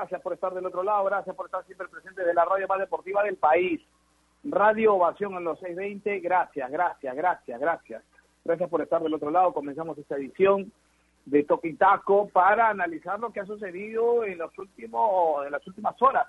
Gracias 0.00 0.22
por 0.22 0.32
estar 0.32 0.54
del 0.54 0.64
otro 0.64 0.82
lado. 0.82 1.04
Gracias 1.04 1.36
por 1.36 1.44
estar 1.44 1.62
siempre 1.66 1.86
presentes 1.86 2.24
de 2.24 2.32
la 2.32 2.46
radio 2.46 2.66
más 2.66 2.78
deportiva 2.78 3.22
del 3.22 3.36
país. 3.36 3.82
Radio 4.44 4.94
Ovación 4.94 5.34
en 5.34 5.44
los 5.44 5.60
620. 5.60 6.20
Gracias, 6.20 6.70
gracias, 6.70 7.14
gracias, 7.14 7.60
gracias. 7.60 8.02
Gracias 8.42 8.70
por 8.70 8.80
estar 8.80 9.02
del 9.02 9.12
otro 9.12 9.30
lado. 9.30 9.52
Comenzamos 9.52 9.98
esta 9.98 10.16
edición 10.16 10.72
de 11.26 11.44
Toque 11.44 11.76
para 12.32 12.70
analizar 12.70 13.20
lo 13.20 13.30
que 13.30 13.40
ha 13.40 13.44
sucedido 13.44 14.24
en 14.24 14.38
los 14.38 14.56
últimos 14.56 15.44
en 15.44 15.52
las 15.52 15.66
últimas 15.66 16.00
horas. 16.00 16.26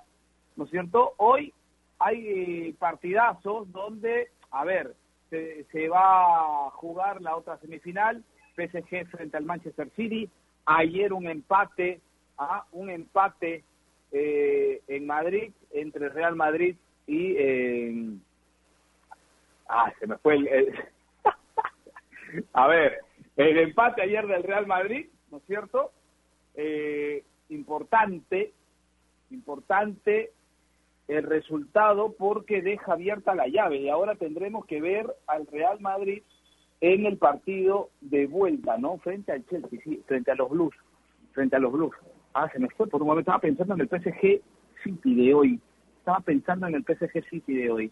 ¿No 0.58 0.66
es 0.66 0.70
cierto? 0.70 1.14
Hoy 1.16 1.54
hay 2.00 2.28
eh, 2.28 2.76
partidazos 2.78 3.72
donde, 3.72 4.32
a 4.52 4.66
ver, 4.66 4.94
se, 5.30 5.64
se 5.72 5.88
va 5.88 6.66
a 6.66 6.72
jugar 6.72 7.22
la 7.22 7.38
otra 7.38 7.58
semifinal, 7.60 8.22
PSG 8.54 9.08
frente 9.08 9.38
al 9.38 9.46
Manchester 9.46 9.90
City. 9.96 10.30
Ayer 10.66 11.14
un 11.14 11.30
empate, 11.30 12.02
ah, 12.42 12.66
un 12.72 12.90
empate 12.90 13.64
eh, 14.12 14.82
en 14.88 15.06
Madrid 15.06 15.52
entre 15.72 16.10
Real 16.10 16.36
Madrid 16.36 16.76
y 17.08 17.36
eh, 17.38 18.14
ah 19.70 19.92
se 20.00 20.08
me 20.08 20.18
fue 20.18 20.36
el, 20.36 20.48
el 20.48 20.74
a 22.54 22.68
ver 22.68 23.00
el 23.38 23.58
empate 23.58 24.02
ayer 24.02 24.28
del 24.28 24.44
Real 24.44 24.68
Madrid 24.68 25.08
no 25.30 25.38
es 25.38 25.44
cierto 25.46 25.92
eh, 26.56 27.24
importante 27.50 28.52
importante 29.30 30.32
el 31.08 31.24
resultado 31.24 32.14
porque 32.18 32.62
deja 32.62 32.94
abierta 32.94 33.36
la 33.36 33.48
llave 33.48 33.78
y 33.78 33.90
ahora 33.90 34.16
tendremos 34.16 34.66
que 34.66 34.82
ver 34.82 35.14
al 35.28 35.46
Real 35.48 35.80
Madrid 35.80 36.24
en 36.80 37.06
el 37.06 37.18
partido 37.18 37.90
de 38.02 38.26
vuelta, 38.26 38.78
¿no? 38.78 38.98
Frente 38.98 39.32
al 39.32 39.46
Chelsea, 39.46 39.80
sí, 39.84 40.02
frente 40.08 40.32
a 40.32 40.36
los 40.36 40.50
Blues, 40.50 40.74
frente 41.34 41.56
a 41.56 41.60
los 41.60 41.72
Blues. 41.72 41.94
Ah, 42.34 42.50
se 42.52 42.60
me 42.60 42.70
fue 42.70 42.88
por 42.88 43.02
un 43.02 43.08
momento, 43.10 43.32
estaba 43.32 43.42
pensando 43.42 43.74
en 43.74 43.82
el 43.82 43.90
PSG 43.90 44.42
City 44.84 45.16
de 45.16 45.34
hoy, 45.34 45.60
estaba 45.98 46.20
pensando 46.22 46.68
en 46.68 46.76
el 46.76 46.84
PSG 46.84 47.30
City 47.30 47.54
de 47.54 47.72
hoy. 47.72 47.92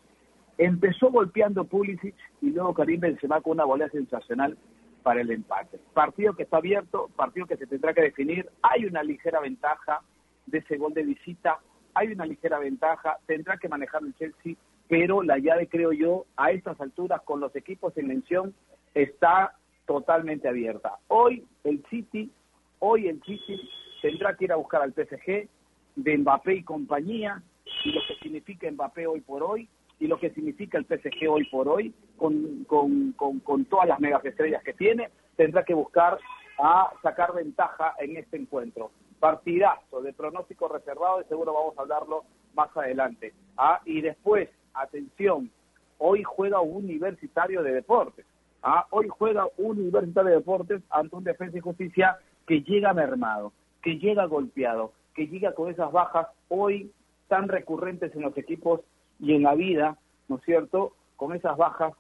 Empezó 0.58 1.10
golpeando 1.10 1.66
Pulisic 1.66 2.16
y 2.42 2.52
luego 2.52 2.74
Karim 2.74 3.00
Benzema 3.00 3.42
con 3.42 3.54
una 3.54 3.66
volea 3.66 3.90
sensacional 3.90 4.58
para 5.04 5.22
el 5.22 5.32
empate. 5.32 5.80
Partido 5.94 6.34
que 6.34 6.44
está 6.44 6.58
abierto, 6.58 7.10
partido 7.16 7.48
que 7.48 7.58
se 7.58 7.68
tendrá 7.68 7.94
que 7.94 8.02
definir. 8.02 8.50
Hay 8.62 8.86
una 8.86 9.04
ligera 9.04 9.40
ventaja 9.40 10.02
de 10.48 10.60
ese 10.60 10.78
gol 10.78 10.94
de 10.94 11.04
visita, 11.04 11.60
hay 11.94 12.12
una 12.12 12.26
ligera 12.26 12.60
ventaja, 12.60 13.18
tendrá 13.26 13.58
que 13.58 13.70
manejar 13.70 14.04
el 14.04 14.14
Chelsea, 14.16 14.56
pero 14.88 15.22
la 15.22 15.38
llave, 15.38 15.68
creo 15.68 15.92
yo, 15.92 16.26
a 16.36 16.52
estas 16.52 16.80
alturas, 16.82 17.22
con 17.22 17.40
los 17.40 17.56
equipos 17.56 17.96
en 17.98 18.08
mención, 18.08 18.54
está 18.94 19.56
totalmente 19.86 20.48
abierta. 20.48 20.98
Hoy 21.08 21.46
el 21.64 21.84
City, 21.90 22.32
hoy 22.80 23.08
el 23.08 23.22
City 23.24 23.60
tendrá 24.02 24.36
que 24.36 24.46
ir 24.46 24.52
a 24.52 24.58
buscar 24.58 24.82
al 24.82 24.94
PSG 24.94 25.48
de 25.96 26.18
Mbappé 26.18 26.56
y 26.56 26.64
compañía, 26.64 27.42
y 27.84 27.92
lo 27.92 28.02
que 28.08 28.16
significa 28.22 28.70
Mbappé 28.72 29.08
hoy 29.08 29.22
por 29.22 29.44
hoy, 29.44 29.68
y 30.00 30.08
lo 30.08 30.20
que 30.20 30.30
significa 30.32 30.78
el 30.78 30.86
PSG 30.86 31.30
hoy 31.30 31.46
por 31.46 31.68
hoy, 31.68 31.94
con, 32.18 32.64
con, 32.66 33.12
con, 33.14 33.40
con 33.40 33.66
todas 33.66 33.88
las 33.88 34.00
megas 34.00 34.24
estrellas 34.24 34.64
que 34.64 34.74
tiene, 34.74 35.10
tendrá 35.36 35.64
que 35.64 35.74
buscar 35.74 36.18
a 36.58 36.92
sacar 37.02 37.34
ventaja 37.34 37.96
en 38.00 38.18
este 38.18 38.38
encuentro. 38.38 38.92
Partidazo 39.20 40.02
de 40.02 40.14
pronóstico 40.14 40.68
reservado, 40.68 41.22
y 41.22 41.26
seguro 41.26 41.54
vamos 41.54 41.78
a 41.78 41.82
hablarlo 41.82 42.24
más 42.54 42.76
adelante. 42.76 43.34
Ah, 43.58 43.82
y 43.86 44.02
después, 44.02 44.50
atención, 44.74 45.52
hoy 45.98 46.24
juega 46.24 46.62
un 46.62 46.86
universitario 46.86 47.62
de 47.62 47.74
deportes. 47.74 48.26
Ah, 48.62 48.86
hoy 48.90 49.08
juega 49.08 49.48
un 49.58 49.80
Universitario 49.80 50.32
de 50.32 50.38
Deportes 50.38 50.82
ante 50.90 51.16
un 51.16 51.24
Defensa 51.24 51.58
y 51.58 51.62
Justicia 51.62 52.18
que 52.46 52.62
llega 52.62 52.94
mermado, 52.94 53.54
que 53.82 53.98
llega 53.98 54.26
golpeado, 54.26 54.94
que 55.14 55.28
llega 55.28 55.54
con 55.54 55.70
esas 55.70 55.92
bajas 55.92 56.28
hoy 56.50 56.92
tan 57.28 57.48
recurrentes 57.48 58.14
en 58.16 58.22
los 58.22 58.38
equipos 58.38 58.82
y 59.20 59.34
en 59.34 59.44
la 59.44 59.56
vida, 59.56 59.98
¿no 60.28 60.38
es 60.38 60.44
cierto? 60.44 60.94
Con 61.16 61.36
esas 61.36 61.58
bajas 61.58 61.94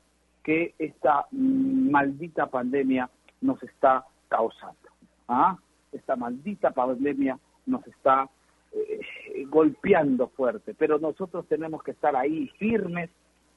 que 0.44 0.73
esta 0.79 1.28
maldita 1.31 2.47
pandemia 2.47 3.09
nos 3.41 3.62
está 3.63 4.06
causando. 4.28 4.90
¿Ah? 5.28 5.57
Esta 5.91 6.16
maldita 6.16 6.72
pandemia 6.72 7.38
nos 7.66 7.85
está 7.88 8.29
eh, 8.72 9.00
golpeando 9.47 10.29
fuerte, 10.29 10.73
pero 10.73 10.97
nosotros 11.00 11.46
tenemos 11.47 11.84
que 11.84 11.91
estar 11.91 12.16
ahí 12.16 12.47
firmes, 12.57 13.09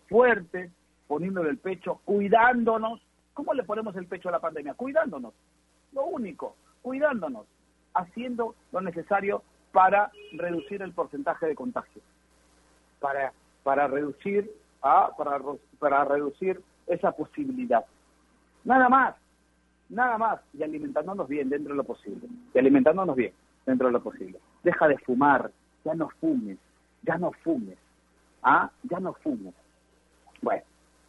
fuertes, 0.09 0.71
poniéndole 1.07 1.51
el 1.51 1.59
pecho, 1.59 2.01
cuidándonos. 2.05 3.01
¿Cómo 3.35 3.55
le 3.55 3.65
ponemos 3.65 3.97
el 3.97 4.07
pecho 4.07 4.29
a 4.29 4.33
la 4.33 4.41
pandemia? 4.41 4.75
Cuidándonos. 4.75 5.33
Lo 5.93 6.07
único, 6.07 6.57
cuidándonos, 6.83 7.47
haciendo 7.95 8.55
lo 8.73 8.81
necesario 8.81 9.43
para 9.73 10.11
reducir 10.33 10.83
el 10.83 10.93
porcentaje 10.93 11.47
de 11.47 11.55
contagio, 11.55 12.03
para, 13.01 13.33
para 13.63 13.87
reducir 13.87 14.51
ah, 14.83 15.11
para, 15.17 15.41
para 15.79 16.05
reducir 16.05 16.61
esa 16.87 17.13
posibilidad. 17.13 17.85
Nada 18.65 18.89
más, 18.89 19.15
nada 19.89 20.19
más, 20.19 20.41
y 20.53 20.63
alimentándonos 20.63 21.29
bien 21.29 21.49
dentro 21.49 21.73
de 21.73 21.79
lo 21.79 21.85
posible, 21.85 22.29
y 22.55 22.59
alimentándonos 22.59 23.17
bien 23.17 23.33
dentro 23.67 23.87
de 23.87 23.93
lo 23.93 24.03
posible. 24.03 24.39
Deja 24.63 24.89
de 24.89 24.99
fumar, 24.99 25.51
ya 25.85 25.95
no 25.95 26.09
fumes, 26.21 26.59
ya 27.03 27.17
no 27.17 27.33
fumes, 27.43 27.79
ah, 28.43 28.71
ya 28.83 29.01
no 29.01 29.15
fumes. 29.15 29.55
Bueno, 30.41 30.63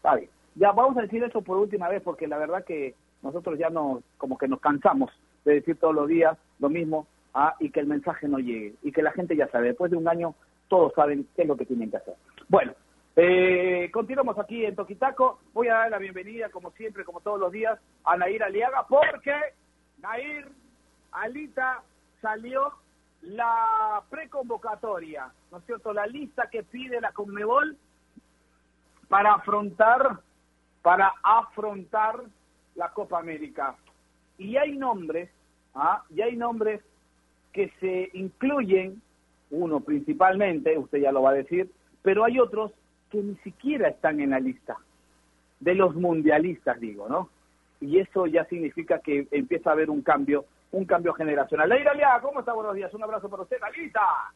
Está 0.03 0.15
bien. 0.15 0.29
Ya 0.55 0.73
vamos 0.73 0.97
a 0.97 1.01
decir 1.03 1.23
eso 1.23 1.41
por 1.41 1.57
última 1.57 1.87
vez 1.87 2.01
porque 2.03 2.27
la 2.27 2.37
verdad 2.37 2.65
que 2.65 2.93
nosotros 3.21 3.57
ya 3.57 3.69
nos, 3.69 4.03
como 4.17 4.37
que 4.37 4.49
nos 4.49 4.59
cansamos 4.59 5.09
de 5.45 5.53
decir 5.53 5.77
todos 5.77 5.95
los 5.95 6.09
días 6.09 6.37
lo 6.63 6.69
mismo 6.69 7.07
ah, 7.33 7.55
y 7.59 7.69
que 7.69 7.79
el 7.79 7.87
mensaje 7.87 8.27
no 8.27 8.39
llegue 8.39 8.73
y 8.81 8.91
que 8.91 9.03
la 9.03 9.11
gente 9.11 9.35
ya 9.35 9.47
sabe, 9.49 9.67
después 9.67 9.91
de 9.91 9.97
un 9.97 10.07
año 10.07 10.33
todos 10.67 10.93
saben 10.93 11.27
qué 11.35 11.43
es 11.43 11.47
lo 11.47 11.55
que 11.55 11.65
tienen 11.65 11.91
que 11.91 11.97
hacer. 11.97 12.15
Bueno, 12.49 12.73
eh, 13.15 13.91
continuamos 13.93 14.39
aquí 14.39 14.65
en 14.65 14.75
Toquitaco. 14.75 15.39
Voy 15.53 15.67
a 15.67 15.75
dar 15.75 15.91
la 15.91 15.99
bienvenida, 15.99 16.49
como 16.49 16.71
siempre, 16.71 17.05
como 17.05 17.19
todos 17.19 17.39
los 17.39 17.51
días, 17.51 17.79
a 18.05 18.17
Nair 18.17 18.41
Aliaga 18.41 18.87
porque 18.87 19.35
Nair, 19.99 20.47
Alita, 21.11 21.83
salió 22.21 22.73
la 23.21 24.01
preconvocatoria, 24.09 25.31
¿no 25.51 25.59
es 25.59 25.65
cierto? 25.65 25.93
La 25.93 26.07
lista 26.07 26.49
que 26.49 26.63
pide 26.63 26.99
la 26.99 27.11
Conmebol 27.11 27.77
para 29.07 29.33
afrontar, 29.35 30.19
para 30.81 31.13
afrontar 31.21 32.19
la 32.75 32.89
Copa 32.89 33.19
América. 33.19 33.75
Y 34.37 34.57
hay 34.57 34.75
nombres, 34.75 35.29
¿ah? 35.75 36.03
y 36.09 36.21
hay 36.21 36.35
nombres 36.35 36.81
que 37.51 37.71
se 37.79 38.09
incluyen, 38.13 39.01
uno 39.51 39.79
principalmente, 39.81 40.77
usted 40.77 40.99
ya 40.99 41.11
lo 41.11 41.21
va 41.21 41.31
a 41.31 41.35
decir, 41.35 41.69
pero 42.01 42.23
hay 42.23 42.39
otros 42.39 42.71
que 43.09 43.19
ni 43.19 43.35
siquiera 43.37 43.89
están 43.89 44.19
en 44.19 44.31
la 44.31 44.39
lista, 44.39 44.77
de 45.59 45.75
los 45.75 45.95
mundialistas, 45.95 46.79
digo, 46.79 47.07
¿no? 47.07 47.29
Y 47.79 47.99
eso 47.99 48.25
ya 48.27 48.45
significa 48.45 48.99
que 48.99 49.27
empieza 49.31 49.69
a 49.69 49.73
haber 49.73 49.89
un 49.89 50.01
cambio, 50.01 50.45
un 50.71 50.85
cambio 50.85 51.13
generacional. 51.13 51.69
Leira 51.69 52.19
¿cómo 52.21 52.39
está? 52.39 52.53
Buenos 52.53 52.75
días, 52.75 52.93
un 52.93 53.03
abrazo 53.03 53.29
para 53.29 53.43
usted, 53.43 53.57
Alita. 53.61 54.33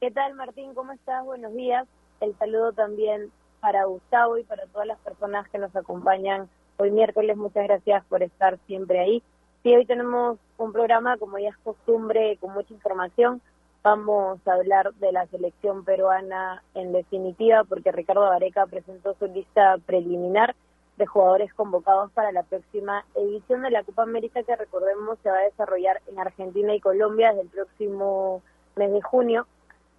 ¿Qué 0.00 0.10
tal, 0.10 0.34
Martín? 0.34 0.74
¿Cómo 0.74 0.92
estás? 0.92 1.24
Buenos 1.24 1.54
días 1.54 1.86
el 2.20 2.36
saludo 2.38 2.72
también 2.72 3.30
para 3.60 3.84
Gustavo 3.84 4.38
y 4.38 4.44
para 4.44 4.66
todas 4.66 4.86
las 4.86 4.98
personas 5.00 5.48
que 5.48 5.58
nos 5.58 5.74
acompañan 5.74 6.48
hoy 6.80 6.90
miércoles. 6.90 7.36
Muchas 7.36 7.64
gracias 7.64 8.04
por 8.06 8.22
estar 8.22 8.58
siempre 8.66 9.00
ahí. 9.00 9.22
Sí, 9.62 9.74
hoy 9.74 9.84
tenemos 9.84 10.38
un 10.56 10.72
programa, 10.72 11.18
como 11.18 11.38
ya 11.38 11.50
es 11.50 11.56
costumbre, 11.58 12.38
con 12.40 12.54
mucha 12.54 12.72
información. 12.72 13.42
Vamos 13.82 14.40
a 14.46 14.54
hablar 14.54 14.94
de 14.94 15.12
la 15.12 15.26
selección 15.26 15.84
peruana 15.84 16.62
en 16.74 16.92
definitiva, 16.92 17.64
porque 17.64 17.92
Ricardo 17.92 18.22
Gareca 18.22 18.66
presentó 18.66 19.14
su 19.18 19.26
lista 19.26 19.76
preliminar 19.84 20.54
de 20.96 21.06
jugadores 21.06 21.52
convocados 21.54 22.10
para 22.12 22.32
la 22.32 22.42
próxima 22.42 23.04
edición 23.14 23.62
de 23.62 23.70
la 23.70 23.84
Copa 23.84 24.02
América, 24.02 24.42
que 24.42 24.56
recordemos 24.56 25.18
se 25.22 25.30
va 25.30 25.38
a 25.38 25.44
desarrollar 25.44 26.00
en 26.06 26.18
Argentina 26.18 26.74
y 26.74 26.80
Colombia 26.80 27.28
desde 27.28 27.42
el 27.42 27.48
próximo 27.48 28.42
mes 28.76 28.92
de 28.92 29.02
junio. 29.02 29.46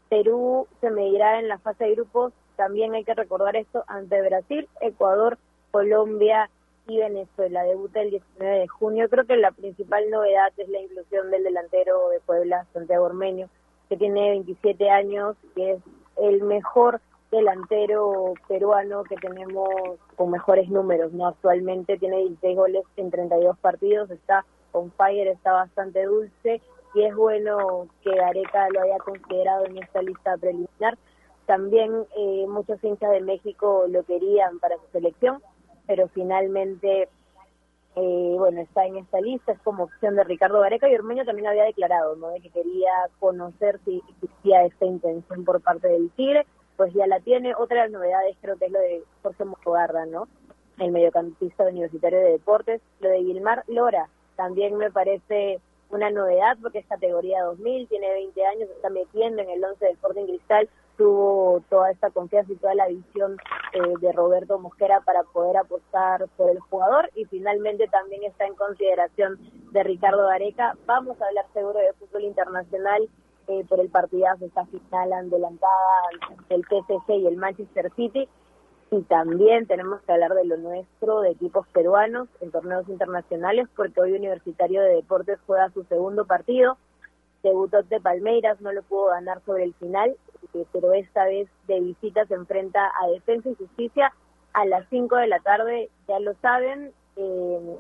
Perú 0.10 0.68
se 0.80 0.90
medirá 0.90 1.40
en 1.40 1.48
la 1.48 1.60
fase 1.60 1.86
de 1.86 1.96
grupos, 1.96 2.34
también 2.56 2.94
hay 2.94 3.04
que 3.04 3.16
recordar 3.16 3.56
esto, 3.56 3.84
ante 3.88 4.22
Brasil, 4.22 4.68
Ecuador, 4.80 5.38
Colombia 5.72 6.50
y 6.92 7.00
Venezuela. 7.00 7.64
Debuta 7.64 8.02
el 8.02 8.12
19 8.12 8.60
de 8.60 8.68
junio. 8.68 9.10
Creo 9.10 9.26
que 9.26 9.38
la 9.38 9.52
principal 9.52 10.10
novedad 10.10 10.52
es 10.58 10.70
la 10.70 10.82
inclusión 10.82 11.32
del 11.32 11.44
delantero 11.44 12.10
de 12.10 12.20
Puebla, 12.20 12.66
Santiago 12.74 13.06
Ormeño, 13.06 13.50
que 13.90 13.98
tiene 13.98 14.32
27 14.32 14.90
años 14.90 15.38
y 15.56 15.64
es 15.64 15.80
el 16.18 16.44
mejor 16.44 17.02
delantero 17.32 18.34
peruano 18.48 19.04
que 19.04 19.16
tenemos 19.16 19.70
con 20.18 20.32
mejores 20.32 20.70
números, 20.70 21.14
¿no? 21.14 21.28
Actualmente 21.28 21.98
tiene 21.98 22.18
16 22.18 22.58
goles 22.58 22.84
en 22.98 23.10
32 23.10 23.58
partidos, 23.60 24.12
está 24.12 24.46
on 24.74 24.92
fire, 24.92 25.28
está 25.30 25.54
bastante 25.54 26.04
dulce 26.04 26.62
y 26.94 27.04
es 27.04 27.16
bueno 27.16 27.88
que 28.04 28.20
Areca 28.20 28.70
lo 28.70 28.82
haya 28.82 28.98
considerado 28.98 29.66
en 29.66 29.78
esta 29.78 30.02
lista 30.02 30.38
preliminar. 30.38 30.98
También 31.46 32.06
eh, 32.18 32.46
muchos 32.48 32.84
hinchas 32.84 33.12
de 33.12 33.22
México 33.22 33.86
lo 33.90 34.04
querían 34.04 34.60
para 34.60 34.76
su 34.76 34.88
selección, 34.92 35.42
pero 35.88 36.08
finalmente, 36.10 37.10
eh, 37.96 38.36
bueno, 38.38 38.62
está 38.62 38.86
en 38.86 38.98
esta 38.98 39.20
lista, 39.20 39.52
es 39.52 39.60
como 39.60 39.84
opción 39.84 40.16
de 40.16 40.24
Ricardo 40.24 40.62
Gareca 40.62 40.90
y 40.90 40.96
Ormeño 40.96 41.26
también 41.26 41.48
había 41.48 41.64
declarado, 41.64 42.16
¿no?, 42.16 42.30
de 42.30 42.42
que 42.42 42.50
quería 42.50 42.92
conocer 43.20 43.80
si 43.86 44.02
existía 44.10 44.66
esta 44.66 44.86
intención 44.86 45.44
por 45.44 45.62
parte 45.62 45.88
del 45.88 46.10
Tigre, 46.12 46.46
pues 46.78 46.94
ya 46.94 47.06
la 47.08 47.20
tiene. 47.20 47.54
Otra 47.56 47.84
de 47.84 47.90
las 47.90 47.92
novedades 47.92 48.38
creo 48.42 48.58
que 48.58 48.66
es 48.66 48.72
lo 48.72 48.80
de 48.80 49.04
Jorge 49.24 49.46
Mojogarra, 49.46 50.06
¿no?, 50.06 50.28
el 50.80 50.92
mediocampista 50.92 51.64
universitario 51.66 52.20
de 52.20 52.32
deportes. 52.32 52.82
Lo 53.00 53.10
de 53.10 53.20
Guilmar 53.20 53.64
Lora 53.68 54.10
también 54.36 54.76
me 54.78 54.90
parece 54.90 55.60
una 55.90 56.10
novedad 56.10 56.58
porque 56.62 56.80
es 56.80 56.88
categoría 56.88 57.44
2000, 57.44 57.88
tiene 57.88 58.12
20 58.12 58.46
años, 58.46 58.70
está 58.70 58.90
metiendo 58.90 59.42
en 59.42 59.50
el 59.50 59.64
11 59.64 59.86
del 59.86 59.94
Sporting 59.96 60.26
Cristal, 60.26 60.70
tuvo 61.02 61.64
toda 61.68 61.90
esta 61.90 62.12
confianza 62.12 62.54
y 62.54 62.58
toda 62.58 62.76
la 62.76 62.88
visión 62.88 63.36
eh, 63.74 63.80
de 64.00 64.12
Roberto 64.12 64.60
Mosquera 64.60 65.02
para 65.02 65.24
poder 65.24 65.58
apostar 65.58 66.28
por 66.38 66.52
el 66.52 66.60
jugador 66.60 67.10
y 67.16 67.26
finalmente 67.26 67.88
también 67.88 68.24
está 68.24 68.46
en 68.46 68.54
consideración 68.54 69.40
de 69.72 69.82
Ricardo 69.82 70.30
Areca. 70.30 70.78
Vamos 70.86 71.20
a 71.20 71.26
hablar 71.26 71.46
seguro 71.54 71.80
de 71.80 71.92
fútbol 71.94 72.26
internacional 72.26 73.10
eh, 73.48 73.66
por 73.68 73.80
el 73.80 73.90
partidazo, 73.90 74.46
esta 74.46 74.68
final 74.68 75.12
adelantada 75.12 75.72
del 76.50 76.62
PSG 76.62 77.14
y 77.14 77.26
el 77.26 77.38
Manchester 77.38 77.92
City 77.96 78.30
y 78.92 79.02
también 79.04 79.66
tenemos 79.66 80.02
que 80.02 80.12
hablar 80.12 80.36
de 80.36 80.46
lo 80.46 80.58
nuestro, 80.58 81.22
de 81.22 81.32
equipos 81.32 81.66
peruanos 81.70 82.28
en 82.42 82.52
torneos 82.52 82.88
internacionales, 82.90 83.68
porque 83.76 84.02
hoy 84.02 84.12
Universitario 84.12 84.84
de 84.84 84.98
Deportes 84.98 85.40
juega 85.48 85.72
su 85.72 85.84
segundo 85.86 86.26
partido. 86.26 86.78
Debutó 87.44 87.82
de 87.84 88.00
Palmeiras, 88.00 88.62
no 88.62 88.72
lo 88.72 88.84
pudo 88.84 89.08
ganar 89.08 89.42
sobre 89.46 89.64
el 89.64 89.74
final, 89.76 90.16
eh, 90.54 90.66
pero 90.72 90.94
esta 90.94 91.26
vez 91.26 91.48
de 91.68 91.80
visita 91.80 92.26
se 92.26 92.36
enfrenta 92.36 92.92
a 93.02 93.08
Defensa 93.08 93.50
y 93.50 93.56
Justicia 93.56 94.14
a 94.54 94.66
las 94.66 94.88
5 94.90 95.16
de 95.16 95.28
la 95.28 95.40
tarde, 95.40 95.90
ya 96.08 96.20
lo 96.20 96.34
saben. 96.36 96.92
Eh, 97.16 97.76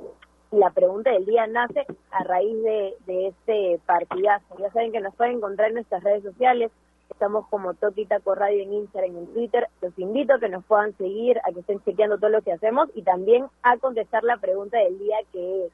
la 0.52 0.69
pregunta 0.72 1.12
del 1.12 1.25
día 1.25 1.48
nace 1.48 1.86
a 2.12 2.24
raíz 2.24 2.62
de, 2.63 2.96
de 3.06 3.28
este 3.28 3.80
partidazo. 3.86 4.58
Ya 4.58 4.72
saben 4.72 4.92
que 4.92 5.00
nos 5.00 5.16
pueden 5.16 5.38
encontrar 5.38 5.69
en 5.69 5.75
nuestras 5.75 6.04
redes 6.04 6.24
sociales, 6.24 6.72
Estamos 7.12 7.46
como 7.50 7.74
Toki 7.74 8.06
Taco 8.06 8.34
Radio 8.36 8.63
en 8.63 8.74
Instagram 8.74 9.13
y 9.13 9.19
en 9.19 9.34
Twitter. 9.34 9.68
Los 9.81 9.98
invito 10.00 10.34
a 10.34 10.40
que 10.40 10.50
nos 10.50 10.63
puedan 10.66 10.96
seguir, 10.98 11.38
a 11.40 11.52
que 11.52 11.60
estén 11.60 11.84
chequeando 11.84 12.18
todo 12.18 12.30
lo 12.30 12.42
que 12.42 12.54
hacemos 12.54 12.90
y 12.96 13.04
también 13.04 13.46
a 13.63 13.78
contestar 13.78 14.24
la 14.24 14.38
pregunta 14.38 14.78
del 14.80 14.98
día 14.98 15.18
que 15.31 15.66
es, 15.66 15.72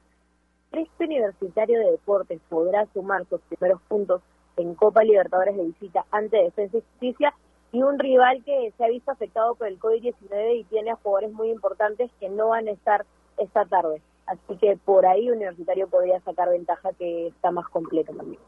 ¿crees 0.70 0.88
que 0.96 1.04
Universitario 1.04 1.78
de 1.78 1.92
Deportes 1.92 2.40
podrá 2.48 2.86
sumar 2.92 3.24
sus 3.26 3.40
primeros 3.42 3.80
puntos 3.82 4.22
en 4.56 4.74
Copa 4.74 5.04
Libertadores 5.04 5.56
de 5.56 5.64
visita 5.64 6.04
ante 6.10 6.36
Defensa 6.36 6.78
y 6.78 6.82
Justicia? 6.82 7.34
Y 7.70 7.82
un 7.82 7.98
rival 7.98 8.42
que 8.44 8.72
se 8.76 8.84
ha 8.84 8.88
visto 8.88 9.10
afectado 9.10 9.54
por 9.54 9.66
el 9.66 9.78
COVID-19 9.78 10.60
y 10.60 10.64
tiene 10.64 10.90
a 10.90 10.96
jugadores 10.96 11.32
muy 11.32 11.50
importantes 11.50 12.10
que 12.18 12.28
no 12.30 12.48
van 12.48 12.66
a 12.68 12.72
estar 12.72 13.04
esta 13.36 13.64
tarde. 13.66 14.00
Así 14.26 14.56
que 14.58 14.76
por 14.76 15.06
ahí 15.06 15.30
Universitario 15.30 15.88
podría 15.88 16.20
sacar 16.20 16.50
ventaja 16.50 16.92
que 16.94 17.28
está 17.28 17.50
más 17.50 17.66
completo 17.68 18.12
también. 18.14 18.40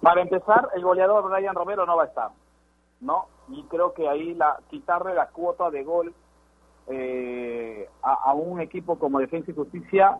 Para 0.00 0.22
empezar, 0.22 0.68
el 0.74 0.82
goleador 0.82 1.30
Brian 1.30 1.54
Romero 1.54 1.86
no 1.86 1.96
va 1.96 2.04
a 2.04 2.06
estar, 2.06 2.30
¿no? 3.00 3.26
Y 3.48 3.62
creo 3.64 3.92
que 3.94 4.08
ahí 4.08 4.34
la 4.34 4.58
quitarle 4.68 5.14
la 5.14 5.28
cuota 5.28 5.70
de 5.70 5.84
gol 5.84 6.14
eh, 6.88 7.88
a, 8.02 8.34
un 8.34 8.60
equipo 8.60 8.98
como 8.98 9.20
Defensa 9.20 9.52
y 9.52 9.54
Justicia 9.54 10.18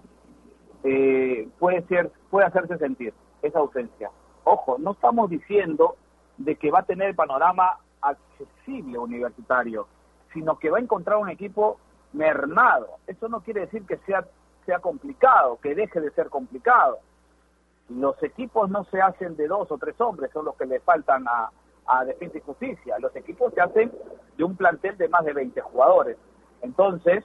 eh, 0.84 1.48
puede 1.58 1.82
ser 1.86 2.10
puede 2.30 2.46
hacerse 2.46 2.78
sentir 2.78 3.12
esa 3.42 3.58
ausencia. 3.58 4.10
Ojo, 4.44 4.76
no 4.78 4.92
estamos 4.92 5.30
diciendo 5.30 5.96
de 6.38 6.56
que 6.56 6.70
va 6.70 6.80
a 6.80 6.84
tener 6.84 7.08
el 7.08 7.14
panorama 7.14 7.78
accesible 8.00 8.98
universitario, 8.98 9.86
sino 10.32 10.58
que 10.58 10.70
va 10.70 10.78
a 10.78 10.80
encontrar 10.80 11.18
un 11.18 11.28
equipo 11.28 11.78
mermado. 12.12 12.88
Eso 13.06 13.28
no 13.28 13.40
quiere 13.40 13.62
decir 13.62 13.84
que 13.86 13.98
sea 13.98 14.26
sea 14.66 14.78
complicado, 14.78 15.58
que 15.60 15.74
deje 15.74 16.00
de 16.00 16.12
ser 16.12 16.28
complicado 16.30 17.00
los 17.88 18.20
equipos 18.22 18.70
no 18.70 18.84
se 18.84 19.00
hacen 19.00 19.36
de 19.36 19.48
dos 19.48 19.70
o 19.70 19.78
tres 19.78 20.00
hombres, 20.00 20.30
son 20.32 20.44
los 20.44 20.56
que 20.56 20.66
le 20.66 20.80
faltan 20.80 21.24
a, 21.28 21.50
Defensa 22.06 22.38
y 22.38 22.40
Justicia. 22.40 22.96
Los 23.00 23.14
equipos 23.16 23.52
se 23.52 23.60
hacen 23.60 23.92
de 24.38 24.44
un 24.44 24.56
plantel 24.56 24.96
de 24.96 25.08
más 25.08 25.24
de 25.24 25.34
20 25.34 25.60
jugadores. 25.60 26.16
Entonces, 26.62 27.22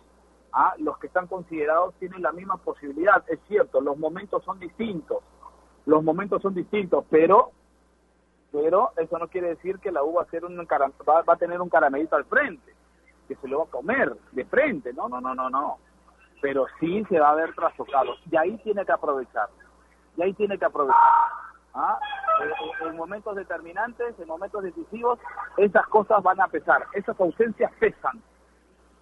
a 0.51 0.73
los 0.79 0.97
que 0.97 1.07
están 1.07 1.27
considerados 1.27 1.93
tienen 1.95 2.21
la 2.21 2.31
misma 2.31 2.57
posibilidad. 2.57 3.23
Es 3.27 3.39
cierto, 3.47 3.81
los 3.81 3.97
momentos 3.97 4.43
son 4.43 4.59
distintos. 4.59 5.23
Los 5.85 6.03
momentos 6.03 6.41
son 6.41 6.53
distintos, 6.53 7.05
pero 7.09 7.51
pero 8.51 8.91
eso 8.95 9.17
no 9.19 9.27
quiere 9.27 9.49
decir 9.49 9.77
que 9.79 9.91
la 9.91 10.03
U 10.03 10.13
va 10.13 10.21
a, 10.21 10.23
hacer 10.23 10.45
un 10.45 10.57
va, 10.57 11.21
va 11.21 11.33
a 11.33 11.37
tener 11.37 11.61
un 11.61 11.69
caramelito 11.69 12.15
al 12.15 12.25
frente, 12.25 12.73
que 13.27 13.35
se 13.35 13.47
lo 13.47 13.59
va 13.59 13.63
a 13.65 13.67
comer 13.67 14.15
de 14.31 14.45
frente. 14.45 14.93
No, 14.93 15.09
no, 15.09 15.19
no, 15.19 15.35
no, 15.35 15.49
no. 15.49 15.77
Pero 16.41 16.65
sí 16.79 17.03
se 17.09 17.19
va 17.19 17.31
a 17.31 17.35
ver 17.35 17.53
trastocado. 17.53 18.15
Y 18.31 18.37
ahí 18.37 18.57
tiene 18.59 18.85
que 18.85 18.91
aprovechar 18.93 19.49
y 20.17 20.23
ahí 20.23 20.33
tiene 20.33 20.57
que 20.57 20.65
aprovechar. 20.65 20.97
¿ah? 21.73 21.99
En, 22.81 22.97
momentos 22.97 23.35
determinantes, 23.35 24.19
en 24.19 24.27
momentos 24.27 24.63
decisivos, 24.63 25.19
esas 25.57 25.85
cosas 25.87 26.21
van 26.23 26.41
a 26.41 26.47
pesar, 26.47 26.85
esas 26.93 27.19
ausencias 27.19 27.71
pesan. 27.79 28.21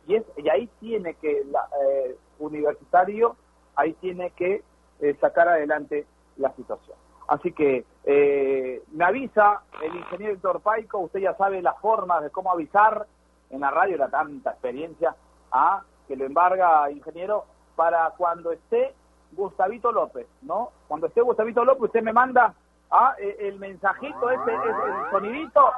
Y, 0.07 0.15
es, 0.15 0.23
y 0.37 0.49
ahí 0.49 0.69
tiene 0.79 1.15
que, 1.15 1.43
la, 1.51 1.67
eh, 1.81 2.15
universitario, 2.39 3.35
ahí 3.75 3.93
tiene 3.93 4.31
que 4.31 4.63
eh, 4.99 5.17
sacar 5.19 5.47
adelante 5.47 6.05
la 6.37 6.53
situación. 6.53 6.97
Así 7.27 7.51
que 7.53 7.85
eh, 8.03 8.83
me 8.91 9.03
avisa 9.03 9.61
el 9.81 9.95
ingeniero 9.95 10.33
Héctor 10.33 10.61
Paico, 10.61 10.99
usted 10.99 11.21
ya 11.21 11.35
sabe 11.35 11.61
las 11.61 11.77
formas 11.79 12.21
de 12.21 12.29
cómo 12.29 12.51
avisar 12.51 13.07
en 13.49 13.61
la 13.61 13.71
radio, 13.71 13.97
la 13.97 14.09
tanta 14.09 14.51
experiencia, 14.51 15.15
¿ah? 15.51 15.83
que 16.07 16.15
lo 16.15 16.25
embarga, 16.25 16.89
ingeniero, 16.91 17.45
para 17.75 18.11
cuando 18.11 18.51
esté 18.51 18.93
Gustavito 19.31 19.91
López, 19.91 20.27
¿no? 20.43 20.71
Cuando 20.87 21.07
esté 21.07 21.21
Gustavito 21.21 21.65
López, 21.65 21.85
usted 21.85 22.03
me 22.03 22.13
manda 22.13 22.53
ah, 22.91 23.15
e, 23.17 23.47
el 23.47 23.59
mensajito, 23.59 24.29
ese, 24.29 24.53
el 24.53 25.11
sonidito, 25.11 25.71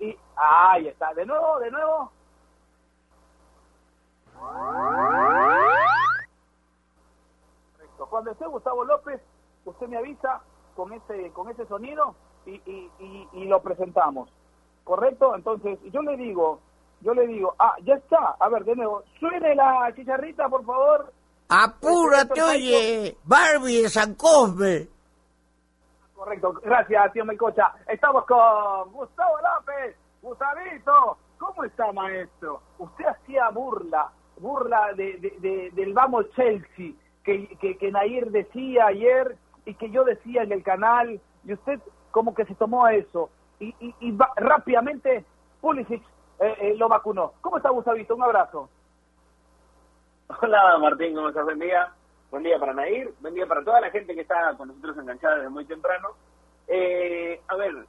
y 0.00 0.16
ahí 0.36 0.88
está, 0.88 1.12
de 1.14 1.26
nuevo, 1.26 1.58
de 1.58 1.70
nuevo. 1.70 2.10
Cuando 8.10 8.30
esté 8.30 8.46
Gustavo 8.46 8.84
López, 8.84 9.20
usted 9.64 9.88
me 9.88 9.98
avisa 9.98 10.40
con 10.74 10.92
ese, 10.92 11.30
con 11.32 11.50
ese 11.50 11.66
sonido 11.66 12.14
y, 12.46 12.54
y, 12.64 13.28
y, 13.32 13.44
lo 13.44 13.60
presentamos. 13.60 14.30
¿Correcto? 14.84 15.34
Entonces, 15.34 15.78
yo 15.92 16.00
le 16.00 16.16
digo, 16.16 16.60
yo 17.00 17.12
le 17.12 17.26
digo, 17.26 17.54
ah, 17.58 17.74
ya 17.84 17.94
está, 17.94 18.36
a 18.38 18.48
ver, 18.48 18.64
de 18.64 18.76
nuevo, 18.76 19.02
suene 19.18 19.54
la 19.54 19.92
chicharrita, 19.94 20.48
por 20.48 20.64
favor. 20.64 21.12
Apúrate, 21.48 22.42
oye, 22.42 23.16
Barbie 23.24 23.82
de 23.82 23.88
San 23.88 24.14
Cosme. 24.14 24.88
Correcto, 26.14 26.54
gracias, 26.62 27.12
tío 27.12 27.24
Melcocha. 27.24 27.74
Estamos 27.86 28.24
con 28.24 28.92
Gustavo 28.92 29.36
López. 29.38 29.96
Gustavito, 30.22 31.18
¿cómo 31.38 31.64
está, 31.64 31.92
maestro? 31.92 32.62
Usted 32.78 33.04
hacía 33.04 33.50
burla, 33.50 34.10
burla 34.36 34.92
de, 34.94 35.70
del 35.72 35.92
Vamos 35.92 36.26
Chelsea, 36.34 36.92
que, 37.24 37.48
que, 37.58 37.90
Nair 37.90 38.30
decía 38.30 38.86
ayer 38.86 39.36
y 39.64 39.74
que 39.74 39.90
yo 39.90 40.04
decía 40.04 40.42
en 40.42 40.52
el 40.52 40.62
canal, 40.62 41.20
y 41.44 41.52
usted 41.52 41.80
como 42.10 42.34
que 42.34 42.44
se 42.44 42.54
tomó 42.54 42.84
a 42.84 42.94
eso. 42.94 43.30
Y, 43.58 43.74
y, 43.80 44.16
rápidamente 44.36 45.24
Pulisic 45.60 46.02
eh, 46.38 46.56
eh, 46.60 46.74
lo 46.76 46.88
vacunó. 46.88 47.32
¿Cómo 47.40 47.56
está, 47.56 47.70
Gustavito? 47.70 48.14
Un 48.14 48.22
abrazo. 48.22 48.68
Hola 50.42 50.78
Martín, 50.78 51.14
¿cómo 51.14 51.28
estás? 51.28 51.44
Buen 51.44 51.58
día. 51.58 51.92
Buen 52.30 52.42
día 52.42 52.58
para 52.58 52.74
Nair, 52.74 53.14
buen 53.20 53.34
día 53.34 53.46
para 53.46 53.64
toda 53.64 53.80
la 53.80 53.90
gente 53.90 54.14
que 54.14 54.22
está 54.22 54.52
con 54.56 54.68
nosotros 54.68 54.98
enganchada 54.98 55.36
desde 55.36 55.48
muy 55.48 55.64
temprano. 55.64 56.08
Eh, 56.66 57.40
a 57.46 57.56
ver, 57.56 57.86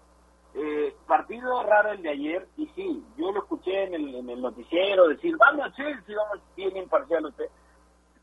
eh, 0.58 0.96
partido 1.06 1.64
raro 1.64 1.92
el 1.92 2.02
de 2.02 2.10
ayer, 2.10 2.48
y 2.58 2.68
sí, 2.76 3.04
yo 3.18 3.32
lo 3.32 3.40
escuché 3.40 3.84
en 3.84 3.94
el, 3.94 4.42
noticiero 4.42 5.08
decir, 5.08 5.36
vamos 5.38 5.74
Chelsea, 5.76 6.16
vamos, 6.16 6.44
bien 6.56 6.76
imparcial 6.76 7.26
usted. 7.26 7.46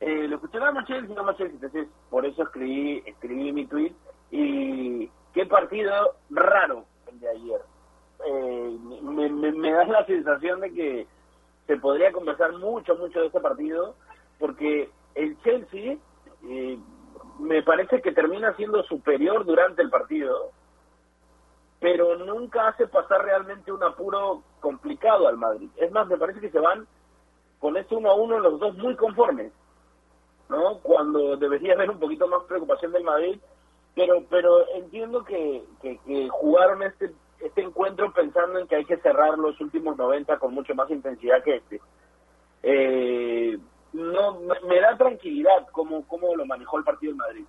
Eh, 0.00 0.26
lo 0.28 0.36
escuché, 0.36 0.58
vamos 0.58 0.84
Chelsea, 0.84 1.14
vamos 1.14 1.36
Chelsea, 1.36 1.54
entonces 1.54 1.88
por 2.10 2.26
eso 2.26 2.42
escribí, 2.42 3.02
escribí 3.06 3.52
mi 3.52 3.66
tweet, 3.66 3.94
y 4.30 5.08
qué 5.32 5.46
partido 5.46 6.16
raro 6.30 6.84
el 7.06 7.20
de 7.20 7.28
ayer. 7.28 7.60
Eh, 8.26 8.78
me, 9.02 9.28
me, 9.28 9.52
me 9.52 9.72
da 9.72 9.84
la 9.84 10.04
sensación 10.06 10.60
de 10.60 10.72
que 10.72 11.06
se 11.66 11.76
podría 11.76 12.12
conversar 12.12 12.52
mucho, 12.54 12.96
mucho 12.96 13.20
de 13.20 13.26
este 13.26 13.40
partido, 13.40 13.94
porque 14.38 14.90
el 15.14 15.40
Chelsea 15.42 15.96
eh, 16.48 16.78
me 17.38 17.62
parece 17.62 18.00
que 18.02 18.12
termina 18.12 18.54
siendo 18.56 18.82
superior 18.84 19.44
durante 19.44 19.82
el 19.82 19.90
partido, 19.90 20.50
pero 21.84 22.16
nunca 22.16 22.68
hace 22.68 22.86
pasar 22.86 23.22
realmente 23.22 23.70
un 23.70 23.82
apuro 23.82 24.42
complicado 24.58 25.28
al 25.28 25.36
Madrid. 25.36 25.68
Es 25.76 25.92
más, 25.92 26.06
me 26.06 26.16
parece 26.16 26.40
que 26.40 26.48
se 26.48 26.58
van 26.58 26.86
con 27.58 27.76
ese 27.76 27.94
uno 27.94 28.10
a 28.10 28.14
uno 28.14 28.38
los 28.38 28.58
dos 28.58 28.74
muy 28.78 28.96
conformes, 28.96 29.52
¿no? 30.48 30.78
Cuando 30.78 31.36
debería 31.36 31.74
haber 31.74 31.90
un 31.90 31.98
poquito 31.98 32.26
más 32.26 32.42
preocupación 32.44 32.90
del 32.92 33.04
Madrid 33.04 33.38
pero 33.94 34.24
pero 34.30 34.66
entiendo 34.74 35.24
que, 35.24 35.62
que, 35.82 35.98
que 36.06 36.28
jugaron 36.30 36.82
este 36.82 37.12
este 37.40 37.60
encuentro 37.60 38.10
pensando 38.14 38.60
en 38.60 38.66
que 38.66 38.76
hay 38.76 38.86
que 38.86 38.96
cerrar 38.96 39.36
los 39.38 39.60
últimos 39.60 39.98
90 39.98 40.38
con 40.38 40.54
mucho 40.54 40.74
más 40.74 40.90
intensidad 40.90 41.42
que 41.44 41.56
este. 41.56 41.82
Eh, 42.62 43.58
no 43.92 44.40
me, 44.40 44.80
da 44.80 44.96
tranquilidad 44.96 45.68
cómo, 45.70 46.08
cómo 46.08 46.34
lo 46.34 46.46
manejó 46.46 46.78
el 46.78 46.84
partido 46.84 47.12
en 47.12 47.18
Madrid. 47.18 47.44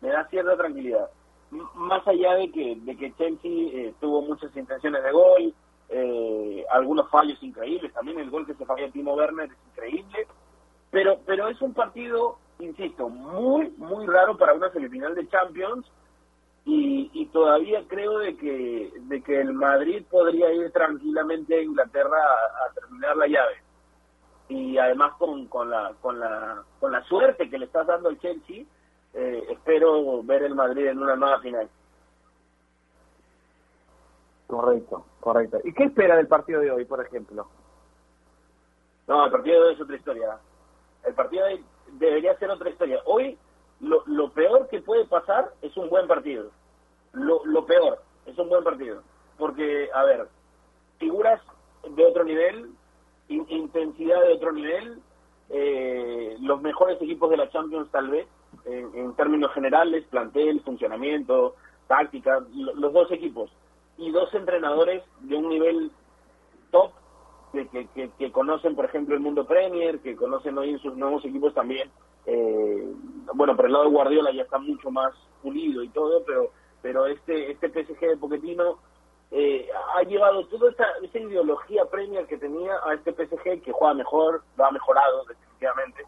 Me 0.00 0.08
da 0.08 0.26
cierta 0.30 0.56
tranquilidad. 0.56 1.08
Más 1.50 2.06
allá 2.06 2.34
de 2.34 2.50
que, 2.50 2.76
de 2.76 2.96
que 2.96 3.14
Chelsea 3.14 3.50
eh, 3.50 3.94
tuvo 4.00 4.22
muchas 4.22 4.54
intenciones 4.56 5.02
de 5.02 5.12
gol, 5.12 5.54
eh, 5.88 6.64
algunos 6.70 7.08
fallos 7.10 7.42
increíbles, 7.42 7.92
también 7.92 8.18
el 8.18 8.30
gol 8.30 8.46
que 8.46 8.54
se 8.54 8.66
falló 8.66 8.90
Timo 8.90 9.14
Werner 9.14 9.50
es 9.50 9.58
increíble, 9.70 10.26
pero, 10.90 11.18
pero 11.24 11.48
es 11.48 11.60
un 11.62 11.72
partido, 11.72 12.38
insisto, 12.58 13.08
muy, 13.08 13.72
muy 13.78 14.06
raro 14.06 14.36
para 14.36 14.54
una 14.54 14.70
semifinal 14.70 15.14
de 15.14 15.28
Champions 15.28 15.86
y, 16.64 17.10
y 17.14 17.26
todavía 17.26 17.82
creo 17.88 18.18
de 18.18 18.36
que, 18.36 18.92
de 18.94 19.22
que 19.22 19.40
el 19.40 19.54
Madrid 19.54 20.04
podría 20.10 20.52
ir 20.52 20.70
tranquilamente 20.72 21.54
a 21.54 21.62
Inglaterra 21.62 22.18
a 22.18 22.74
terminar 22.74 23.16
la 23.16 23.26
llave. 23.26 23.62
Y 24.50 24.78
además 24.78 25.12
con, 25.18 25.46
con, 25.46 25.70
la, 25.70 25.94
con, 26.00 26.20
la, 26.20 26.62
con 26.80 26.92
la 26.92 27.02
suerte 27.04 27.48
que 27.48 27.58
le 27.58 27.66
estás 27.66 27.86
dando 27.86 28.10
al 28.10 28.18
Chelsea, 28.18 28.64
eh, 29.18 29.46
espero 29.50 30.22
ver 30.22 30.42
el 30.44 30.54
Madrid 30.54 30.86
en 30.86 30.98
una 30.98 31.16
nueva 31.16 31.40
final. 31.40 31.68
Correcto, 34.46 35.04
correcto. 35.20 35.58
¿Y 35.64 35.72
qué 35.74 35.84
espera 35.84 36.16
del 36.16 36.26
partido 36.26 36.60
de 36.60 36.70
hoy, 36.70 36.84
por 36.84 37.04
ejemplo? 37.04 37.46
No, 39.06 39.26
el 39.26 39.30
partido 39.30 39.60
de 39.60 39.68
hoy 39.68 39.74
es 39.74 39.80
otra 39.80 39.96
historia. 39.96 40.38
El 41.04 41.14
partido 41.14 41.46
de 41.46 41.54
hoy 41.54 41.64
debería 41.92 42.38
ser 42.38 42.50
otra 42.50 42.70
historia. 42.70 43.00
Hoy 43.04 43.36
lo, 43.80 44.02
lo 44.06 44.30
peor 44.32 44.68
que 44.68 44.80
puede 44.80 45.04
pasar 45.06 45.52
es 45.62 45.76
un 45.76 45.88
buen 45.88 46.06
partido. 46.06 46.50
Lo, 47.12 47.44
lo 47.44 47.66
peor 47.66 48.00
es 48.26 48.38
un 48.38 48.48
buen 48.48 48.64
partido. 48.64 49.02
Porque, 49.36 49.90
a 49.94 50.04
ver, 50.04 50.28
figuras 50.98 51.40
de 51.88 52.04
otro 52.04 52.24
nivel 52.24 52.72
intensidad 53.28 54.20
de 54.22 54.32
otro 54.32 54.52
nivel, 54.52 55.00
eh, 55.50 56.36
los 56.40 56.60
mejores 56.60 57.00
equipos 57.00 57.30
de 57.30 57.36
la 57.36 57.48
Champions 57.50 57.90
tal 57.90 58.08
vez, 58.10 58.26
en, 58.64 59.14
términos 59.14 59.52
generales, 59.52 60.04
plantel, 60.10 60.60
funcionamiento, 60.60 61.54
táctica, 61.86 62.44
los 62.54 62.92
dos 62.92 63.10
equipos, 63.12 63.50
y 63.96 64.10
dos 64.10 64.32
entrenadores 64.34 65.02
de 65.20 65.36
un 65.36 65.48
nivel 65.48 65.90
top, 66.70 66.92
que, 67.52 67.88
que, 67.94 68.10
que, 68.18 68.30
conocen, 68.30 68.76
por 68.76 68.84
ejemplo, 68.84 69.14
el 69.14 69.20
mundo 69.20 69.46
Premier, 69.46 70.00
que 70.00 70.16
conocen 70.16 70.58
hoy 70.58 70.70
en 70.70 70.78
sus 70.78 70.94
nuevos 70.96 71.24
equipos 71.24 71.54
también. 71.54 71.90
Eh, 72.26 72.92
bueno, 73.34 73.56
por 73.56 73.66
el 73.66 73.72
lado 73.72 73.84
de 73.84 73.90
Guardiola 73.90 74.30
ya 74.32 74.42
está 74.42 74.58
mucho 74.58 74.90
más 74.90 75.14
pulido 75.42 75.82
y 75.82 75.88
todo, 75.88 76.22
pero 76.24 76.50
pero 76.82 77.06
este 77.06 77.50
este 77.50 77.68
PSG 77.70 78.00
de 78.00 78.16
Poquetino 78.18 78.78
eh, 79.30 79.68
ha 79.96 80.02
llevado 80.02 80.46
toda 80.46 80.70
esa, 80.70 80.84
esa 81.02 81.18
ideología 81.18 81.84
Premier 81.86 82.26
que 82.26 82.38
tenía 82.38 82.74
a 82.84 82.94
este 82.94 83.12
PSG 83.12 83.62
que 83.62 83.72
juega 83.72 83.94
mejor, 83.94 84.42
lo 84.56 84.64
ha 84.64 84.70
mejorado 84.70 85.24
definitivamente. 85.24 86.04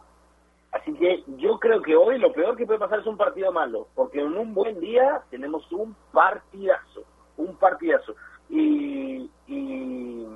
Así 0.73 0.93
que 0.95 1.25
yo 1.39 1.59
creo 1.59 1.83
que 1.83 1.97
hoy 1.97 2.19
lo 2.19 2.33
peor 2.33 2.57
que 2.57 2.67
puede 2.67 2.79
pasar 2.79 3.01
es 3.01 3.07
un 3.07 3.17
partido 3.17 3.51
malo, 3.51 3.89
porque 3.95 4.21
en 4.21 4.37
un 4.37 4.55
buen 4.55 4.79
día 4.79 5.23
tenemos 5.31 5.71
un 5.73 5.97
partidazo, 6.13 7.03
un 7.37 7.57
partidazo. 7.57 8.15
Y, 8.49 9.29
y 9.49 10.27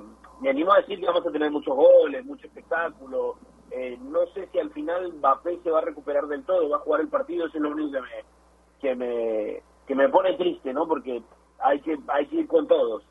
me 0.41 0.49
animo 0.49 0.73
a 0.73 0.77
decir 0.77 0.99
que 0.99 1.05
vamos 1.05 1.25
a 1.25 1.31
tener 1.31 1.51
muchos 1.51 1.75
goles, 1.75 2.25
mucho 2.25 2.47
espectáculo. 2.47 3.35
Eh, 3.71 3.97
no 4.01 4.25
sé 4.33 4.47
si 4.51 4.59
al 4.59 4.71
final 4.71 5.13
Mbappé 5.13 5.59
se 5.63 5.71
va 5.71 5.79
a 5.79 5.83
recuperar 5.83 6.27
del 6.27 6.43
todo, 6.43 6.69
va 6.69 6.77
a 6.77 6.81
jugar 6.81 7.01
el 7.01 7.09
partido, 7.09 7.47
eso 7.47 7.57
es 7.57 7.63
lo 7.63 7.71
único 7.71 7.91
que 7.93 8.01
me, 8.01 8.23
que 8.81 8.95
me, 8.95 9.63
que 9.87 9.95
me 9.95 10.09
pone 10.09 10.33
triste, 10.33 10.73
¿no? 10.73 10.87
Porque 10.87 11.23
hay 11.59 11.79
que, 11.81 11.97
hay 12.09 12.27
que 12.27 12.37
ir 12.37 12.47
con 12.47 12.67
todos. 12.67 13.03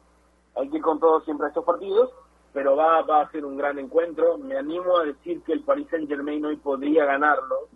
Hay 0.57 0.69
que 0.69 0.77
ir 0.77 0.83
con 0.83 1.01
todos 1.01 1.25
siempre 1.25 1.47
a 1.47 1.49
estos 1.49 1.65
partidos, 1.65 2.11
pero 2.55 2.77
va, 2.77 3.03
va 3.03 3.23
a 3.23 3.31
ser 3.33 3.45
un 3.45 3.57
gran 3.57 3.79
encuentro. 3.81 4.39
Me 4.39 4.57
animo 4.57 4.97
a 4.97 5.05
decir 5.05 5.43
que 5.43 5.53
el 5.53 5.65
Paris 5.65 5.89
Saint 5.91 6.09
Germain 6.09 6.43
hoy 6.47 6.57
podría 6.57 7.05
ganarlo, 7.05 7.69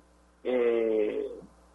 eh, 0.45 1.27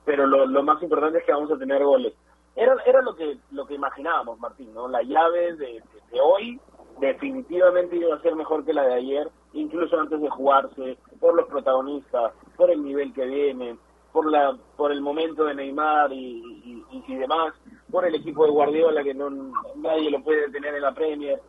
pero 0.06 0.26
lo, 0.26 0.64
más 0.64 0.82
importante 0.82 1.20
es 1.20 1.26
que 1.26 1.34
vamos 1.34 1.52
a 1.52 1.58
tener 1.58 1.84
goles. 1.84 2.14
Era, 2.56 2.76
era 2.86 3.02
lo 3.02 3.14
que 3.16 3.38
lo 3.52 3.68
que 3.68 3.74
imaginábamos, 3.74 4.40
Martín, 4.40 4.74
¿no? 4.74 4.88
La 4.88 5.04
llave 5.04 5.56
de, 5.56 5.84
hoy 6.22 6.60
definitivamente 7.00 7.98
iba 7.98 8.16
a 8.16 8.22
ser 8.22 8.36
mejor 8.36 8.64
que 8.64 8.74
la 8.74 8.84
de 8.84 8.94
ayer, 8.94 9.30
incluso 9.52 10.00
antes 10.00 10.22
de 10.22 10.30
jugarse, 10.30 10.98
por 11.20 11.36
los 11.36 11.48
protagonistas, 11.48 12.32
por 12.56 12.72
el 12.72 12.82
nivel 12.84 13.12
que 13.14 13.26
vienen, 13.26 13.78
por 14.14 14.32
la 14.32 14.58
por 14.78 14.94
el 14.94 15.02
momento 15.02 15.44
de 15.44 15.56
Neymar 15.56 16.14
y, 16.14 16.86
y, 16.90 17.04
y 17.06 17.16
demás 17.16 17.54
por 17.92 18.06
el 18.06 18.16
equipo 18.16 18.46
de 18.46 18.52
Guardiola 18.52 19.04
que 19.04 19.14
no 19.14 19.30
nadie 19.76 20.10
lo 20.10 20.24
puede 20.24 20.50
tener 20.52 20.74
en 20.74 20.82
la 20.82 20.94
Premier. 20.94 21.40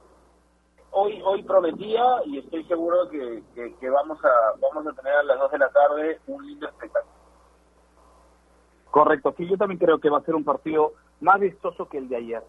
Hoy 0.96 1.20
hoy 1.24 1.42
prometía 1.42 2.04
y 2.24 2.38
estoy 2.38 2.62
seguro 2.66 3.08
que, 3.10 3.42
que, 3.80 3.90
vamos 3.90 4.16
a 4.24 4.30
vamos 4.60 4.86
a 4.86 4.92
tener 4.96 5.12
a 5.12 5.22
las 5.24 5.40
2 5.40 5.50
de 5.50 5.58
la 5.58 5.68
tarde 5.70 6.20
un 6.28 6.46
lindo 6.46 6.68
espectáculo. 6.68 7.12
Correcto, 8.92 9.34
sí, 9.36 9.48
yo 9.48 9.56
también 9.56 9.80
creo 9.80 9.98
que 9.98 10.08
va 10.08 10.18
a 10.18 10.24
ser 10.24 10.36
un 10.36 10.44
partido 10.44 10.92
más 11.20 11.40
vistoso 11.40 11.88
que 11.88 11.98
el 11.98 12.08
de 12.08 12.16
ayer, 12.16 12.44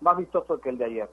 más 0.00 0.16
vistoso 0.16 0.58
que 0.58 0.70
el 0.70 0.78
de 0.78 0.86
ayer, 0.86 1.10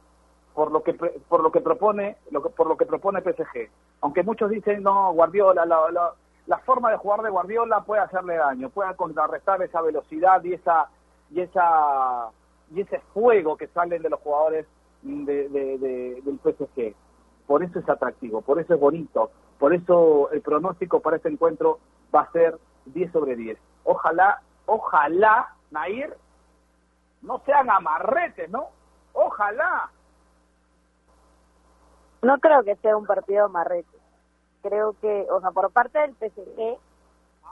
por 0.56 0.72
lo 0.72 0.82
que 0.82 0.94
por 0.94 1.44
lo 1.44 1.52
que 1.52 1.60
propone 1.60 2.16
lo 2.32 2.42
que, 2.42 2.50
por 2.50 2.68
lo 2.68 2.78
que 2.78 2.86
propone 2.86 3.22
PSG. 3.22 3.70
Aunque 4.00 4.24
muchos 4.24 4.50
dicen 4.50 4.82
no 4.82 5.12
Guardiola, 5.12 5.66
la, 5.66 5.92
la, 5.92 6.14
la 6.48 6.60
forma 6.60 6.92
de 6.92 6.98
jugar 6.98 7.24
de 7.24 7.30
Guardiola 7.30 7.82
puede 7.82 8.04
hacerle 8.04 8.38
daño, 8.38 8.70
puede 8.70 8.96
contrarrestar 8.96 9.62
esa 9.62 9.82
velocidad 9.82 10.42
y 10.46 10.54
esa 10.54 10.90
y 11.30 11.42
esa 11.42 12.30
y 12.74 12.80
ese 12.80 13.02
fuego 13.14 13.58
que 13.58 13.68
salen 13.68 14.02
de 14.02 14.10
los 14.10 14.22
jugadores 14.22 14.66
de, 15.02 15.50
del 16.24 16.40
PSG. 16.44 16.96
Por 17.48 17.64
eso 17.64 17.80
es 17.80 17.90
atractivo, 17.90 18.42
por 18.42 18.60
eso 18.60 18.74
es 18.74 18.80
bonito, 18.80 19.32
por 19.58 19.74
eso 19.74 20.30
el 20.32 20.42
pronóstico 20.42 21.00
para 21.00 21.18
este 21.18 21.30
encuentro 21.30 21.80
va 22.14 22.22
a 22.22 22.32
ser 22.32 22.60
10 22.86 23.12
sobre 23.12 23.36
10. 23.36 23.58
Ojalá, 23.84 24.42
ojalá, 24.66 25.56
Nair, 25.72 26.16
no 27.22 27.42
sean 27.46 27.70
amarretes, 27.70 28.50
¿no? 28.50 28.68
Ojalá. 29.14 29.90
No 32.22 32.38
creo 32.38 32.64
que 32.64 32.76
sea 32.78 32.96
un 32.98 33.06
partido 33.06 33.46
amarrete. 33.46 33.98
Creo 34.62 34.94
que, 35.02 35.26
o 35.32 35.40
sea, 35.40 35.52
por 35.52 35.72
parte 35.72 36.00
del 36.00 36.16
PSG, 36.16 36.78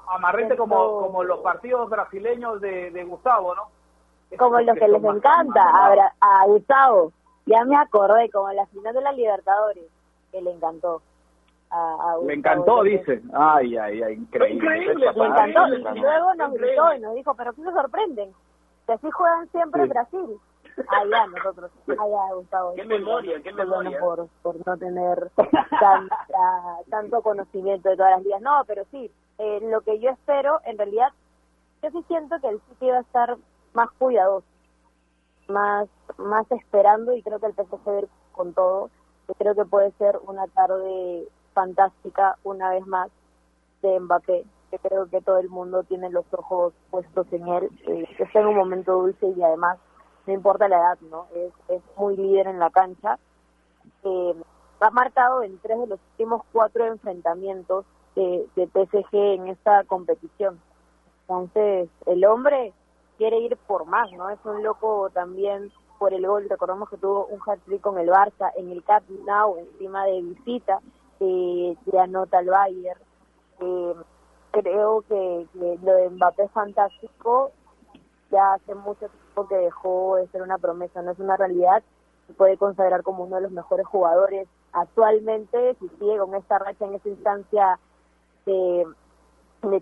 amarrete 0.10 0.56
como, 0.58 1.02
como 1.02 1.24
los 1.24 1.40
partidos 1.40 1.90
brasileños 1.90 2.62
de, 2.62 2.92
de 2.92 3.04
Gustavo, 3.04 3.56
¿no? 3.56 3.78
como 4.36 4.60
los 4.60 4.78
que, 4.78 4.88
les 4.88 5.04
encanta 5.04 5.62
a, 5.62 6.14
a, 6.20 6.46
Gustavo. 6.48 7.14
Ya 7.48 7.64
me 7.66 7.76
acordé, 7.76 8.30
como 8.30 8.52
la 8.52 8.66
final 8.68 8.94
de 8.94 9.02
la 9.02 9.12
Libertadores, 9.12 9.86
que 10.32 10.42
le 10.42 10.52
encantó. 10.52 11.02
A, 11.70 12.16
le 12.26 12.34
encantó, 12.34 12.84
dice. 12.84 13.22
Ay, 13.34 13.76
ay, 13.78 14.02
ay, 14.04 14.14
increíble. 14.14 14.56
increíble 14.56 15.12
le 15.14 15.26
encantó. 15.26 15.68
Y 15.96 16.00
luego 16.00 16.36
nos 16.36 16.54
gritó 16.54 16.94
y 16.94 17.00
nos 17.00 17.16
dijo, 17.16 17.34
pero 17.36 17.54
¿qué 17.54 17.64
se 17.64 17.72
sorprenden? 17.72 18.32
Que 18.86 18.94
así 18.94 19.10
juegan 19.12 19.50
siempre 19.50 19.84
en 19.84 19.90
Brasil. 19.90 20.40
Allá 20.90 21.26
nosotros, 21.28 21.72
allá 21.88 22.36
Gustavo. 22.36 22.74
Qué 22.76 22.86
memoria, 22.86 23.42
qué 23.42 23.52
memoria. 23.52 24.00
Por, 24.00 24.28
por 24.44 24.56
no 24.66 24.78
tener 24.78 25.32
tanta, 25.80 26.26
tanto 26.90 27.22
conocimiento 27.24 27.90
de 27.90 27.98
todas 27.98 28.12
las 28.12 28.24
días. 28.24 28.42
No, 28.42 28.64
pero 28.68 28.84
sí, 28.92 29.12
eh, 29.40 29.60
lo 29.64 29.82
que 29.82 30.00
yo 30.00 30.12
espero, 30.12 30.60
en 30.66 30.78
realidad, 30.78 31.12
yo 31.82 31.90
sí 31.92 32.04
siento 32.08 32.40
que 32.40 32.50
el 32.50 32.62
sitio 32.70 32.90
va 32.90 32.98
a 33.00 33.02
estar 33.02 33.38
más 33.74 33.90
cuidadoso, 33.98 34.46
más, 35.50 35.88
más 36.18 36.50
esperando 36.52 37.14
y 37.14 37.22
creo 37.22 37.40
que 37.40 37.48
el 37.48 37.54
PSG 37.54 38.08
con 38.32 38.54
todo. 38.54 38.90
Yo 39.28 39.34
creo 39.36 39.56
que 39.56 39.66
puede 39.66 39.92
ser 39.94 40.18
una 40.26 40.48
tarde 40.48 41.28
fantástica 41.54 42.38
una 42.44 42.70
vez 42.72 42.86
más 42.86 43.10
de 43.82 44.00
Mbappé, 44.00 44.46
que 44.72 44.80
creo 44.80 45.10
que 45.10 45.22
todo 45.22 45.38
el 45.40 45.50
mundo 45.50 45.84
tiene 45.84 46.10
los 46.10 46.26
ojos 46.32 46.74
puestos 46.90 47.28
en 47.32 47.48
él, 47.48 47.70
eh, 47.88 48.08
que 48.16 48.24
está 48.24 48.40
en 48.40 48.48
un 48.48 48.56
momento 48.56 48.94
dulce 48.94 49.28
y 49.28 49.42
además 49.42 49.78
no 50.26 50.34
importa 50.34 50.68
la 50.68 50.78
edad, 50.78 51.00
¿no? 51.10 51.28
Es, 51.34 51.54
es 51.70 51.82
muy 51.96 52.16
líder 52.18 52.48
en 52.48 52.60
la 52.60 52.70
cancha. 52.70 53.18
Eh, 54.04 54.36
ha 54.80 54.90
marcado 54.92 55.42
en 55.44 55.58
tres 55.60 55.80
de 55.80 55.88
los 55.88 56.00
últimos 56.12 56.44
cuatro 56.52 56.86
enfrentamientos 56.86 57.86
de, 58.16 58.46
de 58.56 58.68
PSG 58.68 59.16
en 59.16 59.48
esta 59.48 59.84
competición. 59.86 60.60
Entonces, 61.22 61.90
el 62.06 62.26
hombre 62.26 62.74
quiere 63.18 63.40
ir 63.40 63.58
por 63.68 63.86
más, 63.86 64.12
¿no? 64.14 64.30
Es 64.30 64.40
un 64.46 64.64
loco 64.64 65.10
también 65.10 65.72
por 66.00 66.14
el 66.14 66.26
gol. 66.26 66.48
Recordamos 66.50 66.90
que 66.90 66.98
tuvo 66.98 67.26
un 67.26 67.40
hat-trick 67.46 67.82
con 67.82 67.98
el 67.98 68.10
Barça 68.10 68.52
en 68.56 68.72
el 68.72 68.84
Camp 68.84 69.10
Nou, 69.26 69.58
encima 69.58 70.06
de 70.06 70.22
visita, 70.22 70.80
eh, 71.20 71.76
le 71.86 72.00
anota 72.00 72.40
el 72.40 72.50
Bayern. 72.50 73.02
Eh, 73.60 73.94
creo 74.52 75.02
que, 75.02 75.48
lo 75.54 75.94
de 75.94 76.10
Mbappé 76.10 76.48
fantástico. 76.50 77.52
Ya 78.32 78.54
hace 78.54 78.76
mucho 78.76 79.08
tiempo 79.08 79.48
que 79.48 79.56
dejó 79.56 80.18
de 80.18 80.28
ser 80.28 80.42
una 80.42 80.58
promesa, 80.58 81.02
no 81.02 81.12
es 81.12 81.20
una 81.20 81.38
realidad. 81.38 81.82
Se 82.28 82.34
puede 82.34 82.58
considerar 82.58 83.04
como 83.04 83.24
uno 83.24 83.38
de 83.38 83.44
los 83.44 83.52
mejores 83.52 83.88
jugadores 83.88 84.48
actualmente, 84.74 85.76
si 85.80 85.88
sigue 85.98 86.18
con 86.18 86.36
esta 86.36 86.60
racha 86.60 86.86
en 86.86 86.96
esta 86.96 87.10
instancia 87.10 87.80
de 88.46 88.86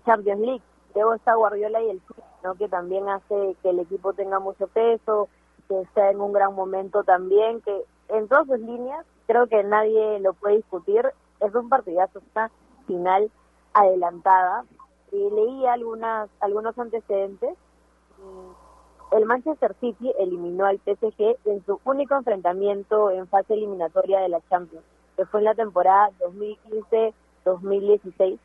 Champions 0.04 0.40
League 0.40 0.62
luego 0.96 1.14
está 1.14 1.34
Guardiola 1.34 1.82
y 1.82 1.90
el 1.90 2.00
¿no? 2.42 2.54
que 2.54 2.68
también 2.68 3.08
hace 3.08 3.54
que 3.62 3.68
el 3.68 3.80
equipo 3.80 4.14
tenga 4.14 4.38
mucho 4.38 4.66
peso, 4.66 5.28
que 5.68 5.82
está 5.82 6.10
en 6.10 6.20
un 6.22 6.32
gran 6.32 6.54
momento 6.54 7.04
también, 7.04 7.60
que 7.60 7.82
en 8.08 8.26
todas 8.28 8.46
sus 8.46 8.58
líneas 8.60 9.04
creo 9.26 9.46
que 9.46 9.62
nadie 9.62 10.18
lo 10.20 10.32
puede 10.32 10.56
discutir, 10.56 11.04
es 11.40 11.54
un 11.54 11.68
partidazo, 11.68 12.22
una 12.34 12.50
final 12.86 13.30
adelantada. 13.74 14.64
Y 15.12 15.18
leí 15.30 15.66
algunas, 15.66 16.30
algunos 16.40 16.78
antecedentes. 16.78 17.56
El 19.12 19.26
Manchester 19.26 19.74
City 19.80 20.12
eliminó 20.18 20.64
al 20.64 20.78
PSG 20.78 21.36
en 21.44 21.64
su 21.64 21.78
único 21.84 22.16
enfrentamiento 22.16 23.10
en 23.10 23.28
fase 23.28 23.52
eliminatoria 23.54 24.20
de 24.20 24.30
la 24.30 24.40
Champions, 24.48 24.84
que 25.16 25.26
fue 25.26 25.40
en 25.40 25.44
la 25.44 25.54
temporada 25.54 26.10
2015-2016. 27.44 28.38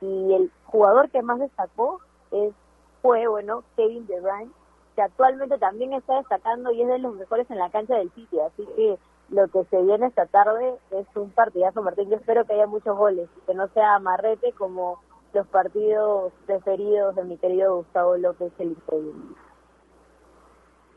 Y 0.00 0.34
el 0.34 0.50
jugador 0.64 1.10
que 1.10 1.22
más 1.22 1.38
destacó 1.38 2.00
es 2.30 2.54
fue, 3.02 3.26
bueno, 3.26 3.64
Kevin 3.76 4.06
Bruyne, 4.06 4.50
que 4.94 5.02
actualmente 5.02 5.58
también 5.58 5.92
está 5.92 6.16
destacando 6.16 6.70
y 6.70 6.82
es 6.82 6.88
de 6.88 6.98
los 6.98 7.14
mejores 7.14 7.50
en 7.50 7.58
la 7.58 7.70
cancha 7.70 7.94
del 7.96 8.10
City. 8.12 8.38
Así 8.40 8.66
que 8.76 8.98
lo 9.30 9.48
que 9.48 9.64
se 9.64 9.82
viene 9.82 10.06
esta 10.06 10.26
tarde 10.26 10.74
es 10.90 11.06
un 11.14 11.30
partidazo, 11.30 11.82
Martín. 11.82 12.10
Yo 12.10 12.16
espero 12.16 12.44
que 12.44 12.54
haya 12.54 12.66
muchos 12.66 12.96
goles 12.96 13.28
que 13.46 13.54
no 13.54 13.68
sea 13.68 13.94
amarrete 13.94 14.52
como 14.52 15.00
los 15.32 15.46
partidos 15.46 16.32
preferidos 16.46 17.14
de 17.14 17.24
mi 17.24 17.36
querido 17.36 17.76
Gustavo 17.76 18.16
López, 18.16 18.52
el 18.58 18.72
increíble. 18.72 19.36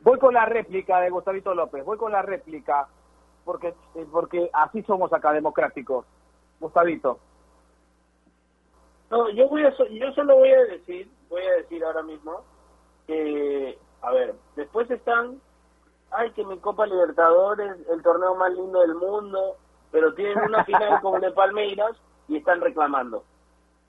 Voy 0.02 0.20
con 0.20 0.34
la 0.34 0.46
réplica 0.46 1.00
de 1.00 1.10
Gustavito 1.10 1.54
López, 1.54 1.86
voy 1.86 1.98
con 1.98 2.12
la 2.12 2.22
réplica, 2.22 2.90
porque, 3.46 3.74
porque 4.12 4.50
así 4.52 4.82
somos 4.84 5.14
acá 5.14 5.32
democráticos. 5.32 6.06
Gustavito. 6.60 7.20
No, 9.14 9.30
yo 9.30 9.48
voy 9.48 9.64
a, 9.64 9.70
yo 9.70 10.12
solo 10.14 10.38
voy 10.38 10.50
a 10.50 10.64
decir, 10.66 11.10
voy 11.30 11.44
a 11.44 11.56
decir 11.58 11.84
ahora 11.84 12.04
mismo 12.04 12.44
que, 13.08 13.78
a 14.02 14.12
ver, 14.12 14.36
después 14.56 14.90
están 14.90 15.40
ay, 16.14 16.32
que 16.32 16.46
mi 16.46 16.58
Copa 16.60 16.86
Libertadores, 16.86 17.76
el 17.90 18.02
torneo 18.02 18.36
más 18.36 18.54
lindo 18.54 18.80
del 18.82 18.96
mundo, 18.96 19.58
pero 19.92 20.14
tienen 20.14 20.40
una 20.46 20.64
final 20.66 21.02
como 21.02 21.20
de 21.20 21.32
Palmeiras 21.32 21.98
y 22.28 22.38
están 22.38 22.62
reclamando. 22.62 23.24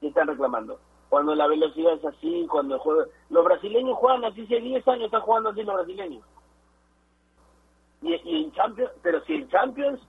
Y 0.01 0.09
están 0.09 0.29
reclamando. 0.29 0.79
Cuando 1.09 1.35
la 1.35 1.47
velocidad 1.47 1.95
es 1.95 2.05
así, 2.05 2.47
cuando 2.51 2.79
juega... 2.79 3.05
Los 3.31 3.45
brasileños 3.45 3.97
juegan 3.99 4.25
así, 4.25 4.45
hace 4.45 4.61
10 4.61 4.89
años 4.89 5.05
están 5.07 5.23
jugando 5.23 5.51
así 5.51 5.63
los 5.63 5.75
brasileños. 5.75 6.25
Y, 8.03 8.15
y 8.15 8.45
en 8.45 8.53
Champions, 8.53 8.91
pero 9.03 9.23
si 9.25 9.35
en 9.35 9.49
Champions, 9.49 10.01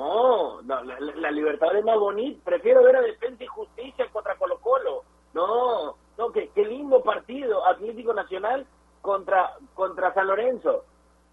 no, 0.00 0.82
la, 0.84 1.00
la, 1.00 1.30
Libertadores 1.30 1.80
es 1.80 1.84
más 1.84 1.98
bonita. 1.98 2.40
Prefiero 2.44 2.82
ver 2.82 2.96
a 2.96 3.00
Defensa 3.00 3.44
y 3.44 3.46
Justicia 3.46 4.06
contra 4.12 4.36
Colo 4.36 4.58
Colo. 4.60 5.04
No, 5.34 5.96
no, 6.18 6.32
qué, 6.32 6.50
qué 6.54 6.64
lindo 6.64 7.02
partido. 7.02 7.66
Atlético 7.66 8.14
Nacional 8.14 8.66
contra, 9.02 9.56
contra 9.74 10.12
San 10.14 10.26
Lorenzo 10.26 10.84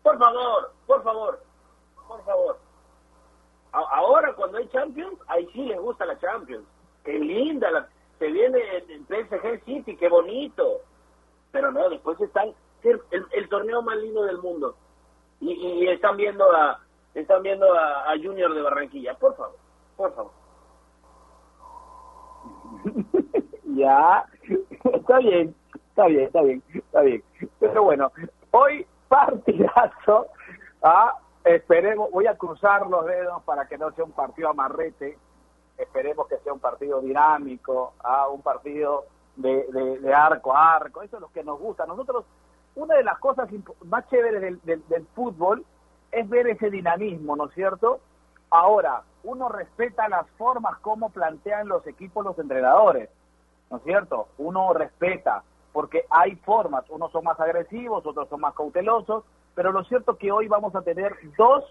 por 0.03 0.19
favor, 0.19 0.71
por 0.85 1.01
favor, 1.01 1.39
por 2.07 2.23
favor. 2.25 2.59
ahora 3.71 4.33
cuando 4.35 4.57
hay 4.57 4.67
Champions, 4.67 5.17
ahí 5.27 5.47
sí 5.53 5.63
les 5.65 5.79
gusta 5.79 6.05
la 6.05 6.19
Champions. 6.19 6.65
Qué 7.05 7.13
linda, 7.13 7.71
la, 7.71 7.88
se 8.19 8.27
viene 8.27 8.59
el 8.77 9.05
PSG 9.05 9.63
City, 9.63 9.95
qué 9.95 10.09
bonito. 10.09 10.81
Pero 11.51 11.71
no, 11.71 11.89
después 11.89 12.19
están 12.19 12.53
el, 12.83 13.01
el 13.31 13.49
torneo 13.49 13.81
más 13.81 13.97
lindo 13.97 14.23
del 14.23 14.39
mundo. 14.39 14.75
Y, 15.39 15.51
y, 15.53 15.88
están 15.88 16.17
viendo 16.17 16.51
a 16.51 16.79
están 17.13 17.43
viendo 17.43 17.73
a, 17.73 18.12
a 18.12 18.17
Junior 18.17 18.54
de 18.54 18.62
Barranquilla. 18.62 19.13
Por 19.15 19.36
favor, 19.36 19.56
por 19.95 20.15
favor. 20.15 20.32
ya, 23.76 24.26
está 24.93 25.19
bien, 25.19 25.56
está 25.89 26.08
bien, 26.08 26.23
está 26.26 26.41
bien, 26.41 26.63
está 26.73 27.02
bien. 27.02 27.23
Pero 27.60 27.84
bueno, 27.84 28.12
hoy 28.52 28.86
partidazo. 29.08 30.28
¿ah? 30.82 31.19
Esperemos, 31.43 32.10
voy 32.12 32.26
a 32.26 32.38
cruzar 32.38 32.88
los 32.88 33.06
dedos 33.06 33.43
para 33.43 33.67
que 33.67 33.78
no 33.78 33.91
sea 33.91 34.04
un 34.06 34.12
partido 34.12 34.49
amarrete. 34.49 35.17
Esperemos 35.78 36.28
que 36.28 36.38
sea 36.39 36.54
un 36.54 36.60
partido 36.60 37.02
dinámico, 37.02 37.93
¿ah? 38.04 38.28
un 38.30 38.41
partido 38.41 39.06
de, 39.36 39.65
de, 40.02 40.13
arco 40.13 40.56
a 40.56 40.76
arco. 40.76 41.04
Eso 41.04 41.17
es 41.17 41.21
lo 41.21 41.32
que 41.32 41.43
nos 41.43 41.60
gusta. 41.60 41.86
Nosotros, 41.86 42.26
una 42.76 42.95
de 42.95 43.04
las 43.04 43.19
cosas 43.19 43.49
más 43.86 44.08
chéveres 44.10 44.41
del, 44.41 44.62
del, 44.63 44.88
del 44.88 45.06
fútbol 45.13 45.63
es 46.13 46.30
ver 46.30 46.47
ese 46.47 46.69
dinamismo, 46.69 47.36
¿no 47.36 47.45
es 47.45 47.54
cierto? 47.54 47.99
Ahora, 48.49 49.02
uno 49.23 49.49
respeta 49.49 50.08
las 50.08 50.30
formas 50.32 50.78
como 50.80 51.10
plantean 51.10 51.67
los 51.67 51.86
equipos 51.88 52.23
los 52.23 52.38
entrenadores, 52.38 53.10
¿no 53.71 53.78
es 53.78 53.84
cierto? 53.84 54.28
Uno 54.38 54.73
respeta, 54.73 55.43
porque 55.71 56.06
hay 56.10 56.36
formas, 56.38 56.86
unos 56.89 57.12
son 57.12 57.23
más 57.23 57.39
agresivos, 57.39 58.06
otros 58.06 58.30
son 58.30 58.41
más 58.41 58.54
cautelosos, 58.54 59.23
pero 59.56 59.71
lo 59.71 59.84
cierto 59.86 60.13
es 60.13 60.17
que 60.19 60.32
hoy 60.32 60.47
vamos 60.47 60.76
a 60.76 60.82
tener 60.82 61.15
dos, 61.38 61.63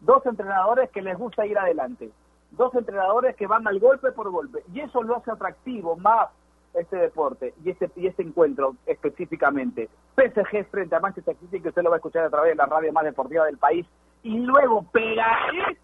dos 0.00 0.24
entrenadores 0.26 0.90
que 0.90 1.02
les 1.02 1.16
gusta 1.16 1.46
ir 1.46 1.58
adelante, 1.58 2.10
dos 2.50 2.74
entrenadores 2.74 3.36
que 3.36 3.46
van 3.46 3.66
al 3.68 3.78
golpe 3.78 4.10
por 4.12 4.30
golpe, 4.30 4.64
y 4.72 4.80
eso 4.80 5.02
lo 5.02 5.16
hace 5.16 5.30
atractivo 5.30 5.96
más 5.96 6.28
este 6.76 6.96
deporte 6.96 7.54
y 7.64 7.70
este, 7.70 7.90
y 7.96 8.06
este 8.06 8.22
encuentro 8.22 8.74
específicamente. 8.86 9.88
PSG 10.14 10.66
frente 10.70 10.94
a 10.94 11.00
Manchester 11.00 11.36
City, 11.36 11.60
que 11.60 11.68
usted 11.68 11.82
lo 11.82 11.90
va 11.90 11.96
a 11.96 11.98
escuchar 11.98 12.24
a 12.24 12.30
través 12.30 12.50
de 12.50 12.56
la 12.56 12.66
radio 12.66 12.92
más 12.92 13.04
deportiva 13.04 13.44
del 13.46 13.58
país, 13.58 13.86
y 14.22 14.38
luego 14.38 14.82
pegadito, 14.92 15.80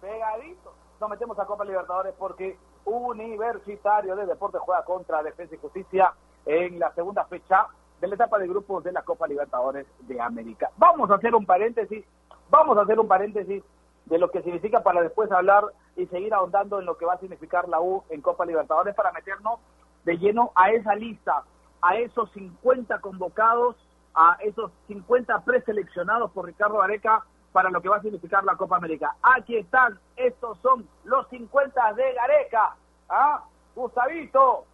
pegadito, 0.00 0.74
nos 1.00 1.10
metemos 1.10 1.38
a 1.38 1.46
Copa 1.46 1.64
Libertadores 1.64 2.14
porque 2.18 2.56
Universitario 2.84 4.14
de 4.16 4.26
Deportes 4.26 4.60
juega 4.60 4.84
contra 4.84 5.22
Defensa 5.22 5.54
y 5.54 5.58
Justicia 5.58 6.12
en 6.46 6.78
la 6.78 6.92
segunda 6.92 7.24
fecha 7.24 7.66
de 8.00 8.08
la 8.08 8.14
etapa 8.14 8.38
de 8.38 8.48
grupos 8.48 8.84
de 8.84 8.92
la 8.92 9.02
Copa 9.02 9.26
Libertadores 9.26 9.86
de 10.00 10.20
América. 10.20 10.70
Vamos 10.76 11.10
a 11.10 11.14
hacer 11.14 11.34
un 11.34 11.46
paréntesis, 11.46 12.04
vamos 12.50 12.76
a 12.76 12.82
hacer 12.82 13.00
un 13.00 13.08
paréntesis 13.08 13.62
de 14.04 14.18
lo 14.18 14.30
que 14.30 14.42
significa 14.42 14.82
para 14.82 15.00
después 15.00 15.32
hablar 15.32 15.64
y 15.96 16.06
seguir 16.06 16.34
ahondando 16.34 16.78
en 16.78 16.86
lo 16.86 16.96
que 16.96 17.06
va 17.06 17.14
a 17.14 17.18
significar 17.18 17.68
la 17.68 17.80
U 17.80 18.04
en 18.08 18.20
Copa 18.20 18.44
Libertadores 18.44 18.94
para 18.94 19.12
meternos 19.12 19.60
de 20.04 20.18
lleno 20.18 20.52
a 20.54 20.70
esa 20.70 20.94
lista, 20.94 21.44
a 21.80 21.96
esos 21.96 22.30
50 22.32 23.00
convocados, 23.00 23.76
a 24.14 24.36
esos 24.40 24.70
50 24.88 25.44
preseleccionados 25.44 26.30
por 26.32 26.46
Ricardo 26.46 26.78
Gareca 26.78 27.24
para 27.52 27.70
lo 27.70 27.80
que 27.80 27.88
va 27.88 27.96
a 27.96 28.02
significar 28.02 28.44
la 28.44 28.56
Copa 28.56 28.76
América. 28.76 29.16
Aquí 29.22 29.56
están, 29.56 29.98
estos 30.16 30.58
son 30.58 30.88
los 31.04 31.28
50 31.28 31.92
de 31.94 32.12
Gareca. 32.14 32.76
¿Ah? 33.08 33.44
Gustavito, 33.74 34.66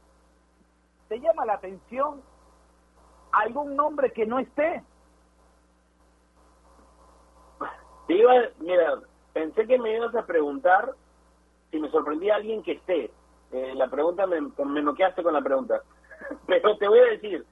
¿Te 1.11 1.19
llama 1.19 1.45
la 1.45 1.55
atención 1.55 2.23
algún 3.33 3.75
nombre 3.75 4.13
que 4.13 4.27
no 4.27 4.39
esté? 4.39 4.85
iba, 8.07 8.33
mira, 8.61 9.01
pensé 9.33 9.67
que 9.67 9.77
me 9.77 9.97
ibas 9.97 10.15
a 10.15 10.25
preguntar 10.25 10.95
si 11.71 11.79
me 11.79 11.91
sorprendía 11.91 12.37
alguien 12.37 12.63
que 12.63 12.73
esté. 12.73 13.11
Eh, 13.53 13.75
la 13.75 13.89
pregunta 13.89 14.27
me, 14.27 14.41
me 14.41 14.83
noqueaste 14.83 15.23
con 15.23 15.35
la 15.35 15.43
pregunta. 15.43 15.83
Pero 16.47 16.77
te 16.77 16.89
voy 16.89 17.01
a 17.01 17.11
decir, 17.11 17.45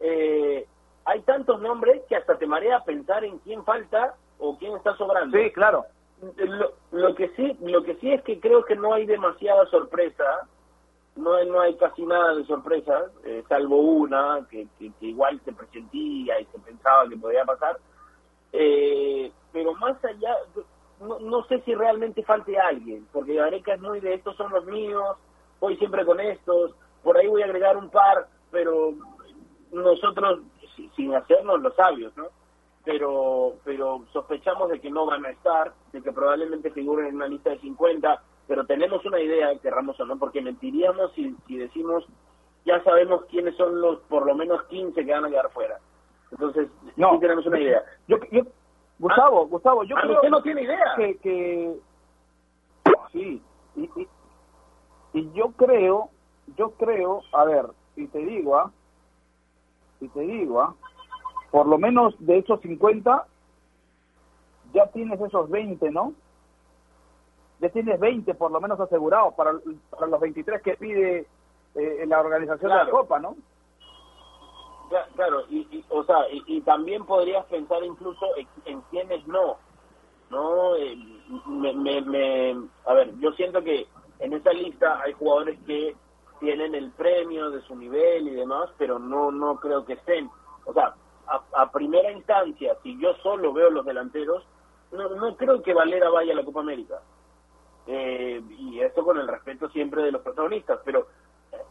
eh, 0.00 0.66
hay 1.04 1.20
tantos 1.22 1.60
nombres 1.60 2.02
que 2.08 2.16
hasta 2.16 2.38
te 2.38 2.46
marea 2.46 2.84
pensar 2.84 3.24
en 3.24 3.38
quién 3.38 3.64
falta 3.64 4.14
o 4.38 4.56
quién 4.58 4.76
está 4.76 4.96
sobrando. 4.96 5.36
Sí, 5.36 5.50
claro. 5.52 5.84
Lo, 6.36 6.74
lo 6.92 7.14
que 7.14 7.28
sí, 7.30 7.56
lo 7.62 7.82
que 7.82 7.94
sí 7.96 8.12
es 8.12 8.22
que 8.22 8.40
creo 8.40 8.64
que 8.64 8.76
no 8.76 8.92
hay 8.92 9.06
demasiada 9.06 9.64
sorpresa 9.66 10.46
no, 11.16 11.44
no 11.44 11.60
hay 11.60 11.74
casi 11.76 12.04
nada 12.04 12.34
de 12.34 12.44
sorpresa, 12.44 13.06
eh, 13.24 13.44
salvo 13.48 13.78
una 13.78 14.46
que, 14.50 14.66
que, 14.78 14.92
igual 15.00 15.40
se 15.44 15.52
presentía 15.52 16.40
y 16.40 16.44
se 16.46 16.58
pensaba 16.60 17.08
que 17.08 17.16
podía 17.16 17.44
pasar. 17.44 17.78
Eh, 18.52 19.30
pero 19.52 19.74
más 19.74 20.02
allá, 20.04 20.36
no, 21.00 21.18
no, 21.18 21.44
sé 21.44 21.60
si 21.62 21.74
realmente 21.74 22.22
falte 22.22 22.58
alguien, 22.58 23.06
porque 23.12 23.34
Gareca 23.34 23.74
es 23.74 23.80
muy 23.80 24.00
de 24.00 24.14
estos 24.14 24.36
son 24.36 24.52
los 24.52 24.64
míos, 24.66 25.16
voy 25.60 25.76
siempre 25.76 26.04
con 26.04 26.20
estos, 26.20 26.74
por 27.02 27.16
ahí 27.16 27.26
voy 27.26 27.42
a 27.42 27.46
agregar 27.46 27.76
un 27.76 27.90
par, 27.90 28.28
pero 28.50 28.92
nosotros, 29.72 30.40
sin 30.96 31.14
hacernos 31.14 31.60
los 31.60 31.74
sabios, 31.74 32.16
¿no? 32.16 32.28
Pero, 32.84 33.54
pero 33.64 34.04
sospechamos 34.12 34.70
de 34.70 34.80
que 34.80 34.90
no 34.90 35.06
van 35.06 35.24
a 35.26 35.30
estar, 35.30 35.72
de 35.92 36.02
que 36.02 36.12
probablemente 36.12 36.70
figuren 36.70 37.06
en 37.06 37.16
una 37.16 37.28
lista 37.28 37.50
de 37.50 37.58
50, 37.60 38.22
pero 38.46 38.64
tenemos 38.64 39.04
una 39.04 39.20
idea, 39.20 39.58
querramos 39.58 39.98
o 40.00 40.04
no, 40.04 40.18
porque 40.18 40.40
mentiríamos 40.40 41.12
si, 41.12 41.36
si 41.46 41.56
decimos 41.56 42.06
ya 42.64 42.82
sabemos 42.84 43.24
quiénes 43.26 43.56
son 43.56 43.80
los 43.80 44.00
por 44.02 44.26
lo 44.26 44.34
menos 44.34 44.62
15 44.64 45.04
que 45.04 45.12
van 45.12 45.24
a 45.24 45.30
quedar 45.30 45.50
fuera. 45.50 45.78
Entonces, 46.30 46.68
no, 46.96 47.14
sí 47.14 47.20
tenemos 47.20 47.46
una 47.46 47.60
idea. 47.60 47.82
Yo, 48.06 48.18
yo, 48.30 48.42
Gustavo, 49.00 49.46
Gustavo, 49.48 49.84
yo 49.84 49.96
ah, 49.96 50.00
creo 50.02 50.14
usted 50.16 50.30
no 50.30 50.42
tiene 50.42 50.62
idea. 50.62 50.94
Que, 50.96 51.16
que 51.16 51.76
sí, 53.12 53.42
y, 53.74 53.82
y, 53.82 54.08
y, 55.14 55.32
yo 55.32 55.50
creo, 55.56 56.10
yo 56.56 56.70
creo, 56.72 57.22
a 57.32 57.44
ver, 57.44 57.66
y 57.96 58.06
te 58.06 58.18
digo, 58.18 58.56
¿ah? 58.56 58.70
Y 60.00 60.08
te 60.08 60.20
digo, 60.20 60.60
¿ah? 60.60 60.74
Por 61.50 61.66
lo 61.66 61.78
menos 61.78 62.14
de 62.18 62.38
esos 62.38 62.60
50, 62.60 63.26
ya 64.72 64.86
tienes 64.92 65.20
esos 65.20 65.50
20, 65.50 65.90
¿no? 65.90 66.14
ya 67.60 67.68
tienes 67.68 68.00
20 68.00 68.34
por 68.34 68.50
lo 68.50 68.60
menos 68.60 68.80
asegurados 68.80 69.34
para, 69.34 69.52
para 69.90 70.06
los 70.06 70.20
23 70.20 70.62
que 70.62 70.76
pide 70.76 71.26
eh, 71.74 72.04
la 72.06 72.20
organización 72.20 72.70
de 72.70 72.76
la 72.76 72.90
Copa, 72.90 73.18
¿no? 73.18 73.36
Claro, 75.14 75.44
y, 75.48 75.84
o 75.88 76.02
sea, 76.02 76.26
y, 76.30 76.60
también 76.62 77.06
podrías 77.06 77.44
pensar 77.46 77.84
incluso 77.84 78.26
en, 78.64 78.80
quienes 78.90 79.24
no, 79.28 79.56
¿no? 80.30 80.74
Eh, 80.74 80.96
me, 81.46 81.72
me, 82.02 82.56
a 82.86 82.94
ver, 82.94 83.12
yo 83.20 83.30
siento 83.32 83.62
que 83.62 83.86
en 84.18 84.32
esa 84.32 84.52
lista 84.52 85.00
hay 85.00 85.12
jugadores 85.12 85.60
que 85.64 85.94
tienen 86.40 86.74
el 86.74 86.90
premio 86.90 87.50
de 87.50 87.60
su 87.62 87.76
nivel 87.76 88.26
y 88.26 88.34
demás, 88.34 88.70
pero 88.78 88.98
no 88.98 89.30
no 89.30 89.60
creo 89.60 89.84
que 89.84 89.92
estén. 89.92 90.28
O 90.64 90.72
sea, 90.72 90.94
a, 91.28 91.70
primera 91.70 92.10
instancia, 92.10 92.76
si 92.82 92.98
yo 92.98 93.14
solo 93.22 93.52
veo 93.52 93.70
los 93.70 93.86
delanteros, 93.86 94.44
no, 94.90 95.08
no 95.10 95.36
creo 95.36 95.62
que 95.62 95.72
Valera 95.72 96.10
vaya 96.10 96.32
a 96.32 96.36
la 96.36 96.44
Copa 96.44 96.60
América. 96.60 97.00
Eh, 97.86 98.42
y 98.58 98.80
esto 98.80 99.04
con 99.04 99.18
el 99.18 99.28
respeto 99.28 99.68
siempre 99.68 100.02
de 100.02 100.10
los 100.10 100.22
protagonistas, 100.22 100.80
pero 100.84 101.06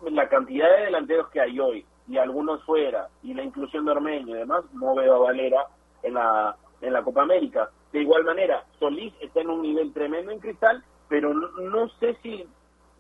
la 0.10 0.30
cantidad 0.30 0.70
de 0.70 0.86
delanteros 0.86 1.28
que 1.30 1.42
hay 1.42 1.60
hoy 1.60 1.86
y 2.10 2.18
algunos 2.18 2.64
fuera 2.64 3.08
y 3.22 3.34
la 3.36 3.44
inclusión 3.44 3.86
de 3.86 3.92
Ormeño 3.92 4.36
y 4.36 4.40
demás, 4.40 4.64
no 4.74 4.96
veo 4.96 5.16
a 5.16 5.20
Valera 5.20 5.68
en 6.02 6.16
la, 6.16 6.58
en 6.82 6.92
la 6.92 7.04
Copa 7.04 7.22
América. 7.22 7.70
De 7.94 8.02
igual 8.02 8.24
manera, 8.24 8.66
Solís 8.80 9.14
está 9.22 9.42
en 9.42 9.52
un 9.52 9.62
nivel 9.62 9.94
tremendo 9.94 10.32
en 10.32 10.40
Cristal, 10.40 10.84
pero 11.08 11.34
no, 11.34 11.90
sé 12.00 12.18
si 12.24 12.48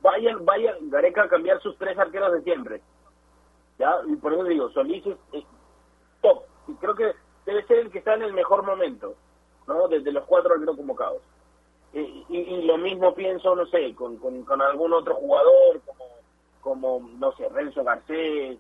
vayan, 0.02 0.46
vaya 0.46 0.76
Gareca 0.82 1.24
a 1.24 1.30
cambiar 1.30 1.60
sus 1.62 1.76
tres 1.78 1.98
arqueros 1.98 2.34
de 2.34 2.44
siempre. 2.44 2.82
¿Ya? 3.80 3.96
Y 4.08 4.16
por 4.18 4.34
eso 4.34 4.44
digo, 4.44 4.70
Solís 4.70 5.04
es, 5.34 5.44
top. 6.22 6.44
Y 6.68 6.74
creo 6.76 6.94
que 6.94 7.12
debe 7.46 7.66
ser 7.66 7.80
el 7.80 7.92
que 7.92 8.00
está 8.00 8.14
en 8.14 8.24
el 8.24 8.34
mejor 8.34 8.64
momento, 8.64 9.16
¿no? 9.68 9.88
Desde 9.88 10.12
los 10.12 10.26
cuatro 10.26 10.54
arqueros 10.54 10.78
convocados. 10.78 11.22
Y, 11.94 12.26
y, 12.30 12.62
lo 12.68 12.78
mismo 12.78 13.16
pienso, 13.16 13.56
no 13.56 13.66
sé, 13.66 13.96
con, 13.96 14.18
con, 14.18 14.62
algún 14.62 14.94
otro 14.94 15.16
jugador, 15.16 15.82
como, 15.84 16.06
como 16.62 17.10
no 17.18 17.32
sé, 17.32 17.50
Renzo 17.50 17.84
Garcés, 17.84 18.60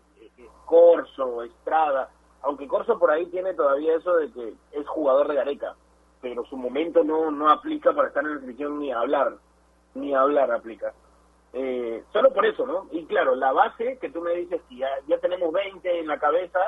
Corso, 0.65 1.43
Estrada. 1.43 2.09
Aunque 2.41 2.67
Corso 2.67 2.97
por 2.97 3.11
ahí 3.11 3.25
tiene 3.27 3.53
todavía 3.53 3.95
eso 3.95 4.15
de 4.15 4.31
que 4.31 4.53
es 4.71 4.87
jugador 4.87 5.27
de 5.27 5.35
Gareca 5.35 5.75
pero 6.21 6.45
su 6.45 6.57
momento 6.57 7.03
no, 7.03 7.31
no 7.31 7.49
aplica 7.49 7.93
para 7.93 8.09
estar 8.09 8.23
en 8.23 8.35
la 8.35 8.41
selección 8.41 8.79
ni 8.79 8.91
hablar, 8.91 9.35
ni 9.95 10.13
hablar 10.13 10.51
aplica. 10.51 10.93
Eh, 11.53 12.03
solo 12.11 12.31
por 12.31 12.45
eso, 12.45 12.65
¿no? 12.65 12.87
Y 12.91 13.05
claro, 13.05 13.35
la 13.35 13.51
base 13.51 13.97
que 13.99 14.09
tú 14.09 14.21
me 14.21 14.33
dices 14.35 14.61
que 14.69 14.77
ya, 14.77 14.89
ya 15.07 15.17
tenemos 15.19 15.51
20 15.51 15.99
en 15.99 16.07
la 16.07 16.19
cabeza, 16.19 16.59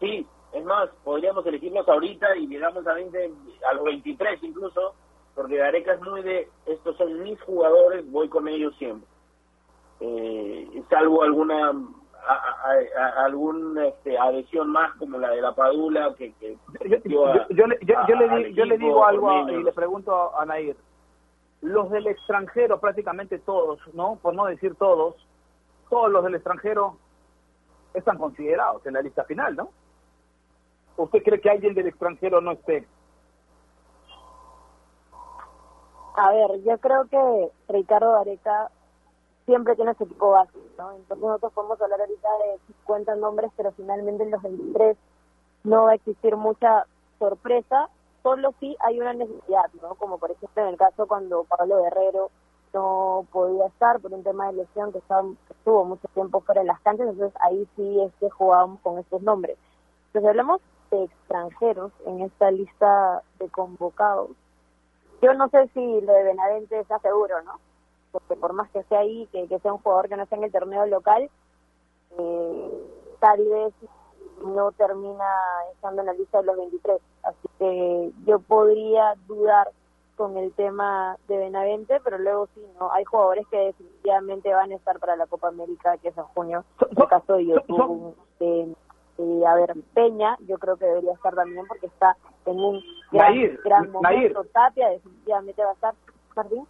sí, 0.00 0.26
es 0.52 0.64
más, 0.64 0.88
podríamos 1.02 1.44
elegirlos 1.46 1.86
ahorita 1.88 2.36
y 2.36 2.46
llegamos 2.46 2.86
a 2.86 2.94
20, 2.94 3.32
a 3.70 3.74
los 3.74 3.84
23 3.84 4.42
incluso, 4.42 4.94
porque 5.34 5.56
Gareca 5.56 5.94
es 5.94 6.00
muy 6.00 6.22
de, 6.22 6.48
estos 6.66 6.96
son 6.96 7.22
mis 7.22 7.40
jugadores, 7.42 8.10
voy 8.10 8.28
con 8.28 8.46
ellos 8.48 8.74
siempre. 8.78 9.08
Eh, 10.00 10.82
salvo 10.88 11.22
alguna 11.22 11.72
a, 12.26 13.24
alguna 13.24 13.86
este, 13.86 14.18
adhesión 14.18 14.70
más 14.70 14.92
como 14.96 15.18
la 15.18 15.30
de 15.30 15.42
la 15.42 15.54
Padula 15.54 16.14
que, 16.16 16.34
yo, 17.04 17.24
yo, 17.50 17.66
le, 17.66 17.78
yo, 18.54 18.64
le, 18.64 18.78
digo 18.78 19.04
algo 19.04 19.48
y 19.48 19.62
le 19.62 19.72
pregunto 19.72 20.38
a 20.38 20.44
Nair. 20.44 20.76
Los 21.60 21.90
del 21.90 22.06
extranjero 22.06 22.80
prácticamente 22.80 23.38
todos 23.38 23.80
no 23.94 24.18
por 24.20 24.34
no 24.34 24.46
decir 24.46 24.74
todos 24.76 25.14
todos 25.88 26.10
los 26.10 26.24
del 26.24 26.34
extranjero 26.34 26.96
están 27.92 28.18
considerados 28.18 28.84
en 28.86 28.94
la 28.94 29.02
lista 29.02 29.24
final 29.24 29.56
no 29.56 29.70
usted 30.96 31.22
cree 31.22 31.40
que 31.40 31.50
alguien 31.50 31.74
del 31.74 31.86
extranjero 31.86 32.40
no 32.40 32.52
esté 32.52 32.86
a 36.16 36.32
ver 36.32 36.62
yo 36.64 36.78
creo 36.78 37.06
que 37.06 37.50
Ricardo 37.72 38.14
Areca 38.16 38.70
siempre 39.46 39.76
tiene 39.76 39.94
su 39.94 40.04
equipo 40.04 40.30
base, 40.30 40.58
¿no? 40.78 40.92
Entonces 40.92 41.24
nosotros 41.24 41.52
podemos 41.52 41.80
hablar 41.80 42.00
ahorita 42.00 42.28
de 42.38 42.58
50 42.66 43.14
nombres, 43.16 43.50
pero 43.56 43.72
finalmente 43.72 44.24
en 44.24 44.30
los 44.30 44.42
23 44.42 44.96
no 45.64 45.84
va 45.84 45.92
a 45.92 45.94
existir 45.94 46.36
mucha 46.36 46.86
sorpresa, 47.18 47.88
solo 48.22 48.54
si 48.60 48.76
hay 48.80 49.00
una 49.00 49.12
necesidad, 49.12 49.70
¿no? 49.82 49.94
Como 49.96 50.18
por 50.18 50.30
ejemplo 50.30 50.62
en 50.62 50.68
el 50.68 50.76
caso 50.76 51.06
cuando 51.06 51.44
Pablo 51.44 51.82
Guerrero 51.82 52.30
no 52.72 53.26
podía 53.30 53.66
estar 53.66 54.00
por 54.00 54.12
un 54.12 54.24
tema 54.24 54.48
de 54.48 54.54
lesión 54.54 54.92
que, 54.92 54.98
estaba, 54.98 55.28
estuvo 55.48 55.84
mucho 55.84 56.08
tiempo 56.08 56.40
fuera 56.40 56.62
de 56.62 56.66
las 56.66 56.80
canchas, 56.80 57.08
entonces 57.08 57.40
ahí 57.42 57.68
sí 57.76 58.00
es 58.00 58.12
que 58.16 58.28
jugábamos 58.30 58.80
con 58.80 58.98
estos 58.98 59.22
nombres. 59.22 59.56
Entonces 60.06 60.28
hablamos 60.28 60.60
de 60.90 61.04
extranjeros 61.04 61.92
en 62.06 62.22
esta 62.22 62.50
lista 62.50 63.22
de 63.38 63.48
convocados. 63.48 64.30
Yo 65.22 65.34
no 65.34 65.48
sé 65.48 65.68
si 65.72 66.00
lo 66.00 66.12
de 66.12 66.24
Benavente 66.24 66.80
está 66.80 66.98
seguro, 66.98 67.40
¿no? 67.42 67.58
Porque 68.14 68.36
por 68.36 68.52
más 68.52 68.70
que 68.70 68.84
sea 68.84 69.00
ahí, 69.00 69.28
que, 69.32 69.46
sea 69.58 69.72
un 69.72 69.80
jugador 69.80 70.08
que 70.08 70.16
no 70.16 70.22
esté 70.22 70.36
en 70.36 70.44
el 70.44 70.52
torneo 70.52 70.86
local, 70.86 71.28
eh, 72.16 72.88
tal 73.18 73.44
vez 73.44 73.74
no 74.46 74.70
termina 74.72 75.24
estando 75.72 76.02
en 76.02 76.06
la 76.06 76.12
lista 76.12 76.38
de 76.38 76.46
los 76.46 76.56
23. 76.56 77.00
Así 77.24 77.48
que 77.58 78.12
yo 78.24 78.38
podría 78.38 79.14
dudar 79.26 79.68
con 80.14 80.36
el 80.36 80.52
tema 80.52 81.16
de 81.26 81.38
Benavente, 81.38 82.00
pero 82.04 82.18
luego 82.18 82.46
sí, 82.54 82.64
no 82.78 82.92
hay 82.92 83.04
jugadores 83.04 83.48
que 83.48 83.56
definitivamente 83.56 84.54
van 84.54 84.70
a 84.70 84.76
estar 84.76 85.00
para 85.00 85.16
la 85.16 85.26
Copa 85.26 85.48
América, 85.48 85.96
que 85.98 86.10
es 86.10 86.16
en 86.16 86.24
junio. 86.24 86.64
En 86.88 87.02
el 87.02 87.08
caso 87.08 87.32
de 87.34 87.46
YouTube, 87.46 88.14
de, 88.38 88.76
a 89.44 89.54
ver, 89.56 89.74
Peña, 89.92 90.36
yo 90.46 90.56
creo 90.58 90.76
que 90.76 90.84
debería 90.84 91.14
estar 91.14 91.34
también 91.34 91.66
porque 91.66 91.86
está 91.86 92.16
en 92.46 92.60
un 92.60 92.80
gran, 93.10 93.90
momento. 93.90 94.44
Tapia 94.52 94.88
definitivamente 94.90 95.64
va 95.64 95.70
a 95.70 95.74
estar. 95.74 95.94
Jardín. 96.36 96.64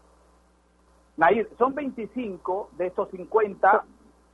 Nair, 1.17 1.49
son 1.59 1.75
25 1.75 2.71
de 2.77 2.87
estos 2.87 3.09
50, 3.11 3.85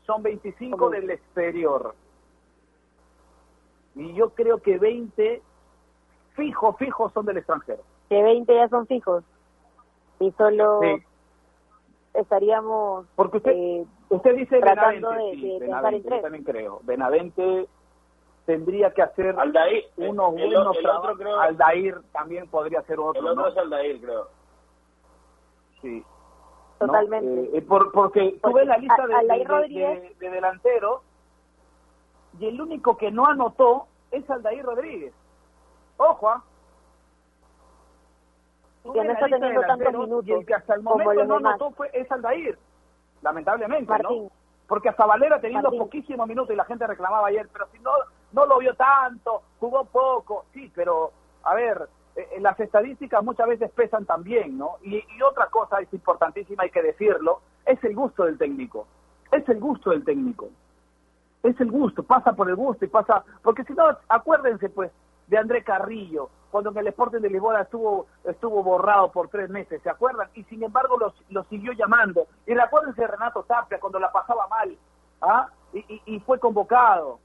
son 0.07 0.23
25 0.23 0.91
del 0.91 1.11
exterior. 1.11 1.95
Y 3.95 4.15
yo 4.15 4.31
creo 4.31 4.59
que 4.59 4.79
20 4.79 5.43
fijos, 6.35 6.77
fijos 6.79 7.13
son 7.13 7.27
del 7.27 7.39
extranjero. 7.39 7.83
Que 8.09 8.23
20 8.23 8.55
ya 8.55 8.69
son 8.69 8.87
fijos. 8.87 9.25
Y 10.21 10.31
solo 10.33 10.81
estaríamos 12.15 13.07
Porque 13.15 13.39
usted, 13.39 13.53
eh, 13.53 13.87
usted 14.09 14.35
dice 14.37 14.59
Benavente, 14.59 15.07
de, 15.07 15.59
Benavente, 15.61 16.09
yo 16.09 16.21
también 16.21 16.45
creo. 16.45 16.81
Benavente 16.83 17.69
tendría 18.47 18.93
que 18.93 19.03
hacer 19.03 19.39
Aldair, 19.39 19.85
unos 19.97 20.33
buenos 20.33 20.77
Aldair 21.41 22.01
también 22.13 22.49
podría 22.49 22.83
ser 22.83 22.99
otro. 22.99 23.21
El 23.21 23.29
otro 23.29 23.49
es 23.49 23.57
Aldair, 23.57 24.01
creo. 24.01 24.29
Sí. 25.83 26.05
Totalmente. 26.81 27.43
Eh, 27.43 27.59
eh, 27.59 27.63
por, 27.63 27.93
porque, 27.93 28.39
tú 28.43 28.55
ves 28.55 28.67
la 28.67 28.79
lista 28.79 29.07
de, 29.07 30.15
de, 30.19 30.31
delanteros 30.31 31.03
y 32.39 32.47
el 32.47 32.59
único 32.59 32.97
que 32.97 33.11
no 33.11 33.27
anotó 33.27 33.87
es 34.11 34.29
Aldair 34.31 34.65
Rodríguez. 34.65 35.13
Ojo, 35.99 36.31
¿ah? 36.31 36.43
Y 38.85 38.93
que 38.93 39.05
no 39.05 39.13
está 39.13 39.27
teniendo 39.27 39.61
tantos 39.61 39.93
minutos. 39.93 40.27
Y 40.27 40.33
el 40.33 40.47
que 40.47 40.55
hasta 40.55 40.75
el 40.75 40.83
momento 40.83 41.25
no 41.27 41.37
anotó 41.37 41.71
fue, 41.73 41.91
es 41.93 42.11
Aldair, 42.11 42.59
lamentablemente, 43.21 43.93
¿no? 44.03 44.31
Porque 44.67 44.89
hasta 44.89 45.05
Valera 45.05 45.39
teniendo 45.39 45.71
poquísimos 45.73 46.27
minutos 46.27 46.55
y 46.55 46.57
la 46.57 46.65
gente 46.65 46.87
reclamaba 46.87 47.29
ayer, 47.29 47.47
pero 47.53 47.67
si 47.73 47.79
no, 47.81 47.91
no 48.33 48.47
lo 48.47 48.59
vio 48.59 48.75
tanto, 48.75 49.43
jugó 49.59 49.85
poco, 49.85 50.47
sí, 50.55 50.73
pero 50.75 51.11
a 51.43 51.55
ver, 51.55 51.89
las 52.41 52.59
estadísticas 52.59 53.23
muchas 53.23 53.49
veces 53.49 53.71
pesan 53.73 54.05
también, 54.05 54.59
¿no? 54.59 54.77
Y, 54.83 55.03
otra 55.23 55.47
cosa 55.47 55.81
es 55.81 55.93
importantísima, 55.93 56.63
hay 56.63 56.71
que 56.71 56.83
decirlo, 56.83 57.41
es 57.67 57.83
el 57.85 57.95
gusto 57.95 58.25
del 58.25 58.39
técnico. 58.39 58.87
Es 59.31 59.49
el 59.49 59.61
gusto 59.61 59.91
del 59.91 60.05
técnico. 60.05 60.49
Es 61.43 61.59
el 61.61 61.71
gusto, 61.71 62.03
pasa 62.03 62.33
por 62.33 62.49
el 62.49 62.57
gusto 62.57 62.85
y 62.85 62.89
pasa... 62.89 63.25
Porque 63.43 63.65
si 63.65 63.73
no, 63.75 63.85
acuérdense 64.09 64.69
pues 64.69 64.91
de 65.29 65.39
André 65.39 65.63
Carrillo, 65.63 66.29
cuando 66.51 66.71
en 66.71 66.79
el 66.79 66.89
Sporting 66.89 67.21
de 67.21 67.31
Lisboa 67.31 67.63
estuvo 67.63 68.07
estuvo 68.25 68.63
borrado 68.63 69.11
por 69.13 69.29
tres 69.29 69.49
meses, 69.49 69.81
¿se 69.83 69.89
acuerdan? 69.89 70.29
Y 70.35 70.43
sin 70.45 70.63
embargo 70.63 70.99
lo, 71.29 71.45
siguió 71.45 71.73
llamando. 71.73 72.27
Y 72.47 72.55
recuérdense 72.55 73.01
de 73.01 73.07
Renato 73.07 73.45
Tapia 73.45 73.79
cuando 73.79 74.01
la 74.01 74.11
pasaba 74.11 74.49
mal, 74.49 74.77
¿ah? 75.23 75.49
Y, 75.73 76.03
y, 76.05 76.21
fue 76.21 76.41
convocado. 76.41 77.21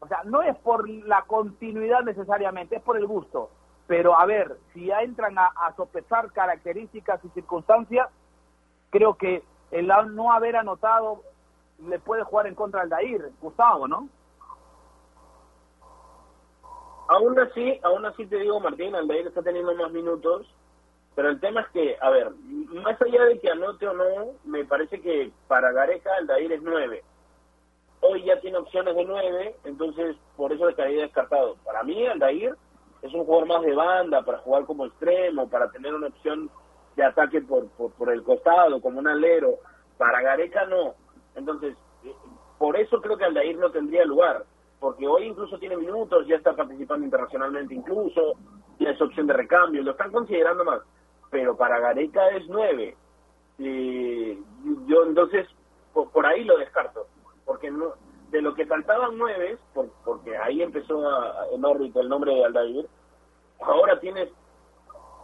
O 0.00 0.06
sea, 0.06 0.22
no 0.24 0.42
es 0.42 0.54
por 0.58 0.86
la 0.88 1.22
continuidad 1.22 2.02
necesariamente, 2.02 2.76
es 2.76 2.82
por 2.82 2.98
el 2.98 3.06
gusto. 3.06 3.50
Pero 3.86 4.18
a 4.18 4.24
ver, 4.26 4.56
si 4.72 4.86
ya 4.86 5.02
entran 5.02 5.36
a, 5.38 5.74
sopesar 5.76 6.32
características 6.32 7.22
y 7.24 7.28
circunstancias, 7.30 8.08
creo 8.90 9.14
que 9.14 9.42
el 9.70 9.88
no 9.88 10.32
haber 10.32 10.56
anotado 10.56 11.22
le 11.86 11.98
puede 11.98 12.22
jugar 12.22 12.46
en 12.46 12.54
contra 12.54 12.82
al 12.82 12.88
Dair, 12.88 13.30
Gustavo, 13.40 13.86
¿no? 13.86 14.08
Aún 17.08 17.38
así, 17.38 17.78
aún 17.82 18.06
así 18.06 18.26
te 18.26 18.38
digo, 18.38 18.58
Martín, 18.60 18.94
Aldair 18.94 19.26
está 19.26 19.42
teniendo 19.42 19.74
más 19.74 19.90
minutos, 19.92 20.46
pero 21.14 21.28
el 21.28 21.38
tema 21.38 21.60
es 21.60 21.68
que, 21.68 21.96
a 22.00 22.10
ver, 22.10 22.30
más 22.30 23.00
allá 23.00 23.24
de 23.26 23.38
que 23.40 23.50
anote 23.50 23.86
o 23.86 23.92
no, 23.92 24.32
me 24.44 24.64
parece 24.64 25.00
que 25.00 25.30
para 25.46 25.72
Gareca 25.72 26.10
Aldair 26.16 26.52
es 26.52 26.62
nueve. 26.62 27.04
Hoy 28.00 28.24
ya 28.24 28.40
tiene 28.40 28.58
opciones 28.58 28.96
de 28.96 29.04
nueve, 29.04 29.56
entonces 29.64 30.16
por 30.36 30.52
eso 30.52 30.68
estaría 30.68 31.02
descartado. 31.02 31.56
Para 31.64 31.82
mí, 31.82 32.06
Aldair 32.06 32.56
es 33.04 33.12
un 33.12 33.26
jugador 33.26 33.46
más 33.46 33.62
de 33.62 33.74
banda 33.74 34.22
para 34.22 34.38
jugar 34.38 34.64
como 34.64 34.86
extremo, 34.86 35.48
para 35.48 35.70
tener 35.70 35.94
una 35.94 36.06
opción 36.06 36.50
de 36.96 37.04
ataque 37.04 37.42
por, 37.42 37.68
por, 37.68 38.10
el 38.10 38.22
costado, 38.22 38.80
como 38.80 38.98
un 38.98 39.06
alero. 39.06 39.58
Para 39.98 40.22
Gareca 40.22 40.64
no. 40.64 40.94
Entonces, 41.34 41.76
eh, 42.02 42.14
por 42.58 42.78
eso 42.78 43.02
creo 43.02 43.18
que 43.18 43.24
Aldair 43.24 43.58
no 43.58 43.70
tendría 43.70 44.06
lugar, 44.06 44.44
porque 44.80 45.06
hoy 45.06 45.24
incluso 45.24 45.58
tiene 45.58 45.76
minutos, 45.76 46.26
ya 46.26 46.36
está 46.36 46.56
participando 46.56 47.04
internacionalmente 47.04 47.74
incluso, 47.74 48.32
ya 48.78 48.90
es 48.90 49.02
opción 49.02 49.26
de 49.26 49.34
recambio, 49.34 49.82
lo 49.82 49.90
están 49.90 50.10
considerando 50.10 50.64
más, 50.64 50.80
pero 51.30 51.56
para 51.56 51.80
Gareca 51.80 52.28
es 52.30 52.48
nueve. 52.48 52.96
Eh, 53.58 54.38
yo 54.86 55.04
entonces, 55.04 55.46
por, 55.92 56.24
ahí 56.24 56.44
lo 56.44 56.56
descarto, 56.56 57.06
porque 57.44 57.70
no 57.70 57.92
de 58.34 58.42
lo 58.42 58.52
que 58.52 58.66
faltaban 58.66 59.16
nueve, 59.16 59.56
porque 60.04 60.36
ahí 60.36 60.60
empezó 60.60 61.08
a, 61.08 61.46
en 61.52 61.64
órbita 61.64 62.00
el 62.00 62.08
nombre 62.08 62.34
de 62.34 62.44
Aldair, 62.44 62.88
ahora 63.60 64.00
tienes 64.00 64.28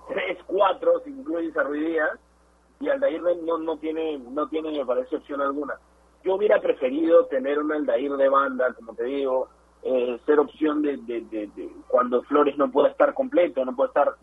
tres, 0.09 0.39
cuatro, 0.47 1.01
si 1.01 1.11
incluyes 1.11 1.57
a 1.57 1.65
Ruidías, 1.65 2.21
y 2.79 2.89
Aldair 2.89 3.21
no, 3.43 3.59
no 3.59 3.77
tiene, 3.79 4.17
no 4.19 4.47
tiene, 4.49 4.71
me 4.71 4.87
parece, 4.87 5.17
opción 5.17 5.41
alguna. 5.41 5.75
Yo 6.23 6.37
hubiera 6.37 6.61
preferido 6.61 7.27
tener 7.27 7.59
un 7.59 7.73
Aldair 7.73 8.13
de 8.13 8.29
banda, 8.29 8.73
como 8.75 8.95
te 8.95 9.03
digo, 9.03 9.49
eh, 9.83 10.21
ser 10.25 10.39
opción 10.39 10.81
de, 10.81 10.99
de, 10.99 11.73
cuando 11.89 12.23
Flores 12.23 12.57
no 12.59 12.71
pueda 12.71 12.91
estar 12.91 13.13
completo, 13.13 13.65
no 13.65 13.75
puede 13.75 13.89
estar 13.89 14.15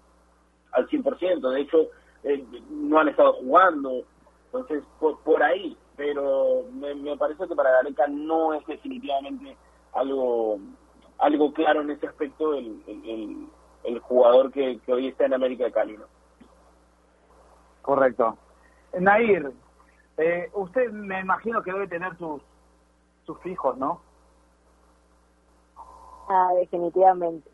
al 0.71 0.87
100%, 0.87 1.49
de 1.51 1.59
hecho, 1.59 1.87
eh, 2.23 2.41
no 2.69 2.99
han 2.99 3.09
estado 3.09 3.33
jugando, 3.33 4.05
entonces, 4.45 4.81
por, 4.99 5.43
ahí, 5.43 5.75
pero 5.97 6.63
me, 6.71 7.17
parece 7.17 7.47
que 7.47 7.55
para 7.55 7.71
Gareca 7.71 8.07
no 8.07 8.53
es 8.53 8.65
definitivamente 8.65 9.57
algo 9.93 10.59
algo 11.17 11.51
claro 11.51 11.81
en 11.81 11.89
ese 11.89 12.07
aspecto 12.07 12.53
el, 12.53 12.81
el, 12.87 13.49
el 13.83 13.99
jugador 13.99 14.51
que, 14.51 14.79
hoy 14.87 15.07
está 15.07 15.25
en 15.25 15.33
América 15.33 15.63
de 15.63 15.71
Cali. 15.71 15.97
¿no? 15.97 16.05
Correcto. 17.81 18.37
Nair, 18.99 19.51
eh, 20.17 20.49
usted 20.53 20.91
me 20.91 21.19
imagino 21.19 21.63
que 21.63 21.71
debe 21.71 21.87
tener 21.87 22.15
sus, 22.17 22.41
sus 23.25 23.39
fijos, 23.39 23.77
¿no? 23.77 24.01
Ah, 26.29 26.51
definitivamente. 26.55 27.49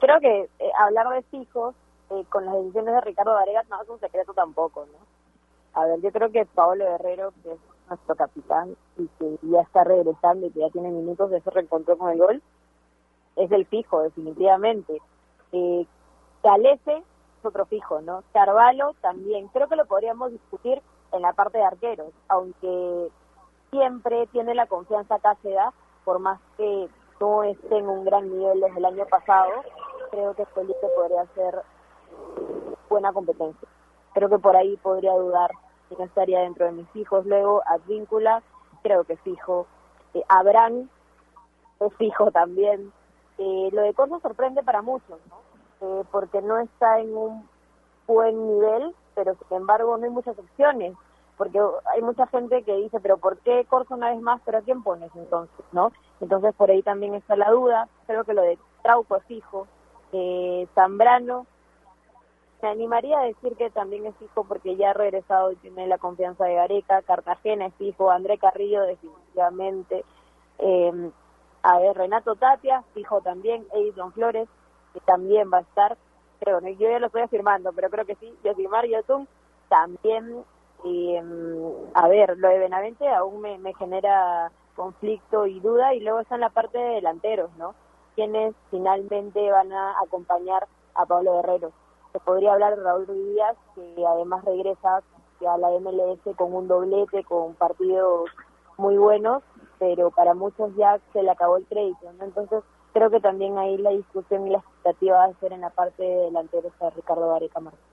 Creo 0.00 0.18
que 0.20 0.50
eh, 0.58 0.70
hablar 0.78 1.08
de 1.10 1.22
fijos 1.22 1.74
eh, 2.10 2.24
con 2.28 2.44
las 2.44 2.54
decisiones 2.56 2.94
de 2.94 3.00
Ricardo 3.02 3.34
Varegas 3.34 3.68
no 3.68 3.80
es 3.80 3.88
un 3.88 4.00
secreto 4.00 4.34
tampoco, 4.34 4.86
¿no? 4.86 5.80
A 5.80 5.86
ver, 5.86 6.00
yo 6.00 6.10
creo 6.10 6.32
que 6.32 6.44
Pablo 6.46 6.84
Guerrero, 6.84 7.32
que 7.42 7.52
es 7.52 7.60
nuestro 7.88 8.14
capitán 8.14 8.76
y 8.96 9.08
que 9.18 9.38
ya 9.42 9.60
está 9.60 9.84
regresando 9.84 10.46
y 10.46 10.50
que 10.50 10.60
ya 10.60 10.70
tiene 10.70 10.90
minutos 10.90 11.30
de 11.30 11.38
ese 11.38 11.50
reencontró 11.50 11.96
con 11.96 12.10
el 12.10 12.18
gol, 12.18 12.42
es 13.36 13.50
el 13.52 13.66
fijo, 13.66 14.02
definitivamente. 14.02 15.00
Eh, 15.52 15.86
Galese 16.42 16.98
es 16.98 17.44
otro 17.44 17.66
fijo, 17.66 18.00
¿no? 18.00 18.22
Carvalho 18.32 18.94
también. 19.00 19.48
Creo 19.48 19.68
que 19.68 19.76
lo 19.76 19.86
podríamos 19.86 20.32
discutir 20.32 20.82
en 21.12 21.22
la 21.22 21.32
parte 21.32 21.58
de 21.58 21.64
arqueros, 21.64 22.12
aunque 22.28 23.10
siempre 23.70 24.26
tiene 24.28 24.54
la 24.54 24.66
confianza 24.66 25.18
Cáceres, 25.18 25.72
por 26.04 26.18
más 26.18 26.40
que 26.56 26.88
no 27.20 27.42
esté 27.42 27.78
en 27.78 27.88
un 27.88 28.04
gran 28.04 28.30
nivel 28.30 28.60
desde 28.60 28.78
el 28.78 28.84
año 28.84 29.06
pasado, 29.06 29.50
creo 30.10 30.34
que 30.34 30.46
Felipe 30.46 30.86
podría 30.96 31.26
ser 31.34 31.62
buena 32.88 33.12
competencia. 33.12 33.68
Creo 34.14 34.28
que 34.28 34.38
por 34.38 34.56
ahí 34.56 34.76
podría 34.78 35.12
dudar 35.12 35.50
si 35.88 35.96
no 35.96 36.04
estaría 36.04 36.40
dentro 36.40 36.66
de 36.66 36.72
mis 36.72 36.96
hijos. 36.96 37.26
Luego, 37.26 37.62
Advíncula, 37.66 38.42
creo 38.82 39.04
que 39.04 39.16
fijo. 39.18 39.66
Eh, 40.14 40.22
Abraham 40.28 40.88
es 41.80 41.94
fijo 41.94 42.30
también. 42.30 42.92
Eh, 43.38 43.68
lo 43.72 43.82
de 43.82 43.94
Corso 43.94 44.18
sorprende 44.20 44.62
para 44.62 44.82
muchos, 44.82 45.18
¿no? 45.28 45.36
Eh, 45.80 46.04
porque 46.10 46.42
no 46.42 46.58
está 46.58 46.98
en 46.98 47.16
un 47.16 47.48
buen 48.06 48.48
nivel, 48.48 48.94
pero 49.14 49.34
sin 49.34 49.58
embargo 49.58 49.96
no 49.96 50.04
hay 50.04 50.10
muchas 50.10 50.36
opciones, 50.38 50.94
porque 51.36 51.60
hay 51.94 52.02
mucha 52.02 52.26
gente 52.26 52.64
que 52.64 52.74
dice, 52.74 52.98
pero 53.00 53.18
¿por 53.18 53.38
qué 53.38 53.64
Corso 53.68 53.94
una 53.94 54.10
vez 54.10 54.20
más? 54.20 54.40
¿Pero 54.44 54.58
a 54.58 54.62
quién 54.62 54.82
pones 54.82 55.14
entonces? 55.14 55.64
¿no? 55.70 55.92
Entonces 56.20 56.52
por 56.56 56.70
ahí 56.70 56.82
también 56.82 57.14
está 57.14 57.36
la 57.36 57.50
duda, 57.50 57.88
creo 58.06 58.24
que 58.24 58.34
lo 58.34 58.42
de 58.42 58.58
Trauco 58.82 59.16
es 59.16 59.24
fijo, 59.24 59.68
eh, 60.12 60.66
Zambrano, 60.74 61.46
me 62.62 62.68
animaría 62.68 63.20
a 63.20 63.24
decir 63.24 63.56
que 63.56 63.70
también 63.70 64.06
es 64.06 64.16
fijo 64.16 64.44
porque 64.44 64.76
ya 64.76 64.90
ha 64.90 64.94
regresado 64.94 65.52
y 65.52 65.56
tiene 65.56 65.86
la 65.86 65.98
confianza 65.98 66.44
de 66.44 66.54
Gareca, 66.54 67.02
Cartagena 67.02 67.66
es 67.66 67.74
fijo, 67.74 68.10
André 68.10 68.38
Carrillo 68.38 68.82
definitivamente, 68.82 70.04
eh, 70.58 71.10
a 71.62 71.78
ver, 71.78 71.96
Renato 71.96 72.34
Tapia, 72.34 72.82
fijo 72.94 73.20
también, 73.20 73.66
Edison 73.72 74.12
Flores, 74.12 74.48
que 74.92 75.00
también 75.00 75.50
va 75.52 75.58
a 75.58 75.62
estar, 75.62 75.96
creo, 76.40 76.60
yo 76.60 76.90
ya 76.90 76.98
lo 76.98 77.06
estoy 77.06 77.22
afirmando, 77.22 77.72
pero 77.72 77.90
creo 77.90 78.04
que 78.04 78.16
sí, 78.16 78.34
Yosimar 78.44 78.86
Yotun 78.86 79.28
también, 79.68 80.44
em, 80.84 81.72
a 81.94 82.08
ver, 82.08 82.38
lo 82.38 82.48
de 82.48 82.58
Benavente 82.58 83.08
aún 83.08 83.40
me, 83.40 83.58
me 83.58 83.74
genera 83.74 84.50
conflicto 84.74 85.46
y 85.46 85.60
duda, 85.60 85.94
y 85.94 86.00
luego 86.00 86.20
está 86.20 86.36
en 86.36 86.40
la 86.40 86.50
parte 86.50 86.78
de 86.78 86.94
delanteros, 86.94 87.50
¿no? 87.56 87.74
Quienes 88.14 88.54
finalmente 88.70 89.50
van 89.50 89.72
a 89.72 90.00
acompañar 90.00 90.66
a 90.94 91.06
Pablo 91.06 91.36
Guerrero. 91.36 91.72
Se 92.12 92.20
podría 92.20 92.52
hablar 92.52 92.76
de 92.76 92.82
Raúl 92.82 93.06
Ruiz 93.06 93.26
Díaz, 93.34 93.56
que 93.74 94.06
además 94.06 94.44
regresa 94.44 95.02
a 95.46 95.58
la 95.58 95.70
MLS 95.78 96.20
con 96.36 96.52
un 96.52 96.66
doblete, 96.66 97.22
con 97.24 97.54
partidos 97.54 98.30
muy 98.76 98.96
buenos, 98.96 99.42
pero 99.78 100.10
para 100.10 100.34
muchos 100.34 100.74
ya 100.76 100.98
se 101.12 101.22
le 101.22 101.30
acabó 101.30 101.56
el 101.58 101.66
crédito, 101.66 102.12
¿no? 102.18 102.24
Entonces, 102.24 102.64
creo 102.92 103.10
que 103.10 103.20
también 103.20 103.58
ahí 103.58 103.76
la 103.78 103.90
discusión 103.90 104.46
y 104.46 104.50
la 104.50 104.58
expectativa 104.58 105.18
va 105.18 105.24
a 105.24 105.34
ser 105.34 105.52
en 105.52 105.60
la 105.60 105.70
parte 105.70 106.02
delantera 106.02 106.68
de 106.80 106.90
Ricardo 106.90 107.28
Vareca 107.28 107.60
Martínez. 107.60 107.88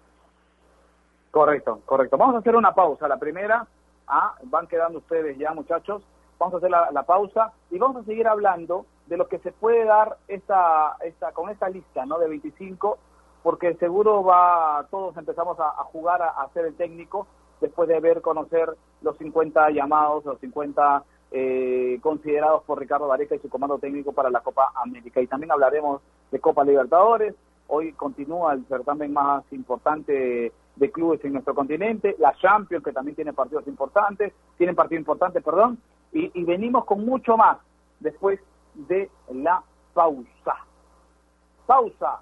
Correcto, 1.31 1.81
correcto. 1.85 2.17
Vamos 2.17 2.35
a 2.35 2.39
hacer 2.39 2.55
una 2.55 2.73
pausa. 2.73 3.07
La 3.07 3.17
primera, 3.17 3.67
ah, 4.07 4.35
van 4.43 4.67
quedando 4.67 4.99
ustedes 4.99 5.37
ya, 5.37 5.53
muchachos. 5.53 6.01
Vamos 6.39 6.55
a 6.55 6.57
hacer 6.57 6.69
la, 6.69 7.03
pausa 7.03 7.53
y 7.71 7.77
vamos 7.77 7.97
a 7.97 8.05
seguir 8.05 8.27
hablando 8.27 8.85
de 9.07 9.17
lo 9.17 9.27
que 9.27 9.39
se 9.39 9.51
puede 9.51 9.85
dar 9.85 10.17
esta, 10.27 10.97
esta, 11.01 11.31
con 11.31 11.49
esta 11.49 11.69
lista 11.69 12.05
¿no? 12.05 12.19
de 12.19 12.27
25, 12.27 12.97
porque 13.45 13.75
seguro 13.75 14.23
va 14.23 14.87
todos 14.89 15.15
empezamos 15.17 15.59
a, 15.59 15.69
jugar 15.83 16.19
a, 16.19 16.29
a, 16.29 16.49
ser 16.49 16.65
el 16.65 16.75
técnico 16.75 17.27
después 17.61 17.87
de 17.87 17.99
ver 17.99 18.23
conocer 18.23 18.67
los 19.03 19.15
50 19.19 19.69
llamados, 19.69 20.25
los 20.25 20.39
50 20.39 21.03
eh, 21.29 21.99
considerados 22.01 22.63
por 22.63 22.79
Ricardo 22.79 23.07
Vareca 23.07 23.35
y 23.35 23.39
su 23.39 23.47
comando 23.47 23.77
técnico 23.77 24.13
para 24.13 24.31
la 24.31 24.39
Copa 24.39 24.71
América. 24.73 25.21
Y 25.21 25.27
también 25.27 25.51
hablaremos 25.51 26.01
de 26.31 26.39
Copa 26.39 26.63
Libertadores. 26.63 27.35
Hoy 27.67 27.93
continúa 27.93 28.53
el 28.53 28.65
certamen 28.65 29.13
más 29.13 29.43
importante 29.51 30.51
de 30.75 30.91
clubes 30.91 31.23
en 31.23 31.33
nuestro 31.33 31.53
continente, 31.53 32.15
la 32.17 32.33
Champions, 32.41 32.83
que 32.83 32.93
también 32.93 33.15
tiene 33.15 33.31
partidos 33.31 33.67
importantes, 33.67 34.33
tienen 34.57 34.75
partidos 34.75 35.01
importantes, 35.01 35.43
perdón, 35.43 35.77
y 36.11 36.43
venimos 36.45 36.85
con 36.85 37.05
mucho 37.05 37.37
más 37.37 37.59
después 37.99 38.39
de 38.73 39.07
la 39.29 39.61
pausa. 39.93 40.55
Pausa. 41.67 42.21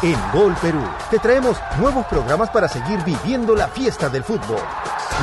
En 0.00 0.16
Gol 0.32 0.54
Perú 0.62 0.80
te 1.10 1.18
traemos 1.18 1.56
nuevos 1.80 2.06
programas 2.06 2.50
para 2.50 2.68
seguir 2.68 3.02
viviendo 3.02 3.56
la 3.56 3.66
fiesta 3.66 4.08
del 4.08 4.22
fútbol. 4.22 4.60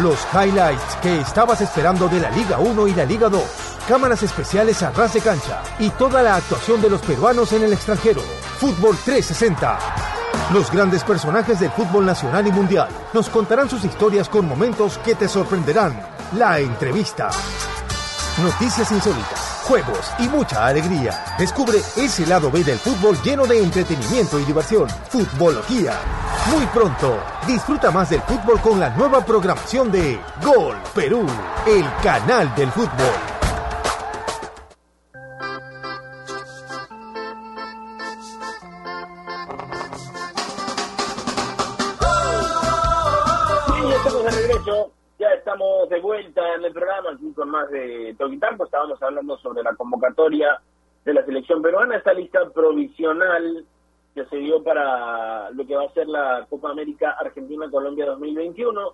Los 0.02 0.20
highlights 0.34 0.98
que 1.02 1.22
estabas 1.22 1.62
esperando 1.62 2.10
de 2.10 2.20
la 2.20 2.30
Liga 2.32 2.60
1 2.60 2.88
y 2.90 2.94
la 2.94 3.06
Liga 3.06 3.30
2. 3.30 3.42
Cámaras 3.88 4.24
especiales 4.24 4.84
a 4.84 4.92
ras 4.92 5.14
de 5.14 5.22
cancha 5.22 5.64
y 5.80 5.92
toda 5.92 6.22
la 6.22 6.36
actuación 6.36 6.82
de 6.82 6.90
los 6.90 7.02
peruanos 7.02 7.54
en 7.54 7.64
el 7.64 7.72
extranjero. 7.72 8.22
Fútbol 8.60 8.98
360. 8.98 9.80
Los 10.52 10.70
grandes 10.70 11.06
personajes 11.06 11.62
del 11.62 11.72
fútbol 11.72 12.06
nacional 12.06 12.46
y 12.46 12.52
mundial 12.52 12.90
nos 13.14 13.30
contarán 13.30 13.70
sus 13.70 13.86
historias 13.86 14.28
con 14.28 14.46
momentos 14.46 14.98
que 14.98 15.16
te 15.16 15.30
sorprenderán. 15.30 15.98
La 16.34 16.60
entrevista. 16.60 17.30
Noticias 18.44 18.92
insólitas, 18.92 19.55
juegos 19.66 20.12
y 20.20 20.28
mucha 20.30 20.66
alegría. 20.68 21.12
Descubre 21.38 21.80
ese 21.98 22.26
lado 22.26 22.52
B 22.52 22.64
del 22.64 22.78
fútbol 22.78 23.18
lleno 23.24 23.46
de 23.46 23.62
entretenimiento 23.62 24.40
y 24.40 24.46
diversión. 24.46 24.88
Futbología. 25.10 25.94
Muy 26.52 26.66
pronto, 26.68 27.20
disfruta 27.48 27.92
más 27.92 28.10
del 28.10 28.22
fútbol 28.22 28.60
con 28.62 28.80
la 28.80 28.90
nueva 28.92 29.26
programación 29.26 29.92
de 29.92 30.20
Gol 30.44 30.78
Perú, 30.94 31.26
el 31.66 31.86
canal 32.04 32.54
del 32.56 32.72
fútbol. 32.72 33.35
Más 48.16 48.18
de 48.18 48.26
Toquitampo, 48.26 48.66
estábamos 48.66 49.02
hablando 49.02 49.38
sobre 49.38 49.64
la 49.64 49.76
convocatoria 49.76 50.60
de 51.04 51.14
la 51.14 51.26
selección 51.26 51.62
peruana, 51.62 51.98
esta 51.98 52.14
lista 52.14 52.50
provisional 52.50 53.66
que 54.14 54.26
se 54.26 54.38
dio 54.38 54.64
para 54.64 55.50
lo 55.52 55.66
que 55.66 55.76
va 55.76 55.84
a 55.84 55.94
ser 55.94 56.08
la 56.08 56.46
Copa 56.50 56.72
América 56.72 57.12
Argentina-Colombia 57.20 58.06
2021. 58.06 58.94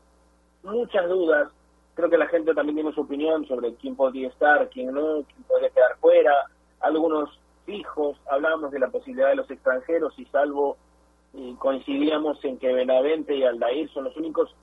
Muchas 0.64 1.08
dudas, 1.08 1.52
creo 1.94 2.10
que 2.10 2.18
la 2.18 2.28
gente 2.28 2.54
también 2.54 2.76
tiene 2.76 2.94
su 2.94 3.02
opinión 3.02 3.46
sobre 3.48 3.76
quién 3.76 3.96
podría 3.96 4.28
estar, 4.28 4.70
quién 4.70 4.94
no, 4.94 5.24
quién 5.24 5.44
podría 5.48 5.70
quedar 5.70 5.98
fuera, 6.00 6.34
algunos 6.80 7.30
fijos, 7.66 8.18
hablábamos 8.30 8.72
de 8.72 8.80
la 8.80 8.90
posibilidad 8.90 9.30
de 9.30 9.36
los 9.36 9.50
extranjeros 9.52 10.18
y 10.18 10.26
salvo 10.26 10.78
y 11.34 11.54
coincidíamos 11.56 12.44
en 12.44 12.58
que 12.58 12.74
Benavente 12.74 13.36
y 13.36 13.44
Aldair 13.44 13.90
son 13.92 14.06
los 14.06 14.18
únicos 14.18 14.54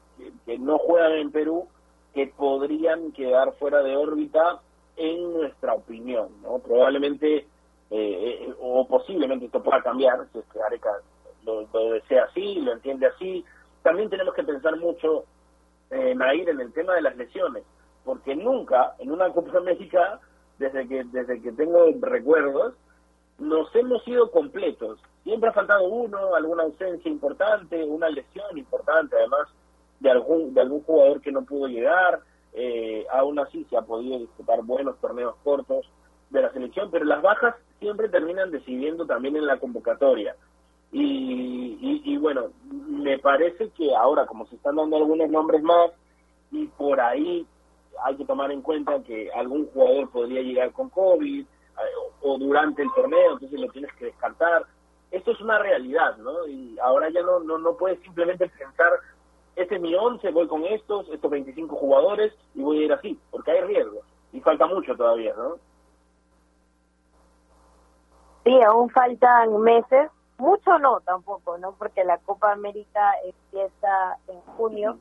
que 0.44 0.58
no 0.58 0.78
juegan 0.78 1.12
en 1.12 1.30
Perú 1.30 1.68
que 2.18 2.26
podrían 2.36 3.12
quedar 3.12 3.52
fuera 3.60 3.80
de 3.80 3.96
órbita 3.96 4.60
en 4.96 5.34
nuestra 5.34 5.74
opinión, 5.74 6.30
¿no? 6.42 6.58
Probablemente 6.58 7.36
eh, 7.36 7.46
eh, 7.90 8.54
o 8.60 8.88
posiblemente 8.88 9.46
esto 9.46 9.62
pueda 9.62 9.80
cambiar, 9.84 10.26
si 10.32 10.40
es 10.40 10.44
que 10.46 10.60
Areca 10.60 10.90
lo, 11.44 11.62
lo 11.72 11.92
desea 11.92 12.24
así, 12.24 12.56
lo 12.56 12.72
entiende 12.72 13.06
así. 13.06 13.44
También 13.82 14.10
tenemos 14.10 14.34
que 14.34 14.42
pensar 14.42 14.76
mucho, 14.78 15.26
eh, 15.90 16.12
Nair, 16.16 16.48
en 16.48 16.60
el 16.60 16.72
tema 16.72 16.96
de 16.96 17.02
las 17.02 17.16
lesiones, 17.16 17.62
porque 18.04 18.34
nunca 18.34 18.96
en 18.98 19.12
una 19.12 19.32
Copa 19.32 19.56
América, 19.56 20.18
desde 20.58 20.88
que, 20.88 21.04
desde 21.04 21.40
que 21.40 21.52
tengo 21.52 21.86
recuerdos, 22.00 22.74
nos 23.38 23.72
hemos 23.76 24.06
ido 24.08 24.28
completos. 24.32 24.98
Siempre 25.22 25.50
ha 25.50 25.52
faltado 25.52 25.84
uno, 25.84 26.34
alguna 26.34 26.64
ausencia 26.64 27.08
importante, 27.08 27.84
una 27.84 28.08
lesión 28.08 28.58
importante, 28.58 29.14
además 29.14 29.48
de 30.00 30.10
algún 30.10 30.54
de 30.54 30.60
algún 30.60 30.82
jugador 30.82 31.20
que 31.20 31.32
no 31.32 31.44
pudo 31.44 31.66
llegar. 31.68 32.20
Eh, 32.52 33.06
aún 33.12 33.38
así 33.38 33.64
se 33.70 33.76
ha 33.76 33.82
podido 33.82 34.18
disputar 34.18 34.62
buenos 34.62 34.98
torneos 35.00 35.36
cortos 35.44 35.86
de 36.30 36.42
la 36.42 36.52
selección, 36.52 36.90
pero 36.90 37.04
las 37.04 37.22
bajas 37.22 37.54
siempre 37.78 38.08
terminan 38.08 38.50
decidiendo 38.50 39.06
también 39.06 39.36
en 39.36 39.46
la 39.46 39.58
convocatoria. 39.58 40.34
Y, 40.90 41.78
y, 41.80 42.02
y 42.04 42.16
bueno, 42.16 42.48
me 42.70 43.18
parece 43.18 43.70
que 43.70 43.94
ahora, 43.94 44.26
como 44.26 44.46
se 44.46 44.56
están 44.56 44.76
dando 44.76 44.96
algunos 44.96 45.28
nombres 45.30 45.62
más, 45.62 45.90
y 46.50 46.66
por 46.66 47.00
ahí 47.00 47.46
hay 48.04 48.16
que 48.16 48.24
tomar 48.24 48.50
en 48.50 48.62
cuenta 48.62 49.02
que 49.02 49.30
algún 49.32 49.66
jugador 49.66 50.10
podría 50.10 50.40
llegar 50.40 50.72
con 50.72 50.88
COVID, 50.88 51.46
o 52.22 52.38
durante 52.38 52.82
el 52.82 52.88
torneo, 52.94 53.34
entonces 53.34 53.60
lo 53.60 53.68
tienes 53.68 53.92
que 53.94 54.06
descartar. 54.06 54.64
Esto 55.10 55.30
es 55.30 55.40
una 55.40 55.58
realidad, 55.58 56.16
¿no? 56.18 56.46
Y 56.46 56.76
ahora 56.80 57.08
ya 57.10 57.22
no, 57.22 57.40
no, 57.40 57.58
no 57.58 57.76
puedes 57.76 58.00
simplemente 58.00 58.48
pensar, 58.48 58.90
este 59.58 59.76
es 59.76 59.80
mi 59.80 59.94
11, 59.94 60.30
voy 60.30 60.46
con 60.46 60.64
estos, 60.64 61.08
estos 61.08 61.30
25 61.30 61.76
jugadores 61.76 62.32
y 62.54 62.62
voy 62.62 62.80
a 62.80 62.84
ir 62.84 62.92
así, 62.92 63.20
porque 63.30 63.50
hay 63.50 63.62
riesgos. 63.62 64.04
Y 64.32 64.40
falta 64.40 64.66
mucho 64.66 64.96
todavía, 64.96 65.34
¿no? 65.36 65.56
Sí, 68.44 68.60
aún 68.62 68.88
faltan 68.90 69.60
meses, 69.60 70.10
mucho 70.38 70.78
no 70.78 71.00
tampoco, 71.00 71.58
¿no? 71.58 71.72
Porque 71.72 72.04
la 72.04 72.18
Copa 72.18 72.52
América 72.52 73.12
empieza 73.24 74.16
en 74.28 74.40
junio, 74.56 74.98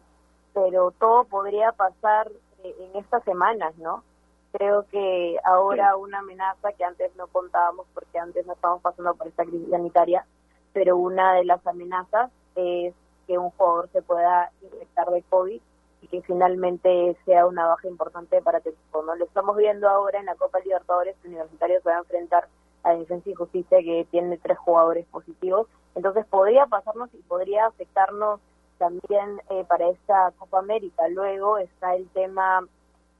pero 0.54 0.92
todo 0.92 1.26
podría 1.26 1.72
pasar 1.72 2.32
eh, 2.64 2.76
en 2.80 3.00
estas 3.00 3.24
semanas, 3.24 3.78
¿no? 3.78 4.04
creo 4.52 4.86
que 4.90 5.38
ahora 5.44 5.96
una 5.96 6.20
amenaza 6.20 6.72
que 6.74 6.84
antes 6.84 7.16
no 7.16 7.28
contábamos 7.28 7.86
porque 7.94 8.18
antes 8.18 8.46
no 8.48 8.54
estábamos 8.54 8.82
pasando 8.82 9.14
por 9.16 9.28
esta 9.28 9.46
crisis 9.46 9.70
sanitaria, 9.70 10.26
pero 10.74 10.98
una 10.98 11.34
de 11.34 11.46
las 11.46 11.66
amenazas 11.68 12.32
es 12.56 12.94
que 13.28 13.38
un 13.38 13.52
jugador 13.52 13.90
se 13.92 14.02
pueda 14.02 14.52
infectar 14.62 15.10
de 15.10 15.22
COVID 15.24 15.62
y 16.02 16.08
que 16.08 16.22
finalmente 16.22 17.18
sea 17.26 17.46
una 17.46 17.68
baja 17.68 17.88
importante 17.88 18.42
para 18.42 18.60
equipo. 18.60 19.04
¿no? 19.04 19.16
Lo 19.16 19.26
estamos 19.26 19.56
viendo 19.58 19.90
ahora 19.90 20.20
en 20.20 20.26
la 20.26 20.36
Copa 20.36 20.60
Libertadores, 20.60 21.16
el 21.24 21.32
Universitario 21.32 21.82
se 21.82 21.90
va 21.90 21.96
a 21.98 22.00
enfrentar 22.00 22.48
a 22.84 22.94
Defensa 22.94 23.30
y 23.30 23.34
Justicia 23.34 23.80
que 23.80 24.08
tiene 24.10 24.38
tres 24.38 24.58
jugadores 24.58 25.06
positivos, 25.08 25.68
entonces 25.96 26.26
podría 26.28 26.66
pasarnos 26.68 27.14
y 27.14 27.18
podría 27.24 27.66
afectarnos 27.66 28.40
también 28.78 29.42
eh, 29.50 29.66
para 29.68 29.90
esta 29.90 30.32
Copa 30.38 30.60
América. 30.60 31.08
Luego 31.10 31.58
está 31.58 31.96
el 31.96 32.08
tema 32.10 32.66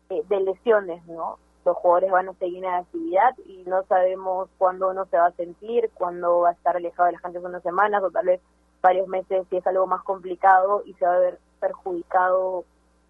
eh, 0.10 0.22
de 0.30 0.40
lesiones, 0.42 1.06
¿no? 1.08 1.40
Los 1.66 1.76
jugadores 1.78 2.12
van 2.12 2.30
a 2.30 2.34
seguir 2.36 2.64
en 2.64 2.74
actividad 2.74 3.36
y 3.46 3.64
no 3.66 3.84
sabemos 3.84 4.48
cuándo 4.58 4.90
uno 4.90 5.06
se 5.08 5.18
va 5.18 5.26
a 5.26 5.32
sentir, 5.32 5.90
cuándo 5.96 6.42
va 6.42 6.50
a 6.50 6.54
estar 6.54 6.78
alejado 6.78 7.08
de 7.08 7.14
la 7.14 7.20
gente 7.20 7.40
unas 7.40 7.64
semanas 7.64 8.02
o 8.04 8.12
tal 8.12 8.28
vez 8.28 8.42
varios 8.82 9.08
meses 9.08 9.46
si 9.50 9.58
es 9.58 9.68
algo 9.68 9.88
más 9.88 10.04
complicado 10.04 10.84
y 10.86 10.94
se 10.96 11.06
va 11.06 11.16
a 11.16 11.20
ver 11.20 11.40
perjudicado 11.60 12.66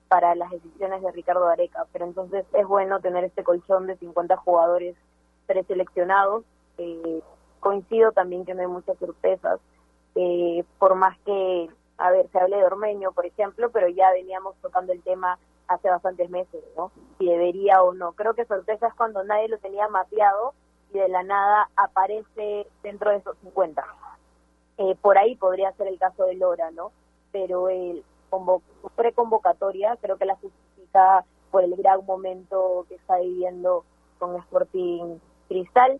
para 0.08 0.36
las 0.36 0.50
decisiones 0.52 1.02
de 1.02 1.12
Ricardo 1.12 1.48
Areca. 1.48 1.86
Pero 1.92 2.06
entonces 2.06 2.46
es 2.54 2.66
bueno 2.66 3.00
tener 3.00 3.24
este 3.24 3.44
colchón 3.44 3.88
de 3.88 3.98
50 3.98 4.38
jugadores 4.38 4.96
preseleccionados. 5.46 6.44
Eh, 6.78 7.22
coincido 7.60 8.12
también 8.12 8.46
que 8.46 8.54
no 8.54 8.62
hay 8.62 8.68
muchas 8.68 8.98
sorpresas, 8.98 9.60
eh, 10.16 10.64
por 10.80 10.96
más 10.96 11.18
que, 11.26 11.70
a 11.98 12.12
ver, 12.12 12.30
se 12.32 12.40
hable 12.40 12.58
de 12.58 12.64
Ormeño, 12.64 13.12
por 13.12 13.26
ejemplo, 13.26 13.72
pero 13.72 13.88
ya 13.88 14.12
veníamos 14.12 14.56
tocando 14.62 14.94
el 14.94 15.02
tema 15.04 15.38
hace 15.68 15.90
bastantes 15.90 16.30
meses, 16.30 16.63
¿no? 16.78 16.92
Si 17.18 17.26
debería 17.26 17.84
o 17.84 17.94
no. 17.94 18.13
Creo 18.13 18.34
que 18.34 18.46
sorpresa 18.46 18.88
es 18.88 18.94
cuando 18.94 19.24
nadie 19.24 19.50
lo 19.50 19.58
tenía 19.58 19.88
mapeado 19.90 20.54
y 20.94 21.00
de 21.00 21.10
la 21.10 21.24
nada 21.24 21.70
aparece 21.76 22.68
dentro 22.84 23.12
de 23.12 23.18
esos 23.18 23.38
50. 23.40 23.84
Eh, 24.78 24.96
por 25.02 25.17
ahí 25.17 25.36
podría 25.36 25.71
ser 25.73 25.88
el 25.88 25.98
caso 25.98 26.25
de 26.25 26.36
Lora, 26.36 26.71
¿no? 26.71 26.92
Pero 27.32 27.69
el 27.69 28.04
su 28.30 28.90
preconvocatoria 28.96 29.98
creo 30.02 30.17
que 30.17 30.25
la 30.25 30.36
justifica 30.36 31.25
por 31.50 31.63
el 31.63 31.75
gran 31.75 32.06
momento 32.06 32.86
que 32.90 32.96
está 32.96 33.17
viviendo 33.19 33.86
con 34.19 34.36
Sporting 34.36 35.17
Cristal. 35.48 36.00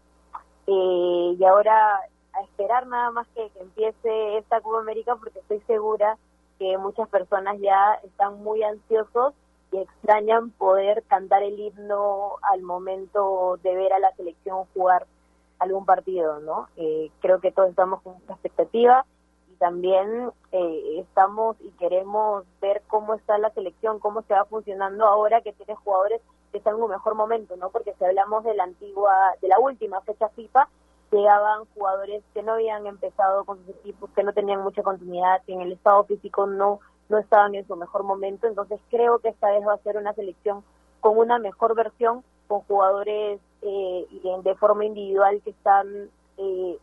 Eh, 0.68 1.36
y 1.40 1.46
ahora 1.46 2.02
a 2.34 2.42
esperar 2.44 2.86
nada 2.88 3.12
más 3.12 3.28
que, 3.30 3.50
que 3.50 3.60
empiece 3.60 4.38
esta 4.38 4.62
Copa 4.62 4.80
América 4.80 5.16
porque 5.16 5.40
estoy 5.40 5.62
segura 5.62 6.18
que 6.60 6.78
muchas 6.78 7.08
personas 7.10 7.58
ya 7.60 8.00
están 8.04 8.44
muy 8.44 8.64
ansiosos 8.64 9.34
y 9.72 9.78
extrañan 9.78 10.52
poder 10.52 11.04
cantar 11.04 11.44
el 11.44 11.60
himno 11.60 12.36
al 12.42 12.62
momento 12.62 13.58
de 13.64 13.76
ver 13.76 13.94
a 13.94 14.00
la 14.00 14.14
selección 14.16 14.66
jugar 14.74 15.08
algún 15.60 15.86
partido, 15.86 16.40
¿no? 16.40 16.68
Eh, 16.78 17.12
creo 17.20 17.40
que 17.40 17.52
todos 17.52 17.70
estamos 17.70 18.02
con 18.02 18.16
esta 18.18 18.34
expectativa 18.34 19.06
y 19.52 19.56
también 19.56 20.32
eh, 20.52 21.00
estamos 21.00 21.58
y 21.62 21.70
queremos 21.72 22.46
ver 22.62 22.84
cómo 22.88 23.16
está 23.16 23.38
la 23.38 23.50
selección, 23.52 24.00
cómo 24.00 24.22
se 24.24 24.34
va 24.34 24.46
funcionando 24.46 25.06
ahora 25.06 25.42
que 25.42 25.54
tiene 25.54 25.76
jugadores 25.76 26.22
que 26.52 26.60
están 26.60 26.76
en 26.76 26.84
un 26.84 26.92
mejor 26.92 27.16
momento, 27.16 27.56
¿no? 27.58 27.70
Porque 27.70 27.94
si 27.98 28.06
hablamos 28.06 28.44
de 28.44 28.56
la 28.56 28.64
antigua, 28.64 29.14
de 29.42 29.48
la 29.48 29.60
última 29.60 30.02
fecha 30.02 30.30
FIFA, 30.30 30.68
llegaban 31.12 31.66
jugadores 31.74 32.24
que 32.34 32.44
no 32.44 32.54
habían 32.54 32.86
empezado 32.86 33.46
con 33.46 33.58
sus 33.66 33.76
equipos, 33.76 34.10
que 34.12 34.24
no 34.24 34.34
tenían 34.34 34.62
mucha 34.62 34.84
continuidad, 34.84 35.42
que 35.46 35.54
en 35.54 35.62
el 35.62 35.72
estado 35.74 36.04
físico 36.04 36.46
no 36.46 36.80
no 37.10 37.18
estaban 37.18 37.56
en 37.56 37.66
su 37.68 37.76
mejor 37.76 38.04
momento, 38.04 38.48
entonces 38.48 38.80
creo 38.90 39.20
que 39.20 39.30
esta 39.30 39.50
vez 39.52 39.66
va 39.66 39.74
a 39.74 39.84
ser 39.84 39.98
una 39.98 40.14
selección 40.14 40.64
con 41.00 41.18
una 41.18 41.40
mejor 41.40 41.76
versión, 41.76 42.24
con 42.48 42.62
jugadores 42.62 43.40
eh, 43.62 44.08
de 44.44 44.56
forma 44.56 44.86
individual 44.86 45.42
que 45.44 45.52
están 45.52 46.10
eh, 46.38 46.78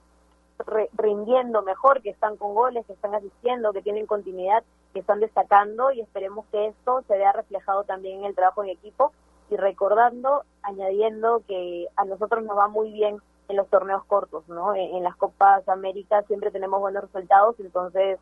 rindiendo 0.97 1.63
mejor, 1.63 2.03
que 2.03 2.11
están 2.11 2.37
con 2.37 2.55
goles, 2.55 2.87
que 2.87 2.93
están 2.93 3.15
asistiendo, 3.15 3.73
que 3.73 3.83
tienen 3.83 4.07
continuidad, 4.07 4.63
que 4.93 5.01
están 5.01 5.21
destacando 5.21 5.91
y 5.91 6.01
esperemos 6.01 6.47
que 6.53 6.69
esto 6.69 7.03
se 7.09 7.17
vea 7.17 7.33
reflejado 7.33 7.85
también 7.85 8.21
en 8.21 8.27
el 8.27 8.35
trabajo 8.35 8.63
en 8.63 8.71
equipo 8.71 9.13
y 9.51 9.57
recordando, 9.57 10.45
añadiendo 10.63 11.43
que 11.47 11.89
a 11.97 12.05
nosotros 12.05 12.45
nos 12.45 12.57
va 12.57 12.69
muy 12.69 12.93
bien 12.93 13.19
en 13.49 13.57
los 13.57 13.69
torneos 13.69 14.05
cortos, 14.05 14.49
¿no? 14.49 14.75
En, 14.75 15.03
las 15.03 15.17
Copas 15.17 15.69
América 15.69 16.23
siempre 16.23 16.51
tenemos 16.51 16.81
buenos 16.81 17.03
resultados, 17.03 17.57
entonces, 17.61 18.19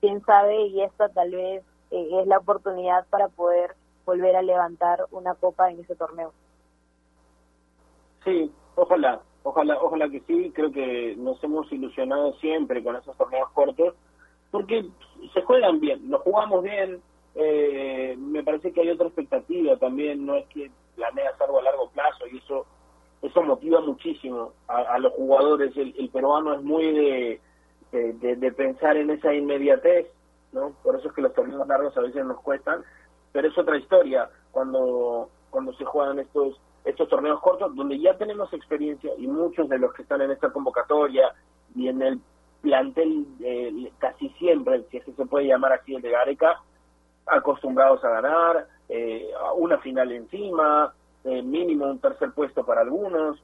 quién 0.00 0.22
sabe, 0.24 0.66
y 0.66 0.82
esta 0.82 1.08
tal 1.08 1.30
vez 1.30 1.64
eh, 1.90 2.08
es 2.20 2.26
la 2.26 2.38
oportunidad 2.38 3.06
para 3.06 3.28
poder 3.28 3.74
volver 4.04 4.36
a 4.36 4.42
levantar 4.42 5.06
una 5.10 5.34
copa 5.34 5.70
en 5.70 5.80
ese 5.80 5.94
torneo. 5.94 6.32
Sí, 8.24 8.50
ojalá, 8.74 9.20
ojalá, 9.42 9.78
ojalá 9.80 10.08
que 10.08 10.20
sí, 10.20 10.52
creo 10.54 10.72
que 10.72 11.14
nos 11.16 11.42
hemos 11.42 11.70
ilusionado 11.72 12.34
siempre 12.34 12.82
con 12.82 12.96
esos 12.96 13.16
torneos 13.16 13.50
cortos, 13.52 13.94
porque 14.50 14.86
se 15.34 15.42
juegan 15.42 15.80
bien, 15.80 16.08
nos 16.08 16.22
jugamos 16.22 16.62
bien, 16.62 17.00
eh, 17.34 18.16
me 18.18 18.42
parece 18.42 18.72
que 18.72 18.80
hay 18.80 18.90
otra 18.90 19.06
expectativa 19.06 19.76
también, 19.76 20.26
no 20.26 20.36
es 20.36 20.46
que 20.48 20.70
planeas 20.96 21.40
algo 21.40 21.58
a 21.58 21.62
largo 21.62 21.90
plazo 21.90 22.26
y 22.26 22.38
eso 22.38 22.66
eso 23.22 23.42
motiva 23.42 23.80
muchísimo 23.80 24.52
a, 24.68 24.98
los 24.98 25.12
jugadores. 25.14 25.76
El, 25.76 26.08
peruano 26.10 26.54
es 26.54 26.62
muy 26.62 26.92
de, 26.92 27.40
de, 27.90 28.52
pensar 28.52 28.96
en 28.96 29.10
esa 29.10 29.34
inmediatez, 29.34 30.06
¿no? 30.52 30.72
Por 30.82 30.96
eso 30.96 31.08
es 31.08 31.14
que 31.14 31.22
los 31.22 31.34
torneos 31.34 31.66
largos 31.66 31.96
a 31.96 32.02
veces 32.02 32.24
nos 32.24 32.40
cuestan, 32.40 32.84
pero 33.32 33.48
es 33.48 33.58
otra 33.58 33.76
historia 33.76 34.30
cuando, 34.52 35.28
cuando 35.50 35.72
se 35.74 35.84
juegan 35.84 36.20
estos, 36.20 36.60
estos 36.88 37.08
torneos 37.08 37.40
cortos, 37.40 37.74
donde 37.74 37.98
ya 37.98 38.16
tenemos 38.16 38.52
experiencia 38.52 39.12
y 39.18 39.26
muchos 39.26 39.68
de 39.68 39.78
los 39.78 39.92
que 39.92 40.02
están 40.02 40.22
en 40.22 40.30
esta 40.30 40.50
convocatoria 40.50 41.34
y 41.74 41.88
en 41.88 42.00
el 42.02 42.20
plantel 42.62 43.26
eh, 43.40 43.92
casi 43.98 44.30
siempre, 44.30 44.84
si 44.90 44.96
es 44.96 45.04
que 45.04 45.12
se 45.12 45.26
puede 45.26 45.46
llamar 45.46 45.72
así 45.72 45.94
el 45.94 46.02
de 46.02 46.10
Gareca, 46.10 46.60
acostumbrados 47.26 48.02
a 48.04 48.08
ganar, 48.08 48.66
eh, 48.88 49.28
una 49.56 49.78
final 49.78 50.10
encima, 50.12 50.94
eh, 51.24 51.42
mínimo 51.42 51.86
un 51.86 51.98
tercer 51.98 52.32
puesto 52.32 52.64
para 52.64 52.80
algunos, 52.80 53.42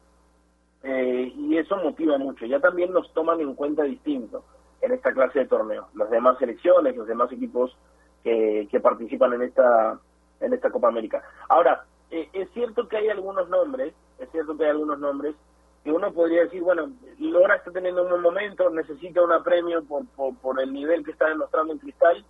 eh, 0.82 1.32
y 1.36 1.57
eso 1.59 1.76
motiva 1.76 2.16
mucho. 2.18 2.47
Ya 2.47 2.61
también 2.61 2.92
nos 2.92 3.12
toman 3.12 3.40
en 3.40 3.55
cuenta 3.55 3.82
distinto 3.82 4.45
en 4.80 4.92
esta 4.92 5.12
clase 5.12 5.40
de 5.40 5.47
torneo, 5.47 5.88
las 5.95 6.11
demás 6.11 6.38
selecciones, 6.38 6.97
los 6.97 7.07
demás 7.07 7.30
equipos 7.30 7.76
que, 8.22 8.68
que 8.70 8.80
participan 8.80 9.34
en 9.34 9.42
esta, 9.42 9.99
en 10.40 10.55
esta 10.55 10.70
Copa 10.70 10.88
América. 10.88 11.22
Ahora, 11.49 11.84
eh, 12.15 12.29
es 12.33 12.49
cierto 12.51 12.87
que 12.87 12.97
hay 12.97 13.09
algunos 13.09 13.49
nombres, 13.49 13.93
es 14.21 14.31
cierto 14.31 14.57
que 14.57 14.65
hay 14.65 14.71
algunos 14.71 15.01
nombres 15.01 15.35
que 15.83 15.91
uno 15.91 16.12
podría 16.12 16.45
decir, 16.45 16.62
bueno, 16.62 16.93
Lora 17.19 17.57
está 17.57 17.73
teniendo 17.73 18.05
un 18.05 18.11
buen 18.11 18.23
momento, 18.23 18.71
necesita 18.71 19.21
un 19.21 19.43
premio 19.43 19.83
por, 19.83 20.07
por, 20.17 20.37
por 20.37 20.61
el 20.61 20.73
nivel 20.73 21.05
que 21.05 21.11
está 21.11 21.29
demostrando 21.29 21.73
en 21.73 21.81
Cristal, 21.81 22.25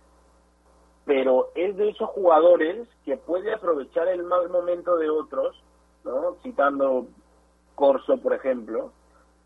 pero 1.05 1.51
es 1.53 1.77
de 1.77 1.89
esos 1.89 2.09
jugadores 2.09 2.87
que 3.05 3.15
puede 3.15 3.53
aprovechar 3.53 4.07
el 4.07 4.23
mal 4.23 4.49
momento 4.49 4.97
de 4.97 5.09
otros, 5.09 5.55
¿no? 6.03 6.35
Citando 6.41 7.05
Corso, 7.75 8.17
por 8.17 8.33
ejemplo, 8.33 8.91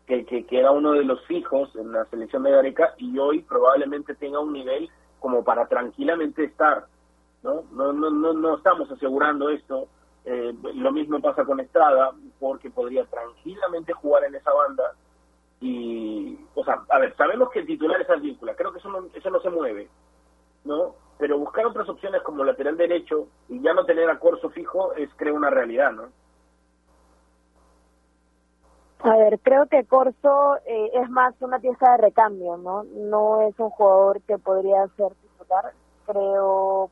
que, 0.06 0.24
que, 0.24 0.46
era 0.50 0.70
uno 0.70 0.92
de 0.92 1.04
los 1.04 1.22
fijos 1.26 1.76
en 1.76 1.92
la 1.92 2.06
selección 2.06 2.44
de 2.44 2.50
Gareca 2.50 2.94
y 2.96 3.18
hoy 3.18 3.42
probablemente 3.42 4.14
tenga 4.14 4.40
un 4.40 4.54
nivel 4.54 4.88
como 5.18 5.44
para 5.44 5.68
tranquilamente 5.68 6.44
estar, 6.44 6.86
¿no? 7.42 7.64
No, 7.72 7.92
no, 7.92 8.10
no, 8.10 8.32
no 8.32 8.56
estamos 8.56 8.90
asegurando 8.90 9.50
esto. 9.50 9.86
Eh, 10.24 10.54
lo 10.74 10.92
mismo 10.92 11.20
pasa 11.20 11.44
con 11.44 11.60
Estrada, 11.60 12.12
porque 12.38 12.70
podría 12.70 13.04
tranquilamente 13.06 13.92
jugar 13.92 14.24
en 14.24 14.34
esa 14.34 14.52
banda 14.52 14.94
y, 15.60 16.38
o 16.54 16.64
sea, 16.64 16.82
a 16.88 16.98
ver, 16.98 17.16
sabemos 17.16 17.50
que 17.50 17.60
el 17.60 17.66
titular 17.66 18.00
es 18.00 18.10
Advíncula, 18.10 18.54
creo 18.54 18.72
que 18.72 18.78
eso 18.78 18.88
no, 18.88 19.06
eso 19.14 19.30
no 19.30 19.40
se 19.40 19.50
mueve, 19.50 19.88
¿no? 20.64 20.94
pero 21.20 21.38
buscar 21.38 21.66
otras 21.66 21.88
opciones 21.88 22.22
como 22.22 22.42
lateral 22.42 22.78
derecho 22.78 23.28
y 23.48 23.60
ya 23.60 23.74
no 23.74 23.84
tener 23.84 24.08
a 24.08 24.18
Corso 24.18 24.48
fijo 24.48 24.94
es 24.94 25.10
creo 25.16 25.34
una 25.34 25.50
realidad, 25.50 25.92
¿no? 25.92 26.08
A 29.02 29.16
ver, 29.16 29.38
creo 29.40 29.66
que 29.66 29.84
Corso 29.84 30.56
eh, 30.64 30.90
es 30.94 31.10
más 31.10 31.34
una 31.40 31.58
pieza 31.58 31.92
de 31.92 31.98
recambio, 31.98 32.56
¿no? 32.56 32.84
No 32.84 33.42
es 33.42 33.58
un 33.58 33.70
jugador 33.70 34.22
que 34.22 34.38
podría 34.38 34.86
ser 34.96 35.12
titular. 35.14 35.72
Creo 36.06 36.90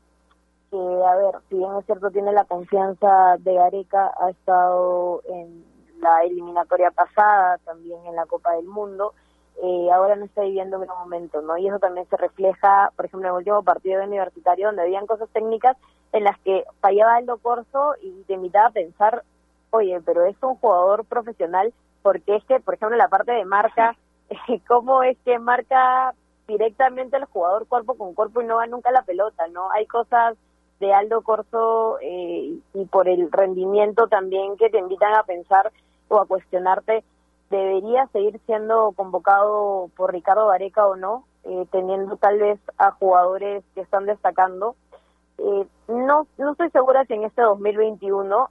que, 0.69 0.77
a 0.77 1.15
ver, 1.15 1.35
si 1.49 1.55
bien 1.55 1.75
es 1.77 1.85
cierto, 1.85 2.11
tiene 2.11 2.31
la 2.31 2.45
confianza 2.45 3.37
de 3.39 3.53
Gareca, 3.53 4.11
ha 4.19 4.29
estado 4.29 5.21
en 5.27 5.65
la 6.01 6.23
eliminatoria 6.23 6.91
pasada, 6.91 7.57
también 7.65 8.05
en 8.05 8.15
la 8.15 8.25
Copa 8.25 8.53
del 8.53 8.65
Mundo, 8.65 9.13
eh, 9.61 9.91
ahora 9.91 10.15
no 10.15 10.25
está 10.25 10.41
viviendo 10.43 10.77
un 10.77 10.85
gran 10.85 10.97
momento, 10.97 11.41
¿no? 11.41 11.57
Y 11.57 11.67
eso 11.67 11.79
también 11.79 12.07
se 12.09 12.15
refleja, 12.15 12.91
por 12.95 13.05
ejemplo, 13.05 13.27
en 13.27 13.33
el 13.33 13.39
último 13.39 13.63
partido 13.63 13.99
de 13.99 14.07
universitario, 14.07 14.67
donde 14.67 14.83
habían 14.83 15.05
cosas 15.05 15.29
técnicas 15.33 15.75
en 16.13 16.23
las 16.23 16.39
que 16.39 16.63
fallaba 16.79 17.15
Aldo 17.15 17.37
Corso 17.39 17.95
y 18.01 18.23
te 18.23 18.33
invitaba 18.33 18.67
a 18.67 18.71
pensar, 18.71 19.23
oye, 19.71 19.99
pero 20.05 20.25
es 20.25 20.35
un 20.41 20.55
jugador 20.55 21.03
profesional, 21.05 21.73
porque 22.01 22.37
es 22.37 22.43
que, 22.45 22.59
por 22.61 22.75
ejemplo, 22.75 22.97
la 22.97 23.09
parte 23.09 23.33
de 23.33 23.43
marca, 23.43 23.97
¿cómo 24.67 25.03
es 25.03 25.17
que 25.25 25.37
marca 25.39 26.13
directamente 26.47 27.17
al 27.17 27.25
jugador 27.25 27.67
cuerpo 27.67 27.95
con 27.95 28.13
cuerpo 28.13 28.41
y 28.41 28.45
no 28.45 28.55
va 28.55 28.65
nunca 28.65 28.91
la 28.91 29.03
pelota, 29.03 29.47
¿no? 29.49 29.69
Hay 29.71 29.85
cosas 29.87 30.37
de 30.79 30.93
Aldo 30.93 31.21
Corso 31.21 31.97
eh, 32.01 32.57
y 32.73 32.85
por 32.85 33.07
el 33.09 33.31
rendimiento 33.31 34.07
también 34.07 34.57
que 34.57 34.69
te 34.69 34.79
invitan 34.79 35.13
a 35.13 35.23
pensar 35.23 35.71
o 36.07 36.19
a 36.19 36.25
cuestionarte 36.25 37.03
debería 37.49 38.07
seguir 38.07 38.39
siendo 38.45 38.91
convocado 38.93 39.89
por 39.95 40.13
Ricardo 40.13 40.47
Vareca 40.47 40.85
o 40.87 40.95
no, 40.95 41.25
eh, 41.43 41.65
teniendo 41.71 42.17
tal 42.17 42.37
vez 42.37 42.59
a 42.77 42.91
jugadores 42.91 43.63
que 43.73 43.81
están 43.81 44.05
destacando. 44.05 44.75
Eh, 45.37 45.65
no, 45.87 46.27
no 46.37 46.51
estoy 46.51 46.69
segura 46.69 47.05
si 47.05 47.13
en 47.13 47.23
este 47.23 47.41
2021 47.41 48.49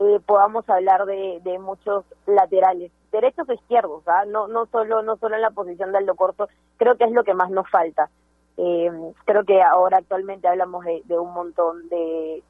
eh, 0.00 0.20
podamos 0.24 0.68
hablar 0.68 1.04
de, 1.06 1.40
de, 1.44 1.58
muchos 1.58 2.04
laterales, 2.26 2.90
derechos 3.10 3.48
o 3.48 3.52
izquierdos, 3.52 4.02
¿ah? 4.06 4.24
no, 4.26 4.48
no, 4.48 4.66
solo, 4.66 5.02
no 5.02 5.16
solo 5.16 5.34
en 5.34 5.42
la 5.42 5.50
posición 5.50 5.92
de 5.92 5.98
Aldo 5.98 6.14
Corto, 6.14 6.48
creo 6.76 6.96
que 6.96 7.04
es 7.04 7.12
lo 7.12 7.24
que 7.24 7.34
más 7.34 7.50
nos 7.50 7.68
falta. 7.70 8.10
Creo 8.56 9.44
que 9.44 9.62
ahora 9.62 9.98
actualmente 9.98 10.48
hablamos 10.48 10.84
de, 10.84 11.02
de 11.04 11.18
un 11.18 11.32
montón 11.32 11.88
de, 11.88 12.42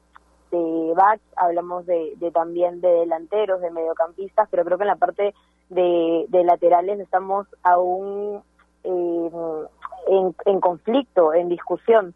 de 0.53 0.93
backs, 0.95 1.23
hablamos 1.35 1.85
de, 1.85 2.15
también 2.33 2.79
de 2.79 2.87
delanteros, 2.87 3.59
de 3.61 3.71
mediocampistas, 3.71 4.47
pero 4.49 4.63
creo 4.63 4.77
que 4.77 4.83
en 4.83 4.89
la 4.89 4.95
parte 4.95 5.33
de, 5.69 6.27
laterales 6.31 6.99
estamos 6.99 7.47
aún 7.63 8.43
en, 8.83 10.33
en, 10.45 10.59
conflicto, 10.59 11.33
en 11.33 11.49
discusión. 11.49 12.13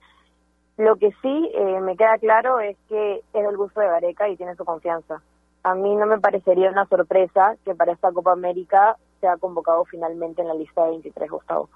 Lo 0.78 0.98
que 0.98 1.12
sí 1.24 1.52
eh, 1.56 1.82
me 1.82 1.98
queda 1.98 2.20
claro 2.20 2.60
es 2.60 2.78
que 2.88 3.24
es 3.34 3.46
el 3.46 3.58
gusto 3.58 3.80
de 3.80 3.88
Gareca 3.88 4.30
y 4.30 4.38
tiene 4.38 4.56
su 4.56 4.64
confianza. 4.64 5.22
A 5.64 5.74
mí 5.74 5.96
no 5.96 6.06
me 6.06 6.20
parecería 6.20 6.70
una 6.70 6.86
sorpresa 6.86 7.56
que 7.66 7.74
para 7.74 7.94
esta 7.94 8.12
Copa 8.12 8.34
América 8.34 8.96
sea 9.20 9.38
convocado 9.38 9.84
finalmente 9.86 10.44
en 10.44 10.50
la 10.50 10.54
lista 10.54 10.84
de 10.84 10.92
23, 10.92 11.32
Gustavo. 11.32 11.70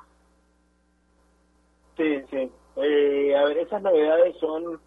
Sí, 1.97 2.21
sí. 2.29 2.51
Eh, 2.77 3.35
a 3.35 3.43
ver, 3.45 3.57
esas 3.59 3.81
novedades 3.81 4.37
son 4.37 4.79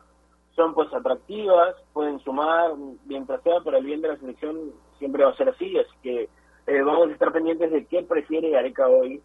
son 0.55 0.75
pues 0.75 0.93
atractivas, 0.93 1.75
pueden 1.93 2.19
sumar, 2.21 2.73
mientras 3.07 3.43
sea 3.43 3.61
para 3.61 3.79
el 3.79 3.85
bien 3.85 4.01
de 4.01 4.09
la 4.09 4.17
selección, 4.17 4.73
siempre 4.99 5.25
va 5.25 5.31
a 5.31 5.37
ser 5.37 5.49
así, 5.49 5.77
así 5.79 5.97
que 6.03 6.29
eh, 6.67 6.83
vamos 6.83 7.09
a 7.09 7.13
estar 7.13 7.33
pendientes 7.33 7.71
de 7.71 7.85
qué 7.87 8.03
prefiere 8.03 8.51
Gareca 8.51 8.89
hoy. 8.89 9.21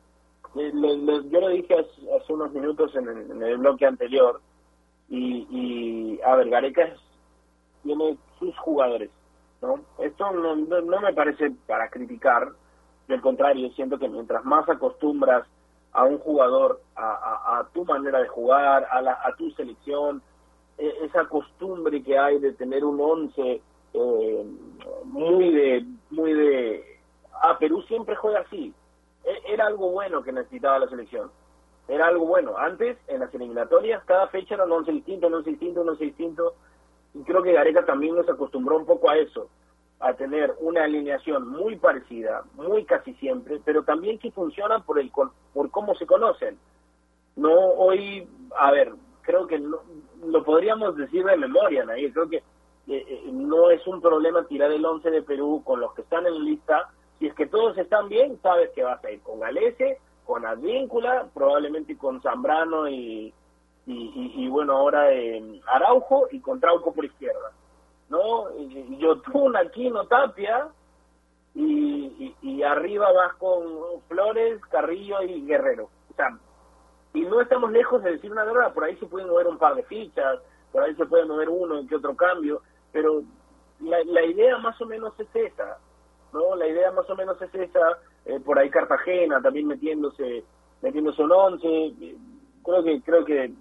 Eh, 0.55 0.71
yo 0.73 1.39
lo 1.39 1.49
dije 1.49 1.75
hace, 1.75 2.33
unos 2.33 2.51
minutos 2.51 2.95
en 2.95 3.07
el, 3.43 3.57
bloque 3.57 3.85
anterior, 3.85 4.41
y, 5.07 5.47
y, 5.49 6.21
a 6.21 6.35
ver, 6.35 6.49
Gareca 6.49 6.95
tiene 7.83 8.17
sus 8.39 8.57
jugadores, 8.57 9.11
¿no? 9.61 9.79
Esto 9.99 10.31
no, 10.31 10.55
no, 10.55 11.01
me 11.01 11.13
parece 11.13 11.51
para 11.67 11.89
criticar, 11.89 12.49
del 13.07 13.21
contrario, 13.21 13.69
siento 13.71 13.97
que 13.99 14.09
mientras 14.09 14.43
más 14.45 14.67
acostumbras 14.67 15.47
a 15.93 16.03
un 16.03 16.19
jugador 16.19 16.81
a, 16.95 17.67
tu 17.73 17.83
manera 17.85 18.19
de 18.19 18.27
jugar, 18.27 18.87
a, 18.91 19.01
la, 19.01 19.19
a 19.23 19.35
tu 19.35 19.49
selección, 19.51 20.21
e, 20.77 21.05
esa 21.05 21.25
costumbre 21.25 22.03
que 22.03 22.17
hay 22.17 22.39
de 22.39 22.53
tener 22.53 22.83
un 22.85 22.99
once 23.01 23.61
eh, 23.93 24.45
muy 25.05 25.51
de 25.51 25.85
muy 26.11 26.33
de 26.33 26.99
ah 27.41 27.57
Perú 27.59 27.81
siempre 27.83 28.15
juega 28.15 28.41
así. 28.41 28.73
E, 29.23 29.53
era 29.53 29.67
algo 29.67 29.91
bueno 29.91 30.21
que 30.23 30.31
necesitaba 30.31 30.79
la 30.79 30.89
selección. 30.89 31.31
Era 31.87 32.07
algo 32.07 32.25
bueno. 32.27 32.55
Antes 32.57 32.97
en 33.07 33.19
las 33.21 33.33
eliminatorias 33.33 34.03
cada 34.05 34.27
fecha 34.27 34.55
era 34.55 34.65
un 34.65 34.71
once 34.71 34.91
distinto 34.91 35.27
un 35.27 35.33
once 35.35 35.49
distinto 35.49 35.81
un 35.81 35.89
once 35.89 36.05
distinto. 36.05 36.53
Y 37.15 37.23
creo 37.23 37.41
que 37.41 37.53
Gareca 37.53 37.85
también 37.85 38.15
nos 38.15 38.29
acostumbró 38.29 38.77
un 38.77 38.85
poco 38.85 39.09
a 39.09 39.17
eso 39.17 39.49
a 39.99 40.13
tener 40.13 40.53
una 40.59 40.83
alineación 40.83 41.47
muy 41.47 41.75
parecida 41.75 42.43
muy 42.55 42.85
casi 42.85 43.13
siempre 43.15 43.59
pero 43.63 43.83
también 43.83 44.17
que 44.19 44.31
funciona 44.31 44.79
por 44.79 44.99
el 44.99 45.11
por 45.11 45.71
cómo 45.71 45.95
se 45.95 46.05
conocen 46.05 46.57
no 47.35 47.53
hoy 47.53 48.27
a 48.57 48.71
ver 48.71 48.93
creo 49.29 49.45
que 49.45 49.59
lo 49.59 50.43
podríamos 50.43 50.95
decir 50.97 51.23
de 51.23 51.37
memoria, 51.37 51.85
Nair. 51.85 52.11
Creo 52.11 52.27
que 52.27 52.37
eh, 52.37 52.43
eh, 52.87 53.29
no 53.31 53.69
es 53.69 53.85
un 53.85 54.01
problema 54.01 54.43
tirar 54.45 54.71
el 54.71 54.83
11 54.83 55.11
de 55.11 55.21
Perú 55.21 55.61
con 55.63 55.79
los 55.79 55.93
que 55.93 56.01
están 56.01 56.25
en 56.25 56.43
lista. 56.43 56.89
Si 57.19 57.27
es 57.27 57.35
que 57.35 57.45
todos 57.45 57.77
están 57.77 58.09
bien, 58.09 58.39
sabes 58.41 58.71
que 58.71 58.81
vas 58.81 59.03
a 59.03 59.11
ir 59.11 59.21
con 59.21 59.39
Galese, 59.39 59.99
con 60.25 60.47
Advíncula, 60.47 61.27
probablemente 61.31 61.95
con 61.95 62.21
Zambrano 62.23 62.89
y, 62.89 63.31
y, 63.85 64.47
bueno, 64.49 64.73
ahora 64.73 65.11
en 65.11 65.61
Araujo 65.67 66.27
y 66.31 66.39
con 66.39 66.59
Trauco 66.59 66.91
por 66.91 67.05
izquierda. 67.05 67.51
¿No? 68.09 68.49
Yotun, 68.97 69.55
Aquino, 69.55 70.05
Tapia, 70.07 70.67
y, 71.55 72.35
y, 72.41 72.63
arriba 72.63 73.11
vas 73.11 73.33
con 73.35 74.01
Flores, 74.07 74.61
Carrillo 74.71 75.21
y 75.21 75.45
Guerrero. 75.45 75.89
O 76.09 76.13
sea, 76.15 76.37
y 77.13 77.21
no 77.21 77.41
estamos 77.41 77.71
lejos 77.71 78.03
de 78.03 78.11
decir 78.11 78.31
una 78.31 78.45
verdad, 78.45 78.73
por 78.73 78.83
ahí 78.83 78.95
se 78.97 79.05
pueden 79.07 79.29
mover 79.29 79.47
un 79.47 79.57
par 79.57 79.75
de 79.75 79.83
fichas, 79.83 80.39
por 80.71 80.83
ahí 80.83 80.93
se 80.95 81.05
puede 81.05 81.25
mover 81.25 81.49
uno 81.49 81.85
que 81.87 81.95
otro 81.95 82.15
cambio, 82.15 82.61
pero 82.91 83.23
la, 83.79 84.03
la 84.05 84.23
idea 84.23 84.57
más 84.59 84.79
o 84.81 84.85
menos 84.85 85.13
es 85.19 85.27
esa, 85.33 85.77
¿no? 86.33 86.55
La 86.55 86.67
idea 86.67 86.91
más 86.91 87.09
o 87.09 87.15
menos 87.15 87.41
es 87.41 87.53
esa, 87.53 87.99
eh, 88.25 88.39
por 88.39 88.59
ahí 88.59 88.69
Cartagena 88.69 89.41
también 89.41 89.67
metiéndose 89.67 90.43
metiéndose 90.81 91.21
un 91.21 91.31
once, 91.31 91.93
creo 92.63 92.83
que 92.83 93.01
creo 93.01 93.25
que 93.25 93.51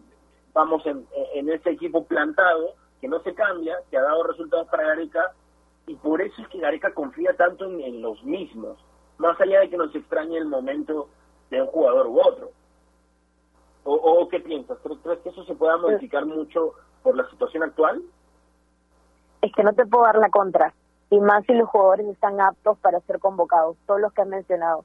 vamos 0.52 0.84
en, 0.86 1.06
en 1.34 1.48
ese 1.50 1.70
equipo 1.70 2.04
plantado 2.04 2.74
que 3.00 3.08
no 3.08 3.20
se 3.20 3.34
cambia, 3.34 3.78
que 3.90 3.96
ha 3.96 4.02
dado 4.02 4.24
resultados 4.24 4.68
para 4.68 4.84
Gareca 4.84 5.32
y 5.86 5.94
por 5.94 6.20
eso 6.20 6.40
es 6.42 6.48
que 6.48 6.58
Gareca 6.58 6.92
confía 6.92 7.34
tanto 7.34 7.64
en, 7.64 8.02
los 8.02 8.22
mismos, 8.22 8.76
más 9.16 9.40
allá 9.40 9.60
de 9.60 9.70
que 9.70 9.76
nos 9.76 9.94
extrañe 9.94 10.36
el 10.36 10.46
momento 10.46 11.08
de 11.50 11.62
un 11.62 11.68
jugador 11.68 12.06
u 12.08 12.20
otro. 12.20 12.50
¿O, 13.84 13.94
o 13.94 14.28
qué 14.28 14.40
piensas? 14.40 14.78
¿Crees 15.02 15.18
que 15.20 15.30
eso 15.30 15.44
se 15.44 15.54
pueda 15.54 15.78
modificar 15.78 16.26
mucho 16.26 16.74
por 17.02 17.16
la 17.16 17.28
situación 17.30 17.62
actual? 17.62 18.02
Es 19.40 19.50
que 19.52 19.62
no 19.62 19.72
te 19.72 19.86
puedo 19.86 20.04
dar 20.04 20.18
la 20.18 20.28
contra, 20.28 20.74
y 21.10 21.20
más 21.20 21.44
si 21.46 21.54
los 21.54 21.68
jugadores 21.68 22.06
están 22.06 22.40
aptos 22.40 22.76
para 22.78 23.00
ser 23.00 23.18
convocados, 23.18 23.76
todos 23.86 24.00
los 24.00 24.12
que 24.12 24.22
han 24.22 24.28
mencionado. 24.28 24.84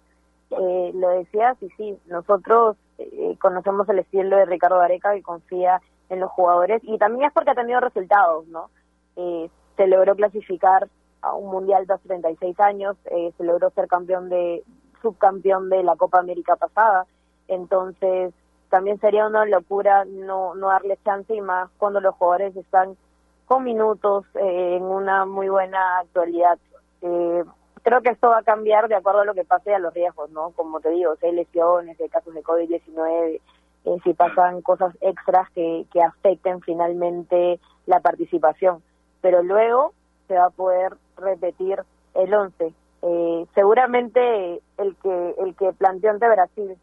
Eh, 0.51 0.91
lo 0.93 1.09
decías, 1.09 1.61
y 1.61 1.69
sí, 1.71 1.97
nosotros 2.05 2.77
eh, 2.97 3.35
conocemos 3.41 3.89
el 3.89 3.99
estilo 3.99 4.37
de 4.37 4.45
Ricardo 4.45 4.77
Gareca 4.77 5.13
que 5.13 5.23
confía 5.23 5.81
en 6.09 6.19
los 6.19 6.31
jugadores, 6.31 6.81
y 6.83 6.97
también 6.97 7.27
es 7.27 7.33
porque 7.33 7.51
ha 7.51 7.55
tenido 7.55 7.79
resultados, 7.79 8.47
¿no? 8.47 8.69
Eh, 9.15 9.49
se 9.77 9.87
logró 9.87 10.15
clasificar 10.15 10.87
a 11.21 11.33
un 11.33 11.49
mundial 11.49 11.87
de 11.87 11.97
36 11.97 12.59
años, 12.59 12.97
eh, 13.05 13.31
se 13.37 13.43
logró 13.43 13.69
ser 13.71 13.87
campeón 13.87 14.29
de 14.29 14.63
subcampeón 15.01 15.69
de 15.69 15.83
la 15.83 15.95
Copa 15.95 16.19
América 16.19 16.55
pasada, 16.55 17.05
entonces 17.47 18.33
también 18.69 18.99
sería 18.99 19.27
una 19.27 19.45
locura 19.45 20.03
no 20.05 20.55
no 20.55 20.67
darle 20.69 20.97
chance 21.03 21.33
y 21.33 21.41
más 21.41 21.69
cuando 21.77 21.99
los 21.99 22.15
jugadores 22.15 22.55
están 22.55 22.97
con 23.45 23.63
minutos 23.63 24.25
eh, 24.35 24.77
en 24.77 24.83
una 24.83 25.25
muy 25.25 25.49
buena 25.49 25.99
actualidad. 25.99 26.57
Eh, 27.01 27.43
creo 27.83 28.01
que 28.01 28.09
esto 28.09 28.29
va 28.29 28.39
a 28.39 28.43
cambiar 28.43 28.87
de 28.87 28.95
acuerdo 28.95 29.21
a 29.21 29.25
lo 29.25 29.33
que 29.33 29.43
pase 29.43 29.73
a 29.73 29.79
los 29.79 29.93
riesgos, 29.93 30.29
¿no? 30.31 30.51
Como 30.51 30.79
te 30.79 30.89
digo, 30.89 31.15
si 31.17 31.27
hay 31.27 31.33
lesiones, 31.33 31.97
si 31.97 32.03
hay 32.03 32.09
casos 32.09 32.33
de 32.33 32.43
COVID-19, 32.43 33.41
eh, 33.85 33.97
si 34.03 34.13
pasan 34.13 34.61
cosas 34.61 34.95
extras 35.01 35.49
que, 35.51 35.85
afecten 36.01 36.61
finalmente 36.61 37.59
la 37.85 37.99
participación 37.99 38.81
pero 39.23 39.41
luego 39.41 39.93
se 40.27 40.35
va 40.35 40.47
a 40.47 40.49
poder 40.49 40.93
repetir 41.17 41.81
el 42.13 42.33
11. 42.33 42.73
Eh, 43.01 43.45
seguramente 43.55 44.61
el 44.77 44.95
que 44.97 45.35
el 45.39 45.55
que 45.55 45.71
planteó 45.73 46.11
ante 46.11 46.29
Brasil, 46.29 46.77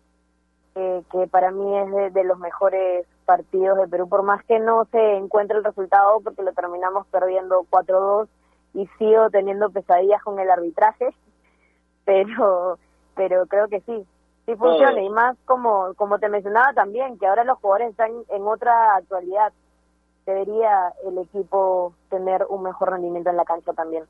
eh, 0.75 1.03
que 1.13 1.27
para 1.27 1.51
mí 1.51 1.79
es 1.79 2.15
de, 2.15 2.25
los 2.25 2.39
mejores 2.39 3.07
partidos 3.27 3.79
de 3.79 3.89
Perú, 3.89 4.09
por 4.09 4.23
más 4.23 4.43
que 4.45 4.59
no 4.59 4.87
se 4.87 5.17
encuentre 5.17 5.59
el 5.59 5.65
resultado 5.65 6.21
porque 6.23 6.43
lo 6.43 6.53
terminamos 6.53 7.07
perdiendo 7.09 7.67
4-2 7.71 8.29
y 8.73 8.87
sigo 8.99 9.29
teniendo 9.31 9.71
pesadillas 9.71 10.23
con 10.23 10.39
el 10.39 10.51
arbitraje, 10.51 11.09
pero 12.05 12.79
pero 13.17 13.47
creo 13.47 13.69
que 13.69 13.81
sí, 13.81 14.07
sí 14.51 14.57
funciona 14.57 15.01
y 15.01 15.09
más 15.11 15.37
como 15.45 15.95
como 15.95 16.19
te 16.19 16.29
mencionaba 16.29 16.73
también, 16.75 17.19
que 17.19 17.27
ahora 17.27 17.45
los 17.45 17.59
jugadores 17.59 17.91
están 17.91 18.11
en 18.29 18.43
otra 18.43 18.97
actualidad 18.97 19.53
debería 20.27 20.93
el 21.07 21.19
equipo 21.19 21.95
tener 22.09 22.47
un 22.49 22.63
mejor 22.63 22.91
rendimiento 22.91 23.31
en 23.31 23.37
la 23.37 23.45
cancha 23.45 23.73
también. 23.73 24.05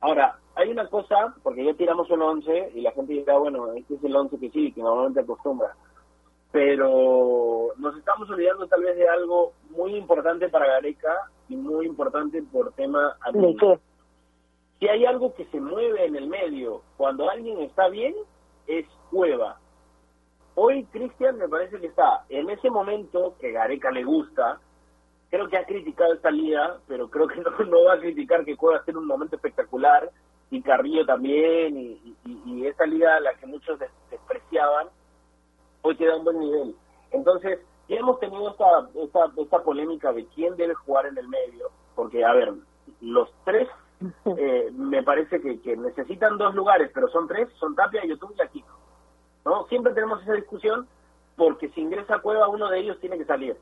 Ahora, 0.00 0.38
hay 0.56 0.70
una 0.70 0.88
cosa, 0.88 1.34
porque 1.42 1.64
ya 1.64 1.74
tiramos 1.74 2.10
un 2.10 2.22
11 2.22 2.72
y 2.74 2.80
la 2.80 2.90
gente 2.92 3.12
dirá, 3.12 3.38
bueno, 3.38 3.72
este 3.72 3.94
es 3.94 4.04
el 4.04 4.16
11 4.16 4.38
que 4.38 4.50
sí, 4.50 4.72
que 4.72 4.82
normalmente 4.82 5.20
acostumbra. 5.20 5.74
Pero 6.50 7.68
nos 7.78 7.96
estamos 7.96 8.28
olvidando 8.28 8.66
tal 8.66 8.82
vez 8.82 8.96
de 8.96 9.08
algo 9.08 9.52
muy 9.70 9.94
importante 9.94 10.48
para 10.48 10.66
Gareca 10.66 11.14
y 11.48 11.56
muy 11.56 11.86
importante 11.86 12.42
por 12.42 12.72
tema 12.72 13.16
¿De 13.32 13.56
qué? 13.56 13.78
Si 14.78 14.88
hay 14.88 15.06
algo 15.06 15.32
que 15.34 15.44
se 15.46 15.60
mueve 15.60 16.04
en 16.04 16.16
el 16.16 16.26
medio 16.26 16.82
cuando 16.96 17.30
alguien 17.30 17.60
está 17.60 17.88
bien, 17.88 18.14
es 18.78 18.86
Cueva. 19.10 19.58
Hoy 20.54 20.84
Cristian 20.86 21.38
me 21.38 21.48
parece 21.48 21.80
que 21.80 21.86
está 21.86 22.24
en 22.28 22.50
ese 22.50 22.70
momento 22.70 23.36
que 23.40 23.52
Gareca 23.52 23.90
le 23.90 24.04
gusta, 24.04 24.60
creo 25.30 25.48
que 25.48 25.56
ha 25.56 25.64
criticado 25.64 26.12
esta 26.12 26.30
liga, 26.30 26.78
pero 26.86 27.08
creo 27.08 27.26
que 27.26 27.40
no, 27.66 27.84
va 27.84 27.94
a 27.94 28.00
criticar 28.00 28.44
que 28.44 28.56
pueda 28.56 28.84
ser 28.84 28.96
un 28.96 29.06
momento 29.06 29.36
espectacular, 29.36 30.10
y 30.50 30.60
Carrillo 30.60 31.06
también, 31.06 31.78
y, 31.78 32.16
y, 32.44 32.66
esa 32.66 32.84
liga 32.84 33.16
a 33.16 33.20
la 33.20 33.34
que 33.34 33.46
muchos 33.46 33.78
despreciaban, 34.10 34.88
hoy 35.80 35.96
queda 35.96 36.16
un 36.16 36.24
buen 36.24 36.38
nivel. 36.38 36.76
Entonces, 37.10 37.58
ya 37.88 37.96
hemos 37.96 38.20
tenido 38.20 38.50
esta, 38.50 38.88
esta, 38.94 39.32
esta 39.38 39.62
polémica 39.62 40.12
de 40.12 40.26
quién 40.26 40.54
debe 40.56 40.74
jugar 40.74 41.06
en 41.06 41.16
el 41.16 41.26
medio, 41.26 41.70
porque, 41.94 42.22
a 42.22 42.34
ver, 42.34 42.52
los 43.00 43.32
tres 43.46 43.66
eh, 44.36 44.70
me 44.72 45.02
parece 45.02 45.40
que, 45.40 45.60
que 45.60 45.76
necesitan 45.76 46.38
dos 46.38 46.54
lugares, 46.54 46.90
pero 46.94 47.08
son 47.08 47.26
tres, 47.28 47.48
son 47.58 47.74
Tapia, 47.74 48.04
Yotun 48.04 48.32
y 48.36 48.42
Aquino. 48.42 48.82
¿no? 49.44 49.66
Siempre 49.66 49.92
tenemos 49.94 50.22
esa 50.22 50.34
discusión 50.34 50.86
porque 51.36 51.68
si 51.70 51.80
ingresa 51.80 52.16
a 52.16 52.22
Cueva 52.22 52.48
uno 52.48 52.68
de 52.68 52.78
ellos 52.78 52.98
tiene 53.00 53.18
que 53.18 53.24
salir. 53.24 53.56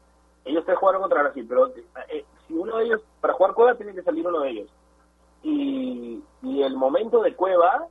Ellos 0.44 0.64
tres 0.64 0.78
jugaron 0.78 1.02
contra 1.02 1.22
Brasil, 1.22 1.46
pero 1.48 1.68
eh, 2.08 2.24
si 2.46 2.54
uno 2.54 2.78
de 2.78 2.84
ellos, 2.84 3.02
para 3.20 3.34
jugar 3.34 3.54
Cueva 3.54 3.74
tiene 3.76 3.94
que 3.94 4.02
salir 4.02 4.26
uno 4.26 4.40
de 4.40 4.50
ellos. 4.50 4.70
Y, 5.42 6.22
y 6.42 6.62
el 6.62 6.76
momento 6.76 7.22
de 7.22 7.34
Cueva 7.34 7.86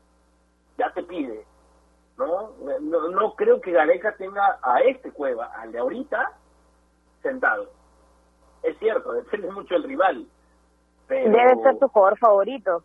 ya 0.77 0.91
te 0.93 1.03
pide, 1.03 1.45
¿no? 2.17 2.51
¿no? 2.81 3.09
No 3.09 3.35
creo 3.35 3.61
que 3.61 3.71
Gareca 3.71 4.15
tenga 4.15 4.59
a 4.61 4.79
este 4.81 5.11
Cueva, 5.11 5.47
al 5.55 5.71
de 5.71 5.79
ahorita, 5.79 6.31
sentado. 7.21 7.69
Es 8.63 8.77
cierto, 8.79 9.11
depende 9.13 9.51
mucho 9.51 9.75
del 9.75 9.83
rival. 9.83 10.27
Debe 11.09 11.55
ser 11.63 11.79
tu 11.79 11.87
jugador 11.87 12.17
favorito. 12.17 12.83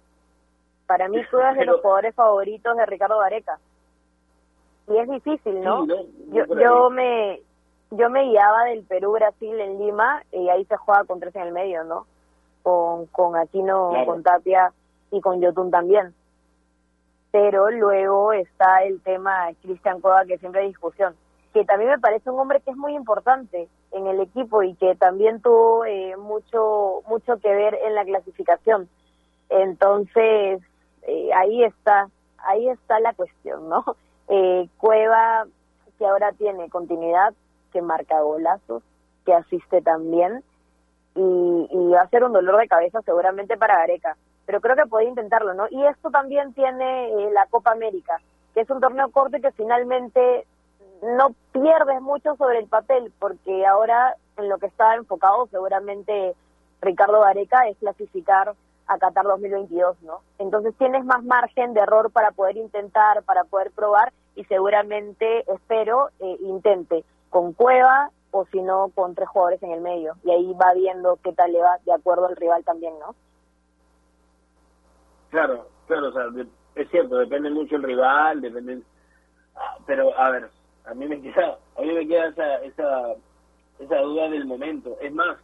Para 0.87 1.09
mí, 1.09 1.22
Cueva 1.31 1.53
es 1.53 1.59
de 1.59 1.64
los 1.66 1.81
jugadores 1.81 2.14
favoritos 2.14 2.77
de 2.77 2.87
Ricardo 2.87 3.18
Gareca 3.18 3.59
y 4.89 4.99
es 4.99 5.09
difícil, 5.09 5.62
¿no? 5.62 5.87
yo, 5.87 6.45
yo 6.61 6.91
me 6.91 7.41
yo 7.91 8.11
me 8.11 8.25
guiaba 8.25 8.64
del 8.64 8.83
Perú-Brasil 8.85 9.61
en 9.61 9.79
Lima 9.79 10.22
y 10.33 10.49
ahí 10.49 10.64
se 10.64 10.77
juega 10.77 11.05
con 11.05 11.20
tres 11.20 11.35
en 11.37 11.43
el 11.43 11.53
medio, 11.53 11.85
¿no? 11.85 12.07
Con, 12.62 13.07
con 13.07 13.37
Aquino, 13.37 13.93
con 14.05 14.22
Tapia 14.22 14.72
y 15.12 15.20
con 15.20 15.41
Yotun 15.41 15.70
también. 15.70 16.12
Pero 17.31 17.70
luego 17.70 18.33
está 18.33 18.83
el 18.83 19.01
tema 19.03 19.47
de 19.47 19.55
Cristian 19.57 20.01
Cueva, 20.01 20.25
que 20.25 20.39
siempre 20.39 20.62
hay 20.62 20.68
discusión, 20.68 21.14
que 21.53 21.64
también 21.64 21.91
me 21.91 21.99
parece 21.99 22.31
un 22.31 22.41
hombre 22.41 22.61
que 22.61 22.72
es 22.72 22.77
muy 22.77 22.95
importante 22.95 23.68
en 23.95 24.07
el 24.07 24.20
equipo 24.20 24.62
y 24.62 24.74
que 24.74 24.95
también 24.97 25.40
tuvo 25.40 25.84
eh, 25.84 26.16
mucho, 26.16 27.03
mucho 27.09 27.38
que 27.38 27.55
ver 27.55 27.78
en 27.84 27.95
la 27.95 28.05
clasificación. 28.05 28.88
Entonces, 29.49 30.61
eh, 31.03 31.30
ahí 31.34 31.64
está, 31.64 32.09
ahí 32.38 32.68
está 32.68 33.01
la 33.01 33.14
cuestión, 33.14 33.68
¿no? 33.68 33.84
Eh, 34.26 34.70
Cueva, 34.78 35.45
que 35.99 36.07
ahora 36.07 36.32
tiene 36.32 36.70
continuidad, 36.70 37.34
que 37.74 37.82
marca 37.82 38.22
golazos, 38.22 38.82
que 39.26 39.34
asiste 39.34 39.82
también, 39.82 40.42
y, 41.14 41.90
va 41.92 42.01
a 42.01 42.09
ser 42.09 42.24
un 42.24 42.32
dolor 42.32 42.59
de 42.59 42.66
cabeza 42.66 43.03
seguramente 43.03 43.59
para 43.59 43.76
Gareca. 43.76 44.16
Pero 44.47 44.62
creo 44.62 44.76
que 44.76 44.86
puede 44.86 45.05
intentarlo, 45.05 45.53
¿no? 45.53 45.66
Y 45.70 45.84
esto 45.84 46.11
también 46.11 46.55
tiene 46.55 47.09
eh, 47.09 47.30
la 47.32 47.45
Copa 47.51 47.72
América, 47.72 48.18
que 48.55 48.61
es 48.62 48.70
un 48.70 48.80
torneo 48.80 49.11
corto 49.11 49.36
y 49.36 49.42
que 49.42 49.53
finalmente 49.53 50.47
no 51.03 51.34
pierdes 51.53 52.01
mucho 52.01 52.36
sobre 52.36 52.59
el 52.59 52.68
papel, 52.68 53.12
porque 53.18 53.66
ahora 53.66 54.16
en 54.36 54.49
lo 54.49 54.59
que 54.59 54.66
está 54.66 54.95
enfocado 54.95 55.47
seguramente 55.51 56.34
Ricardo 56.80 57.20
Gareca 57.20 57.68
es 57.68 57.76
clasificar 57.78 58.55
a 58.86 58.99
Qatar 58.99 59.24
2022, 59.24 60.03
¿no? 60.03 60.20
Entonces 60.38 60.74
tienes 60.76 61.05
más 61.05 61.24
margen 61.24 61.72
de 61.72 61.80
error 61.80 62.11
para 62.11 62.32
poder 62.32 62.57
intentar, 62.57 63.22
para 63.22 63.45
poder 63.45 63.70
probar 63.70 64.12
y 64.34 64.45
seguramente, 64.45 65.45
espero, 65.51 66.11
eh, 66.20 66.36
intente 66.40 67.05
con 67.30 67.53
Cueva 67.53 68.11
o 68.30 68.45
si 68.47 68.61
no 68.61 68.90
con 68.95 69.14
tres 69.14 69.28
jugadores 69.28 69.62
en 69.62 69.70
el 69.70 69.80
medio 69.80 70.14
y 70.24 70.30
ahí 70.30 70.53
va 70.55 70.74
viendo 70.74 71.18
qué 71.22 71.32
tal 71.32 71.53
le 71.53 71.61
va 71.61 71.78
de 71.84 71.92
acuerdo 71.92 72.26
al 72.26 72.36
rival 72.36 72.64
también, 72.64 72.99
¿no? 72.99 73.14
Claro, 75.30 75.66
claro, 75.86 76.09
o 76.09 76.12
sea, 76.12 76.24
es 76.74 76.90
cierto, 76.90 77.16
depende 77.16 77.51
mucho 77.51 77.76
el 77.76 77.82
rival, 77.82 78.40
depende, 78.40 78.82
ah, 79.57 79.76
pero 79.86 80.16
a 80.18 80.30
ver, 80.30 80.51
a 80.85 80.95
mí 80.95 81.07
me 81.07 81.20
queda, 81.20 81.59
a 81.76 81.82
mí 81.82 81.93
me 81.93 82.07
queda 82.07 82.28
esa, 82.28 82.57
esa, 82.64 83.14
esa 83.78 83.99
duda 84.01 84.28
del 84.28 84.47
momento. 84.47 84.97
Es 85.01 85.12
más, 85.12 85.39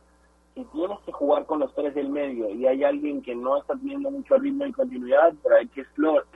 si 0.54 0.64
tienes 0.64 0.98
que 1.06 1.12
jugar 1.12 1.46
con 1.46 1.60
los 1.60 1.74
tres 1.74 1.94
del 1.94 2.10
medio 2.10 2.50
y 2.50 2.66
hay 2.66 2.84
alguien 2.84 3.22
que 3.22 3.34
no 3.34 3.58
está 3.58 3.74
teniendo 3.74 4.10
mucho 4.10 4.36
ritmo 4.36 4.66
y 4.66 4.72
continuidad, 4.72 5.32
por 5.42 5.54
ahí 5.54 5.66
que 5.68 5.82
es 5.82 5.88
Flor. 5.88 6.26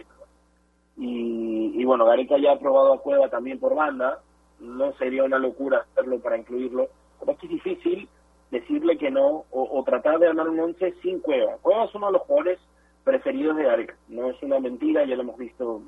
Y, 0.96 1.72
y 1.74 1.84
bueno, 1.84 2.06
Gareca 2.06 2.38
ya 2.38 2.52
ha 2.52 2.58
probado 2.58 2.94
a 2.94 3.00
Cueva 3.00 3.28
también 3.28 3.58
por 3.58 3.74
banda, 3.74 4.20
no 4.60 4.92
sería 4.94 5.24
una 5.24 5.38
locura 5.38 5.84
hacerlo 5.90 6.20
para 6.20 6.38
incluirlo, 6.38 6.88
pero 7.18 7.32
es 7.32 7.38
que 7.38 7.46
es 7.46 7.52
difícil 7.52 8.08
decirle 8.50 8.96
que 8.96 9.10
no 9.10 9.44
o, 9.50 9.82
tratar 9.84 10.18
de 10.18 10.26
ganar 10.26 10.48
un 10.48 10.60
once 10.60 10.94
sin 11.02 11.20
Cueva. 11.20 11.56
Cueva 11.60 11.84
es 11.84 11.94
uno 11.94 12.06
de 12.06 12.12
los 12.12 12.22
jugadores 12.22 12.60
preferidos 13.02 13.56
de 13.56 13.68
Areca. 13.68 13.96
No 14.08 14.30
es 14.30 14.40
una 14.42 14.60
mentira, 14.60 15.04
ya 15.04 15.16
lo 15.16 15.22
hemos 15.22 15.36
visto 15.36 15.82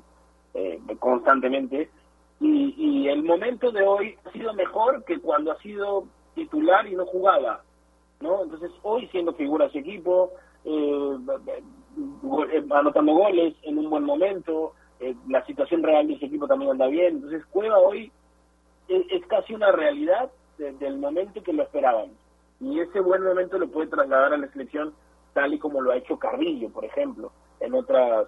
eh, 0.53 0.79
constantemente. 0.99 1.89
Y, 2.39 2.75
y 2.77 3.07
el 3.09 3.23
momento 3.23 3.71
de 3.71 3.83
hoy 3.83 4.15
ha 4.25 4.31
sido 4.31 4.53
mejor 4.53 5.03
que 5.05 5.19
cuando 5.19 5.51
ha 5.51 5.57
sido 5.57 6.05
titular 6.35 6.87
y 6.87 6.95
no 6.95 7.05
jugaba. 7.05 7.63
¿no? 8.21 8.43
Entonces, 8.43 8.71
hoy 8.83 9.07
siendo 9.07 9.33
figura 9.33 9.65
de 9.65 9.71
su 9.71 9.77
equipo, 9.79 10.31
eh, 10.65 11.17
eh, 12.53 12.65
anotando 12.71 13.13
goles 13.13 13.55
en 13.63 13.77
un 13.77 13.89
buen 13.89 14.03
momento, 14.03 14.73
eh, 14.99 15.15
la 15.27 15.45
situación 15.45 15.83
real 15.83 16.07
de 16.07 16.13
ese 16.13 16.25
equipo 16.25 16.47
también 16.47 16.71
anda 16.71 16.87
bien. 16.87 17.15
Entonces, 17.15 17.45
Cueva 17.47 17.79
hoy 17.79 18.11
es, 18.87 19.25
casi 19.27 19.53
una 19.53 19.71
realidad 19.71 20.31
desde 20.57 20.87
el 20.87 20.97
momento 20.97 21.43
que 21.43 21.53
lo 21.53 21.63
esperábamos. 21.63 22.15
Y 22.59 22.79
ese 22.79 22.99
buen 22.99 23.23
momento 23.23 23.59
lo 23.59 23.67
puede 23.67 23.87
trasladar 23.87 24.33
a 24.33 24.37
la 24.37 24.47
selección 24.47 24.93
tal 25.33 25.53
y 25.53 25.59
como 25.59 25.81
lo 25.81 25.91
ha 25.91 25.97
hecho 25.97 26.17
Carrillo, 26.17 26.69
por 26.69 26.85
ejemplo, 26.85 27.31
en 27.59 27.73
otras 27.75 28.27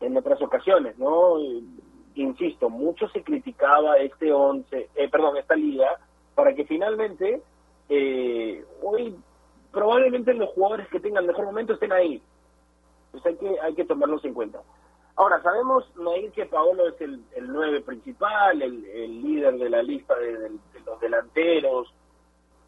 en 0.00 0.16
otras 0.16 0.40
ocasiones, 0.42 0.96
¿no? 0.98 1.36
Insisto, 2.18 2.68
mucho 2.68 3.08
se 3.10 3.22
criticaba 3.22 3.96
este 3.98 4.32
11, 4.32 4.90
eh, 4.92 5.08
perdón, 5.08 5.36
esta 5.36 5.54
liga, 5.54 5.86
para 6.34 6.52
que 6.52 6.64
finalmente 6.64 7.40
eh, 7.88 8.64
hoy 8.82 9.16
probablemente 9.70 10.34
los 10.34 10.50
jugadores 10.50 10.88
que 10.88 10.98
tengan 10.98 11.26
mejor 11.26 11.44
momento 11.44 11.74
estén 11.74 11.92
ahí. 11.92 12.20
Pues 13.12 13.24
hay 13.24 13.36
que, 13.36 13.60
hay 13.60 13.72
que 13.74 13.84
tomarlos 13.84 14.24
en 14.24 14.34
cuenta. 14.34 14.60
Ahora, 15.14 15.40
sabemos, 15.42 15.84
Nair, 15.96 16.32
que 16.32 16.46
Paolo 16.46 16.88
es 16.88 17.00
el, 17.00 17.22
el 17.36 17.52
nueve 17.52 17.82
principal, 17.82 18.62
el, 18.62 18.84
el, 18.84 19.22
líder 19.22 19.56
de 19.56 19.70
la 19.70 19.82
lista 19.84 20.16
de, 20.16 20.58
los 20.84 21.00
delanteros, 21.00 21.94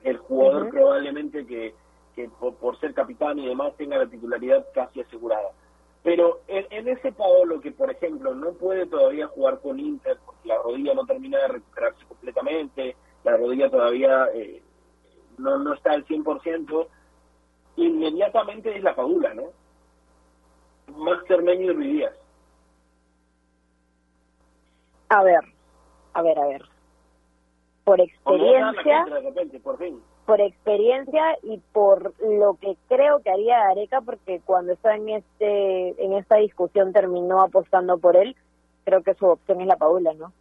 el 0.05 0.16
jugador 0.18 0.70
probablemente 0.70 1.44
que, 1.44 1.74
que 2.14 2.28
por, 2.38 2.78
ser 2.78 2.94
capitán 2.94 3.40
y 3.40 3.48
demás 3.48 3.76
tenga 3.76 3.98
la 3.98 4.07
titularidad 4.07 4.64
casi 4.72 5.01
asegurada. 5.01 5.51
Pero 6.03 6.40
en, 6.48 6.88
ese 6.88 7.12
Paolo 7.12 7.61
que, 7.61 7.72
por 7.72 7.90
ejemplo, 7.90 8.34
no 8.34 8.53
puede 8.53 8.86
todavía 8.86 9.26
jugar 9.28 9.61
con 9.61 9.78
Inter 9.78 10.18
porque 10.24 10.48
la 10.48 10.57
rodilla 10.57 10.94
no 10.94 11.05
termina 11.05 11.38
de 11.38 11.48
recuperarse 11.48 12.05
completamente, 12.07 12.96
la 13.22 13.36
rodilla 13.36 13.70
todavía 13.70 14.28
eh, 14.34 14.62
no, 15.36 15.59
no 15.59 15.74
está 15.74 15.92
al 15.92 16.07
100%, 16.07 16.88
inmediatamente 17.76 18.74
es 18.74 18.82
la 18.82 18.94
Padula, 18.94 19.34
¿no? 19.34 19.53
Más 20.96 21.18
Cermeño 21.26 21.70
y 21.70 21.74
Ruidías. 21.74 22.14
A 25.11 25.22
ver, 25.22 25.40
a 26.14 26.22
ver, 26.22 26.38
a 26.38 26.46
ver. 26.46 26.62
Por 27.84 28.01
experiencia, 28.01 29.05
por, 29.62 29.78
experiencia 30.39 31.37
y 31.43 31.59
por 31.72 32.14
lo 32.20 32.55
que 32.55 32.76
creo 32.89 33.18
que 33.20 33.31
haría 33.31 33.68
Areca, 33.68 34.01
porque 34.01 34.41
cuando 34.45 34.74
está 34.74 34.95
en 34.95 35.09
este, 35.09 36.05
en 36.05 36.12
esta 36.12 36.37
discusión 36.37 36.93
terminó 36.93 37.43
apostando 37.43 37.99
por 37.99 38.16
él, 38.16 38.37
creo 38.85 39.03
que 39.03 39.14
su 39.14 39.26
opción 39.26 39.61
es 39.61 39.66
la 39.66 39.76
Paula, 39.76 40.14
¿no? 40.14 40.33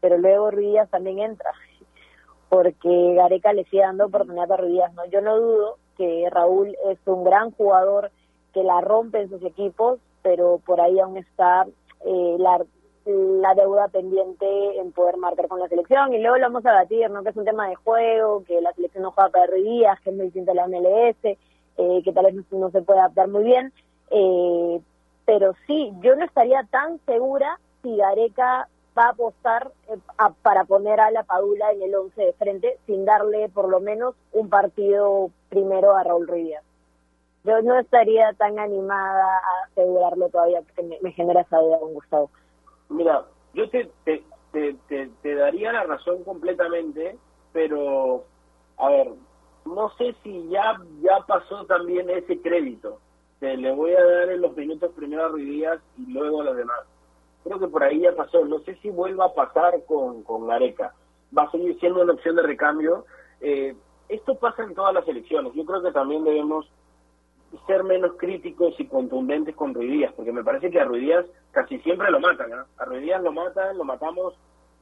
Pero 0.00 0.18
luego 0.18 0.52
Ruidías 0.52 0.88
también 0.90 1.18
entra 1.18 1.50
porque 2.48 3.14
Gareca 3.14 3.52
le 3.52 3.64
sigue 3.64 3.82
dando 3.82 4.06
oportunidad 4.06 4.52
a 4.52 4.56
Ruidías, 4.56 4.94
¿no? 4.94 5.04
Yo 5.06 5.20
no 5.20 5.36
dudo 5.40 5.78
que 5.96 6.28
Raúl 6.30 6.76
es 6.90 6.98
un 7.06 7.24
gran 7.24 7.50
jugador 7.50 8.12
que 8.52 8.62
la 8.62 8.80
rompe 8.80 9.22
en 9.22 9.30
sus 9.30 9.42
equipos, 9.42 9.98
pero 10.22 10.60
por 10.64 10.80
ahí 10.80 11.00
aún 11.00 11.16
está 11.16 11.66
eh, 12.04 12.36
la, 12.38 12.64
la 13.06 13.54
deuda 13.54 13.88
pendiente 13.88 14.78
en 14.78 14.92
poder 14.92 15.16
marcar 15.16 15.48
con 15.48 15.60
la 15.60 15.68
selección 15.68 16.14
y 16.14 16.20
luego 16.20 16.38
lo 16.38 16.46
vamos 16.46 16.66
a 16.66 16.72
batir, 16.72 17.10
¿no? 17.10 17.22
Que 17.22 17.30
es 17.30 17.36
un 17.36 17.44
tema 17.44 17.68
de 17.68 17.74
juego, 17.74 18.44
que 18.44 18.60
la 18.60 18.72
selección 18.72 19.02
no 19.02 19.10
juega 19.12 19.30
para 19.30 19.46
Ruidías, 19.46 20.00
que 20.00 20.10
es 20.10 20.16
muy 20.16 20.26
distinta 20.26 20.52
a 20.52 20.54
la 20.54 20.66
MLS, 20.66 21.16
eh, 21.24 22.02
que 22.02 22.12
tal 22.12 22.24
vez 22.24 22.34
no, 22.50 22.70
se 22.70 22.82
puede 22.82 23.00
adaptar 23.00 23.28
muy 23.28 23.44
bien, 23.44 23.72
eh, 24.10 24.80
pero 25.26 25.54
sí, 25.66 25.92
yo 26.00 26.16
no 26.16 26.24
estaría 26.24 26.62
tan 26.70 26.98
segura 27.06 27.58
si 27.82 27.96
Gareca 27.96 28.68
va 28.96 29.06
a 29.06 29.10
apostar 29.10 29.72
eh, 29.88 29.96
para 30.42 30.64
poner 30.64 31.00
a 31.00 31.10
la 31.10 31.24
Padula 31.24 31.72
en 31.72 31.82
el 31.82 31.94
11 31.94 32.22
de 32.22 32.32
frente 32.34 32.78
sin 32.86 33.04
darle 33.04 33.48
por 33.48 33.68
lo 33.68 33.80
menos 33.80 34.14
un 34.32 34.48
partido 34.48 35.30
primero 35.48 35.94
a 35.94 36.04
Raúl 36.04 36.28
Ruiz. 36.28 36.54
Yo 37.44 37.60
no 37.60 37.78
estaría 37.78 38.32
tan 38.34 38.58
animada 38.58 39.24
a 39.24 39.66
asegurarlo 39.66 40.30
todavía 40.30 40.62
porque 40.62 40.98
me, 41.02 41.12
genera 41.12 41.42
esa 41.42 41.58
duda 41.58 41.78
con 41.78 41.92
Gustavo. 41.92 42.30
Mira, 42.88 43.24
yo 43.54 43.68
te, 43.70 43.90
te, 44.04 44.22
te, 44.52 44.76
te, 45.22 45.34
daría 45.34 45.72
la 45.72 45.84
razón 45.84 46.22
completamente, 46.24 47.16
pero 47.52 48.24
a 48.76 48.88
ver, 48.88 49.12
no 49.64 49.90
sé 49.96 50.14
si 50.22 50.48
ya, 50.48 50.78
ya 51.00 51.24
pasó 51.26 51.64
también 51.66 52.10
ese 52.10 52.40
crédito. 52.40 53.00
Te 53.40 53.56
le 53.56 53.72
voy 53.72 53.92
a 53.92 54.04
dar 54.04 54.30
en 54.30 54.40
los 54.40 54.56
minutos 54.56 54.92
primero 54.94 55.24
a 55.24 55.28
Ruiz 55.28 55.66
y 55.98 56.12
luego 56.12 56.40
a 56.40 56.44
los 56.44 56.56
demás 56.56 56.84
creo 57.44 57.58
que 57.60 57.68
por 57.68 57.84
ahí 57.84 58.00
ya 58.00 58.16
pasó. 58.16 58.44
No 58.44 58.58
sé 58.60 58.74
si 58.76 58.90
vuelva 58.90 59.26
a 59.26 59.34
pasar 59.34 59.84
con, 59.86 60.22
con 60.24 60.50
Areca. 60.50 60.94
Va 61.36 61.44
a 61.44 61.50
seguir 61.50 61.78
siendo 61.78 62.02
una 62.02 62.14
opción 62.14 62.34
de 62.36 62.42
recambio. 62.42 63.04
Eh, 63.40 63.76
esto 64.08 64.34
pasa 64.36 64.64
en 64.64 64.74
todas 64.74 64.94
las 64.94 65.06
elecciones. 65.06 65.52
Yo 65.54 65.64
creo 65.64 65.82
que 65.82 65.92
también 65.92 66.24
debemos 66.24 66.66
ser 67.66 67.84
menos 67.84 68.12
críticos 68.16 68.74
y 68.78 68.86
contundentes 68.86 69.54
con 69.54 69.74
Ruidías, 69.74 70.12
porque 70.14 70.32
me 70.32 70.44
parece 70.44 70.70
que 70.70 70.80
a 70.80 70.84
Ruidías 70.84 71.24
casi 71.52 71.78
siempre 71.80 72.10
lo 72.10 72.20
matan. 72.20 72.50
¿eh? 72.52 72.64
A 72.78 72.84
Ruidías 72.84 73.22
lo 73.22 73.32
matan, 73.32 73.78
lo 73.78 73.84
matamos. 73.84 74.34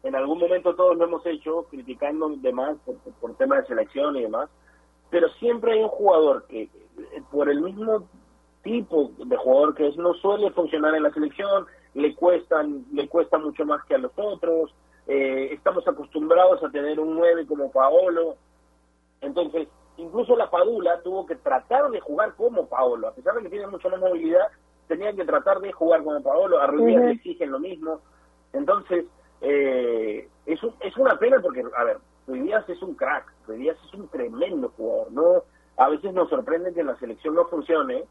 En 0.02 0.16
algún 0.16 0.38
momento 0.38 0.74
todos 0.74 0.96
lo 0.96 1.04
hemos 1.04 1.24
hecho, 1.26 1.64
criticando 1.70 2.28
demás 2.36 2.76
por, 2.84 2.96
por 3.20 3.36
tema 3.36 3.56
de 3.56 3.66
selección 3.66 4.16
y 4.16 4.22
demás. 4.22 4.48
Pero 5.10 5.28
siempre 5.40 5.72
hay 5.72 5.82
un 5.82 5.88
jugador 5.88 6.46
que, 6.46 6.68
por 7.30 7.48
el 7.48 7.60
mismo 7.60 8.08
tipo 8.62 9.12
de 9.18 9.36
jugador 9.36 9.74
que 9.74 9.88
es, 9.88 9.96
no 9.96 10.14
suele 10.14 10.50
funcionar 10.52 10.94
en 10.94 11.02
la 11.02 11.12
selección, 11.12 11.66
le 11.94 12.14
cuestan, 12.14 12.84
le 12.92 13.08
cuesta 13.08 13.38
mucho 13.38 13.64
más 13.64 13.84
que 13.84 13.94
a 13.94 13.98
los 13.98 14.12
otros, 14.16 14.74
eh, 15.06 15.48
estamos 15.52 15.86
acostumbrados 15.86 16.62
a 16.62 16.70
tener 16.70 17.00
un 17.00 17.14
9 17.14 17.46
como 17.46 17.70
Paolo, 17.70 18.36
entonces 19.20 19.68
incluso 19.96 20.36
la 20.36 20.50
Padula 20.50 21.00
tuvo 21.02 21.26
que 21.26 21.36
tratar 21.36 21.90
de 21.90 22.00
jugar 22.00 22.34
como 22.34 22.66
Paolo, 22.66 23.08
a 23.08 23.14
pesar 23.14 23.34
de 23.34 23.42
que 23.42 23.50
tiene 23.50 23.66
mucha 23.66 23.88
más 23.88 24.00
movilidad, 24.00 24.48
tenía 24.88 25.12
que 25.12 25.24
tratar 25.24 25.60
de 25.60 25.72
jugar 25.72 26.02
como 26.02 26.22
Paolo, 26.22 26.60
a 26.60 26.66
Ruiz 26.66 26.98
le 26.98 27.12
exigen 27.12 27.52
lo 27.52 27.58
mismo, 27.58 28.00
entonces 28.52 29.06
eh, 29.40 30.28
es, 30.46 30.60
es 30.80 30.96
una 30.96 31.16
pena 31.18 31.40
porque, 31.40 31.64
a 31.76 31.84
ver, 31.84 31.98
Ruiz 32.26 32.52
es 32.68 32.82
un 32.82 32.94
crack, 32.94 33.32
Ruiz 33.46 33.76
es 33.84 33.94
un 33.94 34.08
tremendo 34.08 34.72
jugador, 34.76 35.12
¿no? 35.12 35.42
A 35.76 35.88
veces 35.88 36.12
nos 36.12 36.28
sorprende 36.28 36.74
que 36.74 36.84
la 36.84 36.96
selección 36.96 37.34
no 37.34 37.46
funcione, 37.46 38.04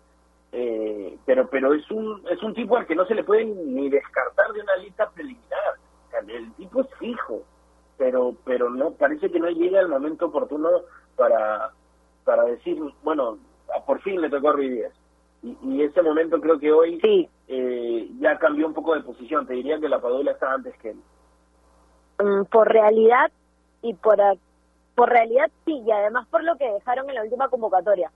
eh, 0.51 1.17
pero 1.25 1.47
pero 1.47 1.73
es 1.73 1.89
un 1.91 2.21
es 2.29 2.41
un 2.43 2.53
tipo 2.53 2.75
al 2.75 2.85
que 2.85 2.95
no 2.95 3.05
se 3.05 3.15
le 3.15 3.23
puede 3.23 3.45
ni 3.45 3.89
descartar 3.89 4.51
de 4.51 4.61
una 4.61 4.75
lista 4.77 5.09
preliminar. 5.09 5.75
El 6.27 6.53
tipo 6.53 6.81
es 6.81 6.87
fijo 6.99 7.43
pero 8.01 8.35
pero 8.43 8.71
no 8.71 8.91
parece 8.93 9.29
que 9.29 9.39
no 9.39 9.47
llega 9.51 9.79
el 9.79 9.87
momento 9.87 10.25
oportuno 10.25 10.69
para 11.21 11.69
para 12.23 12.43
decir 12.45 12.81
bueno 13.03 13.37
por 13.85 14.01
fin 14.01 14.19
le 14.19 14.29
tocó 14.29 14.49
a 14.49 14.53
Ruiz 14.53 14.85
y, 15.43 15.81
ese 15.81 16.01
momento 16.01 16.39
creo 16.39 16.59
que 16.59 16.71
hoy 16.71 16.99
eh, 17.47 18.09
ya 18.19 18.37
cambió 18.37 18.67
un 18.67 18.75
poco 18.75 18.93
de 18.93 19.01
posición. 19.01 19.47
Te 19.47 19.53
diría 19.53 19.79
que 19.79 19.89
la 19.89 19.99
Padula 19.99 20.33
está 20.33 20.53
antes 20.53 20.77
que 20.77 20.91
él. 20.91 20.99
Mm, 22.19 22.45
por 22.45 22.71
realidad 22.71 23.31
y 23.81 23.95
por 23.95 24.19
por 24.93 25.09
realidad 25.09 25.49
sí 25.65 25.81
y 25.83 25.91
además 25.91 26.27
por 26.27 26.43
lo 26.43 26.57
que 26.57 26.71
dejaron 26.71 27.09
en 27.09 27.15
la 27.15 27.23
última 27.23 27.49
convocatoria. 27.49 28.11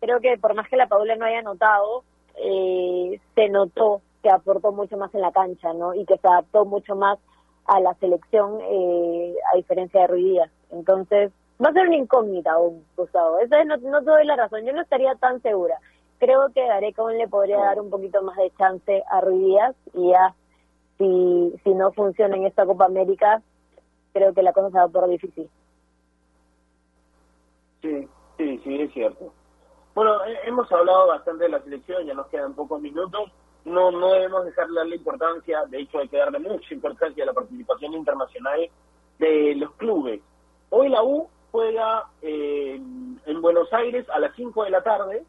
Creo 0.00 0.20
que 0.20 0.38
por 0.38 0.54
más 0.54 0.68
que 0.68 0.76
la 0.76 0.86
Paula 0.86 1.16
no 1.16 1.24
haya 1.24 1.42
notado, 1.42 2.04
eh, 2.36 3.20
se 3.34 3.48
notó 3.48 4.00
que 4.22 4.30
aportó 4.30 4.70
mucho 4.70 4.96
más 4.96 5.12
en 5.14 5.20
la 5.22 5.32
cancha, 5.32 5.72
¿no? 5.72 5.94
Y 5.94 6.04
que 6.04 6.16
se 6.18 6.28
adaptó 6.28 6.64
mucho 6.64 6.94
más 6.94 7.18
a 7.66 7.80
la 7.80 7.94
selección, 7.94 8.60
eh, 8.62 9.34
a 9.52 9.56
diferencia 9.56 10.02
de 10.02 10.06
Ruidías. 10.06 10.50
Entonces, 10.70 11.32
va 11.62 11.70
a 11.70 11.72
ser 11.72 11.86
una 11.86 11.96
incógnita 11.96 12.52
Gustavo. 12.96 13.38
Eso 13.38 13.64
no, 13.64 13.76
no 13.76 13.98
te 14.00 14.10
doy 14.10 14.26
la 14.26 14.36
razón, 14.36 14.64
yo 14.64 14.72
no 14.72 14.82
estaría 14.82 15.14
tan 15.16 15.40
segura. 15.42 15.78
Creo 16.18 16.52
que 16.54 16.66
Gareca 16.66 17.02
aún 17.02 17.18
le 17.18 17.28
podría 17.28 17.58
dar 17.58 17.80
un 17.80 17.90
poquito 17.90 18.22
más 18.22 18.36
de 18.36 18.52
chance 18.56 19.02
a 19.10 19.20
Ruidías 19.20 19.74
y 19.94 20.10
ya, 20.10 20.34
si, 20.98 21.52
si 21.64 21.74
no 21.74 21.92
funciona 21.92 22.36
en 22.36 22.46
esta 22.46 22.64
Copa 22.64 22.84
América, 22.84 23.42
creo 24.12 24.32
que 24.32 24.42
la 24.42 24.52
cosa 24.52 24.70
se 24.70 24.78
va 24.78 24.84
a 24.84 24.88
poner 24.88 25.10
difícil. 25.10 25.50
Sí, 27.80 28.08
sí, 28.38 28.60
sí, 28.62 28.82
es 28.82 28.92
cierto. 28.92 29.32
Bueno, 29.94 30.12
hemos 30.44 30.70
hablado 30.70 31.08
bastante 31.08 31.44
de 31.44 31.50
la 31.50 31.62
selección, 31.62 32.06
ya 32.06 32.14
nos 32.14 32.28
quedan 32.28 32.54
pocos 32.54 32.80
minutos. 32.80 33.32
No, 33.64 33.90
no 33.90 34.12
debemos 34.12 34.44
dejarle 34.44 34.76
darle 34.76 34.96
importancia, 34.96 35.64
de 35.66 35.80
hecho 35.80 35.98
hay 35.98 36.08
que 36.08 36.16
darle 36.16 36.38
mucha 36.38 36.74
importancia 36.74 37.22
a 37.22 37.26
la 37.26 37.32
participación 37.32 37.94
internacional 37.94 38.68
de 39.18 39.54
los 39.56 39.72
clubes. 39.74 40.20
Hoy 40.70 40.88
la 40.88 41.02
U 41.02 41.28
juega 41.52 42.06
eh, 42.22 42.80
en 43.26 43.42
Buenos 43.42 43.72
Aires 43.72 44.08
a 44.10 44.18
las 44.18 44.34
5 44.34 44.64
de 44.64 44.70
la 44.70 44.82
tarde 44.82 45.22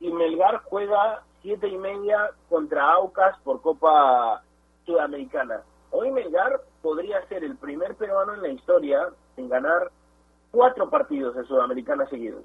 y 0.00 0.10
Melgar 0.12 0.62
juega 0.64 1.22
siete 1.42 1.68
y 1.68 1.76
media 1.76 2.30
contra 2.48 2.92
Aucas 2.92 3.36
por 3.44 3.60
Copa 3.60 4.42
Sudamericana. 4.84 5.62
Hoy 5.90 6.10
Melgar 6.10 6.60
podría 6.82 7.26
ser 7.28 7.44
el 7.44 7.56
primer 7.56 7.96
peruano 7.96 8.34
en 8.34 8.42
la 8.42 8.48
historia 8.48 9.08
en 9.36 9.48
ganar 9.48 9.90
cuatro 10.52 10.88
partidos 10.88 11.34
de 11.34 11.44
Sudamericana 11.44 12.08
seguidos. 12.08 12.44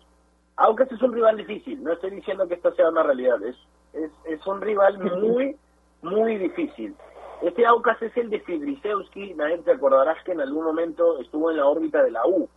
Este 0.80 0.96
es 0.96 1.02
un 1.02 1.14
rival 1.14 1.38
difícil, 1.38 1.84
no 1.84 1.94
estoy 1.94 2.12
diciendo 2.12 2.48
que 2.48 2.56
esto 2.56 2.74
sea 2.74 2.90
una 2.90 3.04
realidad, 3.04 3.42
es 3.44 3.56
Es, 3.94 4.12
es 4.26 4.46
un 4.48 4.62
rival 4.62 5.00
muy, 5.00 5.56
muy 6.02 6.38
difícil. 6.38 6.96
Este 7.42 7.66
Aucas 7.66 8.02
es 8.02 8.16
el 8.18 8.30
de 8.30 8.40
Fibrisewski, 8.42 9.34
nadie 9.34 9.58
te 9.60 9.72
acordarás 9.72 10.24
que 10.24 10.32
en 10.32 10.42
algún 10.42 10.64
momento 10.64 11.20
estuvo 11.20 11.50
en 11.50 11.58
la 11.58 11.66
órbita 11.66 12.04
de 12.04 12.12
la 12.12 12.26
U, 12.26 12.48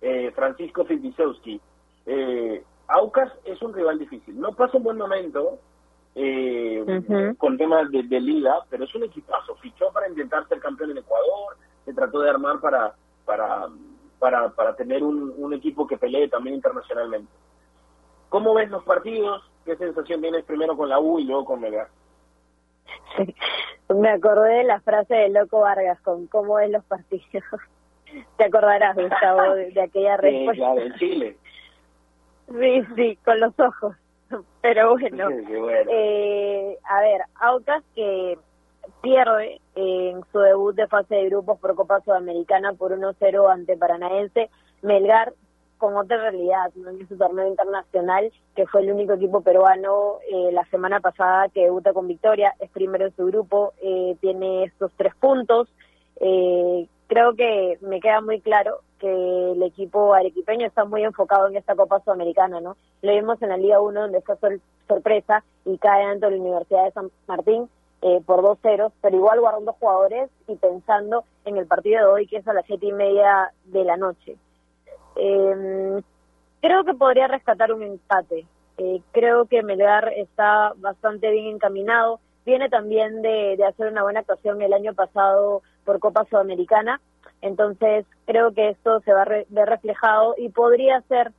eh, 0.00 0.32
Francisco 0.34 0.84
Fibrisewski. 0.84 1.60
Eh, 2.06 2.62
Aucas 2.88 3.32
es 3.44 3.60
un 3.62 3.72
rival 3.72 3.98
difícil. 3.98 4.38
No 4.40 4.52
pasa 4.52 4.76
un 4.76 4.82
buen 4.82 4.96
momento 4.96 5.58
eh, 6.14 7.34
con 7.38 7.56
temas 7.56 7.90
de, 7.90 8.02
de, 8.02 8.20
liga, 8.20 8.64
pero 8.68 8.84
es 8.84 8.94
un 8.94 9.04
equipazo. 9.04 9.54
Fichó 9.56 9.92
para 9.92 10.08
intentar 10.08 10.46
ser 10.48 10.58
campeón 10.58 10.90
en 10.90 10.98
Ecuador, 10.98 11.56
se 11.84 11.94
trató 11.94 12.20
de 12.20 12.30
armar 12.30 12.60
para 12.60 12.94
para 13.24 13.68
para, 14.18 14.50
para 14.50 14.76
tener 14.76 15.02
un, 15.02 15.32
un 15.36 15.54
equipo 15.54 15.86
que 15.86 15.96
pelee 15.96 16.28
también 16.28 16.56
internacionalmente. 16.56 17.32
¿Cómo 18.28 18.54
ves 18.54 18.70
los 18.70 18.84
partidos? 18.84 19.42
¿Qué 19.64 19.76
sensación 19.76 20.20
tienes 20.20 20.44
primero 20.44 20.76
con 20.76 20.88
la 20.88 21.00
U 21.00 21.18
y 21.18 21.24
luego 21.24 21.44
con 21.44 21.60
Melgar? 21.60 21.88
Me 23.88 24.10
acordé 24.10 24.58
de 24.58 24.64
la 24.64 24.80
frase 24.80 25.14
de 25.14 25.28
Loco 25.30 25.60
Vargas 25.60 26.00
con 26.02 26.26
cómo 26.26 26.54
ves 26.54 26.70
los 26.70 26.84
partidos. 26.84 27.24
Te 28.36 28.44
acordarás, 28.44 28.96
Gustavo, 28.96 29.54
de, 29.54 29.70
de 29.70 29.82
aquella 29.82 30.16
respuesta. 30.18 30.52
Sí, 30.52 30.58
claro, 30.58 30.80
en 30.80 30.94
Chile. 30.94 31.36
Sí, 32.48 32.82
sí, 32.96 33.18
con 33.24 33.40
los 33.40 33.58
ojos. 33.58 33.96
Pero 34.62 34.90
bueno, 34.92 35.28
Sí, 35.46 35.56
bueno. 35.56 35.90
Eh, 35.92 36.78
a 36.84 37.00
ver, 37.00 37.22
Aucas 37.40 37.82
que 37.94 38.38
pierde 39.02 39.60
en 39.74 40.20
su 40.32 40.38
debut 40.38 40.74
de 40.74 40.86
fase 40.86 41.14
de 41.14 41.26
grupos 41.26 41.58
por 41.58 41.74
Copa 41.74 42.00
Sudamericana 42.00 42.72
por 42.74 42.92
1-0 42.92 43.52
ante 43.52 43.76
Paranaense. 43.76 44.50
Melgar 44.82 45.32
con 45.78 45.96
otra 45.96 46.18
realidad 46.18 46.70
¿no? 46.74 46.90
en 46.90 47.08
su 47.08 47.16
torneo 47.16 47.48
internacional, 47.48 48.30
que 48.54 48.66
fue 48.66 48.82
el 48.82 48.92
único 48.92 49.14
equipo 49.14 49.40
peruano 49.40 50.18
eh, 50.30 50.52
la 50.52 50.64
semana 50.66 51.00
pasada 51.00 51.48
que 51.48 51.62
debuta 51.62 51.94
con 51.94 52.06
victoria, 52.06 52.54
es 52.60 52.70
primero 52.70 53.06
en 53.06 53.16
su 53.16 53.24
grupo, 53.26 53.72
eh, 53.82 54.14
tiene 54.20 54.64
estos 54.64 54.92
tres 54.96 55.14
puntos. 55.14 55.68
Eh, 56.20 56.86
creo 57.10 57.34
que 57.34 57.76
me 57.80 58.00
queda 58.00 58.20
muy 58.20 58.40
claro 58.40 58.82
que 59.00 59.52
el 59.52 59.60
equipo 59.64 60.14
arequipeño 60.14 60.64
está 60.64 60.84
muy 60.84 61.02
enfocado 61.02 61.48
en 61.48 61.56
esta 61.56 61.74
Copa 61.74 61.98
Sudamericana, 62.04 62.60
¿no? 62.60 62.76
Lo 63.02 63.12
vimos 63.12 63.42
en 63.42 63.48
la 63.48 63.56
Liga 63.56 63.80
1 63.80 64.00
donde 64.00 64.20
fue 64.20 64.36
sor 64.36 64.60
sorpresa 64.86 65.42
y 65.64 65.76
cae 65.78 66.04
ante 66.04 66.30
la 66.30 66.36
Universidad 66.36 66.84
de 66.84 66.92
San 66.92 67.10
Martín 67.26 67.68
eh, 68.02 68.20
por 68.24 68.42
dos 68.42 68.60
ceros, 68.62 68.92
pero 69.02 69.16
igual 69.16 69.40
guardando 69.40 69.72
jugadores 69.72 70.30
y 70.46 70.54
pensando 70.54 71.24
en 71.44 71.56
el 71.56 71.66
partido 71.66 71.98
de 71.98 72.12
hoy 72.12 72.26
que 72.28 72.36
es 72.36 72.46
a 72.46 72.52
las 72.52 72.64
siete 72.66 72.86
y 72.86 72.92
media 72.92 73.50
de 73.64 73.84
la 73.84 73.96
noche. 73.96 74.36
Eh, 75.16 76.00
creo 76.62 76.84
que 76.84 76.94
podría 76.94 77.26
rescatar 77.26 77.72
un 77.72 77.82
empate. 77.82 78.46
Eh, 78.78 79.02
creo 79.10 79.46
que 79.46 79.64
Melgar 79.64 80.12
está 80.12 80.74
bastante 80.76 81.28
bien 81.32 81.56
encaminado. 81.56 82.20
Viene 82.46 82.68
también 82.68 83.20
de, 83.20 83.56
de 83.56 83.64
hacer 83.64 83.88
una 83.88 84.04
buena 84.04 84.20
actuación 84.20 84.62
el 84.62 84.72
año 84.72 84.94
pasado 84.94 85.62
por 85.90 85.98
Copa 85.98 86.24
Sudamericana. 86.30 87.00
Entonces, 87.40 88.06
creo 88.24 88.54
que 88.54 88.68
esto 88.68 89.00
se 89.00 89.12
va 89.12 89.22
a 89.22 89.24
re 89.24 89.46
ver 89.48 89.68
reflejado 89.68 90.36
y 90.38 90.48
podría 90.50 91.00
ser 91.08 91.32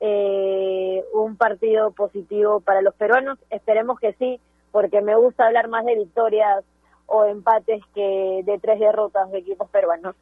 eh, 0.00 1.04
un 1.14 1.36
partido 1.36 1.92
positivo 1.92 2.58
para 2.58 2.82
los 2.82 2.94
peruanos. 2.96 3.38
Esperemos 3.48 4.00
que 4.00 4.14
sí, 4.14 4.40
porque 4.72 5.02
me 5.02 5.14
gusta 5.14 5.46
hablar 5.46 5.68
más 5.68 5.84
de 5.84 5.94
victorias 5.94 6.64
o 7.06 7.26
empates 7.26 7.80
que 7.94 8.42
de 8.44 8.58
tres 8.58 8.80
derrotas 8.80 9.30
de 9.30 9.38
equipos 9.38 9.70
peruanos. 9.70 10.16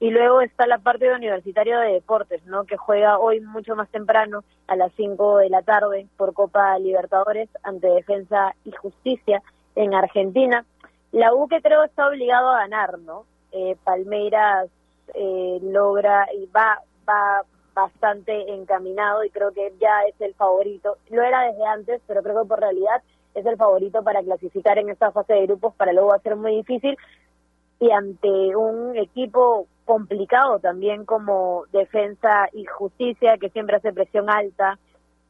Y 0.00 0.08
luego 0.08 0.40
está 0.40 0.66
la 0.66 0.78
parte 0.78 1.04
de 1.04 1.14
Universitario 1.14 1.80
de 1.80 1.92
Deportes, 1.92 2.42
¿no? 2.46 2.64
Que 2.64 2.78
juega 2.78 3.18
hoy 3.18 3.40
mucho 3.40 3.76
más 3.76 3.90
temprano, 3.90 4.42
a 4.68 4.74
las 4.74 4.90
5 4.96 5.36
de 5.36 5.50
la 5.50 5.60
tarde, 5.60 6.06
por 6.16 6.32
Copa 6.32 6.78
Libertadores, 6.78 7.50
ante 7.62 7.88
Defensa 7.88 8.54
y 8.64 8.72
Justicia 8.72 9.42
en 9.74 9.92
Argentina. 9.92 10.64
La 11.12 11.34
U 11.34 11.48
que 11.48 11.62
creo 11.62 11.84
está 11.84 12.08
obligado 12.08 12.48
a 12.48 12.60
ganar, 12.60 12.98
¿no? 12.98 13.24
Eh, 13.52 13.76
Palmeiras 13.84 14.68
eh, 15.14 15.58
logra 15.62 16.26
y 16.34 16.46
va, 16.46 16.82
va 17.08 17.42
bastante 17.74 18.52
encaminado 18.52 19.24
y 19.24 19.30
creo 19.30 19.52
que 19.52 19.72
ya 19.80 20.02
es 20.08 20.20
el 20.20 20.34
favorito. 20.34 20.96
Lo 21.10 21.22
era 21.22 21.42
desde 21.42 21.64
antes, 21.64 22.02
pero 22.06 22.22
creo 22.22 22.42
que 22.42 22.48
por 22.48 22.60
realidad 22.60 23.02
es 23.34 23.46
el 23.46 23.56
favorito 23.56 24.02
para 24.02 24.22
clasificar 24.22 24.78
en 24.78 24.90
esta 24.90 25.12
fase 25.12 25.34
de 25.34 25.46
grupos, 25.46 25.74
para 25.74 25.92
luego 25.92 26.08
va 26.08 26.16
a 26.16 26.20
ser 26.20 26.36
muy 26.36 26.56
difícil. 26.56 26.96
Y 27.80 27.90
ante 27.92 28.56
un 28.56 28.96
equipo 28.96 29.68
complicado 29.84 30.58
también 30.58 31.04
como 31.04 31.64
defensa 31.72 32.48
y 32.52 32.64
justicia, 32.64 33.38
que 33.38 33.50
siempre 33.50 33.76
hace 33.76 33.92
presión 33.92 34.28
alta, 34.28 34.78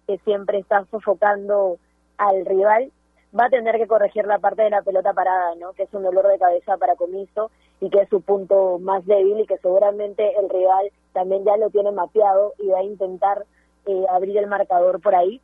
que 0.06 0.18
siempre 0.18 0.58
está 0.58 0.84
sofocando 0.90 1.76
al 2.16 2.46
rival, 2.46 2.90
va 3.38 3.46
a 3.46 3.50
tener 3.50 3.76
que 3.76 3.86
corregir 3.86 4.26
la 4.26 4.38
parte 4.38 4.62
de 4.62 4.70
la 4.70 4.82
pelota 4.82 5.12
parada, 5.12 5.54
¿no? 5.56 5.72
Que 5.72 5.84
es 5.84 5.92
un 5.92 6.02
dolor 6.02 6.28
de 6.28 6.38
cabeza 6.38 6.76
para 6.76 6.96
Comiso 6.96 7.50
y 7.80 7.90
que 7.90 8.00
es 8.00 8.08
su 8.08 8.20
punto 8.20 8.78
más 8.78 9.04
débil 9.06 9.40
y 9.40 9.46
que 9.46 9.58
seguramente 9.58 10.38
el 10.38 10.48
rival 10.48 10.90
también 11.12 11.44
ya 11.44 11.56
lo 11.56 11.70
tiene 11.70 11.92
mapeado 11.92 12.54
y 12.58 12.68
va 12.68 12.78
a 12.78 12.84
intentar 12.84 13.44
eh, 13.86 14.04
abrir 14.10 14.36
el 14.38 14.46
marcador 14.46 15.00
por 15.00 15.14
ahí. 15.14 15.40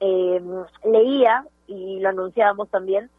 Eh, 0.00 0.40
leía, 0.84 1.46
y 1.66 2.00
lo 2.00 2.10
anunciábamos 2.10 2.68
también, 2.70 3.10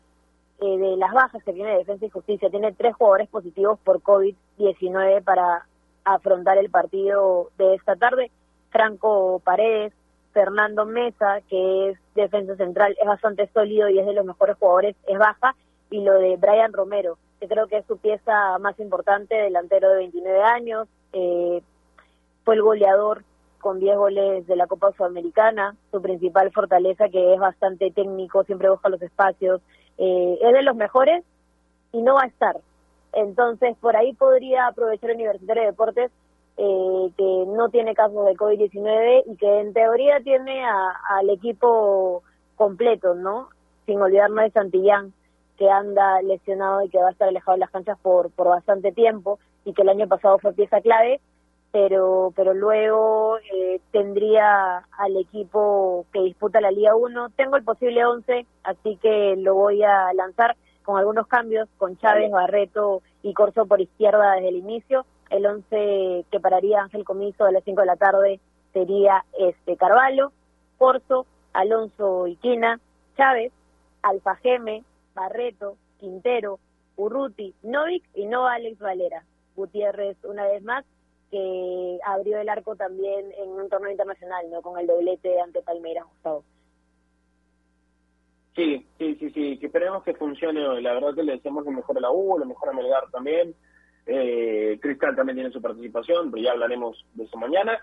eh, 0.59 0.77
de 0.77 0.97
las 0.97 1.13
bajas 1.13 1.43
que 1.43 1.53
tiene 1.53 1.77
Defensa 1.77 2.05
y 2.05 2.09
Justicia. 2.09 2.49
Tiene 2.49 2.73
tres 2.73 2.95
jugadores 2.95 3.29
positivos 3.29 3.79
por 3.83 4.01
COVID-19 4.01 5.23
para 5.23 5.67
afrontar 6.03 6.57
el 6.57 6.69
partido 6.69 7.49
de 7.57 7.75
esta 7.75 7.95
tarde. 7.95 8.31
Franco 8.69 9.39
Paredes, 9.43 9.93
Fernando 10.37 10.85
Mesa, 10.85 11.41
que 11.49 11.89
es 11.89 11.97
defensa 12.13 12.55
central, 12.57 12.95
es 13.01 13.07
bastante 13.07 13.49
sólido 13.55 13.89
y 13.89 13.97
es 13.97 14.05
de 14.05 14.13
los 14.13 14.23
mejores 14.23 14.55
jugadores, 14.59 14.95
es 15.07 15.17
baja. 15.17 15.55
Y 15.89 16.01
lo 16.03 16.13
de 16.13 16.37
Brian 16.37 16.73
Romero, 16.73 17.17
que 17.39 17.47
creo 17.47 17.65
que 17.65 17.77
es 17.77 17.85
su 17.87 17.97
pieza 17.97 18.59
más 18.59 18.79
importante, 18.79 19.33
delantero 19.33 19.89
de 19.89 19.97
29 19.97 20.43
años, 20.43 20.87
eh, 21.13 21.63
fue 22.45 22.53
el 22.53 22.61
goleador 22.61 23.23
con 23.57 23.79
10 23.79 23.97
goles 23.97 24.45
de 24.45 24.55
la 24.55 24.67
Copa 24.67 24.91
Sudamericana, 24.91 25.75
su 25.89 26.03
principal 26.03 26.51
fortaleza 26.51 27.09
que 27.09 27.33
es 27.33 27.39
bastante 27.39 27.89
técnico, 27.89 28.43
siempre 28.43 28.69
busca 28.69 28.89
los 28.89 29.01
espacios, 29.01 29.59
eh, 29.97 30.37
es 30.39 30.53
de 30.53 30.61
los 30.61 30.75
mejores 30.75 31.23
y 31.93 32.03
no 32.03 32.13
va 32.13 32.25
a 32.25 32.27
estar. 32.27 32.57
Entonces, 33.13 33.75
por 33.81 33.95
ahí 33.95 34.13
podría 34.13 34.67
aprovechar 34.67 35.09
Universitario 35.15 35.63
de 35.63 35.69
Deportes, 35.69 36.11
eh, 36.57 37.11
que 37.15 37.43
no 37.47 37.69
tiene 37.69 37.93
casos 37.93 38.25
de 38.25 38.35
COVID-19 38.35 39.23
y 39.27 39.37
que 39.37 39.59
en 39.59 39.73
teoría 39.73 40.19
tiene 40.21 40.65
a, 40.65 40.91
al 41.17 41.29
equipo 41.29 42.23
completo, 42.55 43.13
¿no? 43.13 43.49
Sin 43.85 44.01
olvidarnos 44.01 44.43
de 44.43 44.51
Santillán, 44.51 45.13
que 45.57 45.69
anda 45.69 46.21
lesionado 46.21 46.83
y 46.83 46.89
que 46.89 46.97
va 46.97 47.09
a 47.09 47.11
estar 47.11 47.27
alejado 47.27 47.55
de 47.55 47.59
las 47.59 47.71
canchas 47.71 47.97
por, 48.01 48.31
por 48.31 48.47
bastante 48.47 48.91
tiempo 48.91 49.39
y 49.65 49.73
que 49.73 49.81
el 49.81 49.89
año 49.89 50.07
pasado 50.07 50.39
fue 50.39 50.53
pieza 50.53 50.81
clave, 50.81 51.19
pero 51.71 52.33
pero 52.35 52.53
luego 52.53 53.37
eh, 53.53 53.79
tendría 53.91 54.77
al 54.97 55.17
equipo 55.17 56.05
que 56.13 56.21
disputa 56.21 56.61
la 56.61 56.71
Liga 56.71 56.95
1. 56.95 57.29
Tengo 57.35 57.57
el 57.57 57.63
posible 57.63 58.05
11, 58.05 58.45
así 58.63 58.97
que 58.97 59.35
lo 59.37 59.55
voy 59.55 59.83
a 59.83 60.13
lanzar 60.13 60.55
con 60.83 60.97
algunos 60.97 61.27
cambios, 61.27 61.67
con 61.77 61.97
Chávez, 61.97 62.31
Barreto 62.31 63.01
y 63.21 63.33
Corso 63.33 63.65
por 63.65 63.81
izquierda 63.81 64.35
desde 64.35 64.49
el 64.49 64.55
inicio. 64.55 65.05
El 65.29 65.45
11 65.45 66.25
que 66.31 66.39
pararía 66.39 66.81
Ángel 66.81 67.03
Comiso 67.03 67.45
a 67.45 67.51
las 67.51 67.63
5 67.63 67.81
de 67.81 67.87
la 67.87 67.95
tarde 67.95 68.39
sería 68.73 69.25
este 69.37 69.77
Carvalho, 69.77 70.31
Corso, 70.77 71.25
Alonso 71.53 72.27
Iquina, 72.27 72.79
Chávez, 73.15 73.51
Alfajeme, 74.01 74.83
Barreto, 75.13 75.77
Quintero, 75.99 76.59
Urruti, 76.95 77.53
Novik 77.63 78.03
y 78.13 78.25
no 78.25 78.47
Alex 78.47 78.79
Valera. 78.79 79.23
Gutiérrez 79.55 80.17
una 80.23 80.45
vez 80.45 80.63
más 80.63 80.85
que 81.31 81.99
abrió 82.05 82.39
el 82.39 82.47
arco 82.47 82.75
también 82.75 83.31
en 83.37 83.49
un 83.49 83.69
torneo 83.69 83.91
internacional, 83.91 84.49
¿no? 84.49 84.61
Con 84.61 84.79
el 84.79 84.87
doblete 84.87 85.41
ante 85.41 85.61
Palmeiras, 85.61 86.05
Gustavo. 86.05 86.43
Sí, 88.55 88.85
sí, 88.97 89.15
sí, 89.15 89.29
sí, 89.31 89.59
esperemos 89.61 90.03
que 90.03 90.15
funcione 90.15 90.67
hoy. 90.67 90.81
La 90.81 90.93
verdad 90.93 91.13
que 91.13 91.23
le 91.23 91.33
deseamos 91.33 91.65
lo 91.65 91.71
mejor 91.71 91.97
a 91.97 92.01
la 92.01 92.11
U, 92.11 92.39
lo 92.39 92.45
mejor 92.45 92.69
a 92.69 92.73
Melgar 92.73 93.09
también. 93.11 93.53
Eh, 94.07 94.79
Cristal 94.81 95.15
también 95.15 95.35
tiene 95.35 95.51
su 95.51 95.61
participación, 95.61 96.31
pero 96.31 96.43
ya 96.43 96.51
hablaremos 96.51 97.05
de 97.13 97.25
eso 97.25 97.37
mañana. 97.37 97.77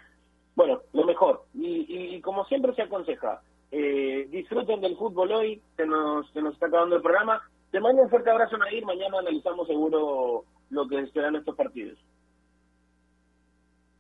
Bueno, 0.57 0.81
lo 0.93 1.05
mejor. 1.05 1.45
Y, 1.55 2.15
y, 2.17 2.21
como 2.21 2.45
siempre 2.47 2.75
se 2.75 2.83
aconseja, 2.83 3.43
eh, 3.71 4.27
disfruten 4.31 4.81
del 4.81 4.97
fútbol 4.97 5.33
hoy, 5.33 5.61
se 5.77 5.87
nos, 5.87 6.31
se 6.31 6.41
nos 6.41 6.55
está 6.55 6.67
acabando 6.67 6.97
el 6.97 7.03
programa. 7.03 7.43
Te 7.71 7.81
mando 7.81 8.03
un 8.03 8.11
fuerte 8.11 8.31
abrazo, 8.31 8.57
Nadir. 8.57 8.87
Mañana 8.87 9.19
analizamos 9.19 9.67
seguro 9.67 10.45
lo 10.71 10.89
que 10.89 11.07
serán 11.09 11.37
estos 11.37 11.57
partidos. 11.57 11.99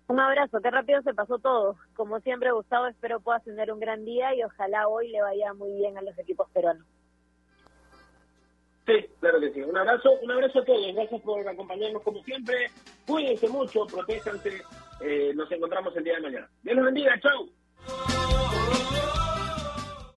Un 0.06 0.20
abrazo, 0.20 0.60
qué 0.60 0.70
rápido 0.70 1.02
se 1.02 1.14
pasó 1.14 1.38
todo. 1.38 1.76
Como 1.94 2.20
siempre, 2.20 2.52
Gustavo, 2.52 2.86
espero 2.86 3.20
puedas 3.20 3.42
tener 3.42 3.72
un 3.72 3.80
gran 3.80 4.04
día 4.04 4.34
y 4.34 4.44
ojalá 4.44 4.86
hoy 4.86 5.08
le 5.08 5.22
vaya 5.22 5.54
muy 5.54 5.72
bien 5.72 5.96
a 5.96 6.02
los 6.02 6.16
equipos 6.18 6.48
peruanos. 6.50 6.86
Sí, 8.86 8.92
claro 9.18 9.40
que 9.40 9.52
sí. 9.52 9.62
Un 9.62 9.76
abrazo, 9.76 10.12
un 10.22 10.30
abrazo 10.30 10.58
a 10.58 10.64
todos. 10.64 10.94
Gracias 10.94 11.20
por 11.22 11.48
acompañarnos 11.48 12.02
como 12.02 12.22
siempre. 12.22 12.70
Cuídense 13.06 13.48
mucho, 13.48 13.86
protéjanse. 13.86 14.62
Eh, 15.00 15.32
nos 15.34 15.50
encontramos 15.50 15.96
el 15.96 16.04
día 16.04 16.16
de 16.16 16.20
mañana. 16.20 16.48
Dios 16.62 16.76
los 16.76 16.84
bendiga. 16.84 17.18
Chau. 17.20 17.48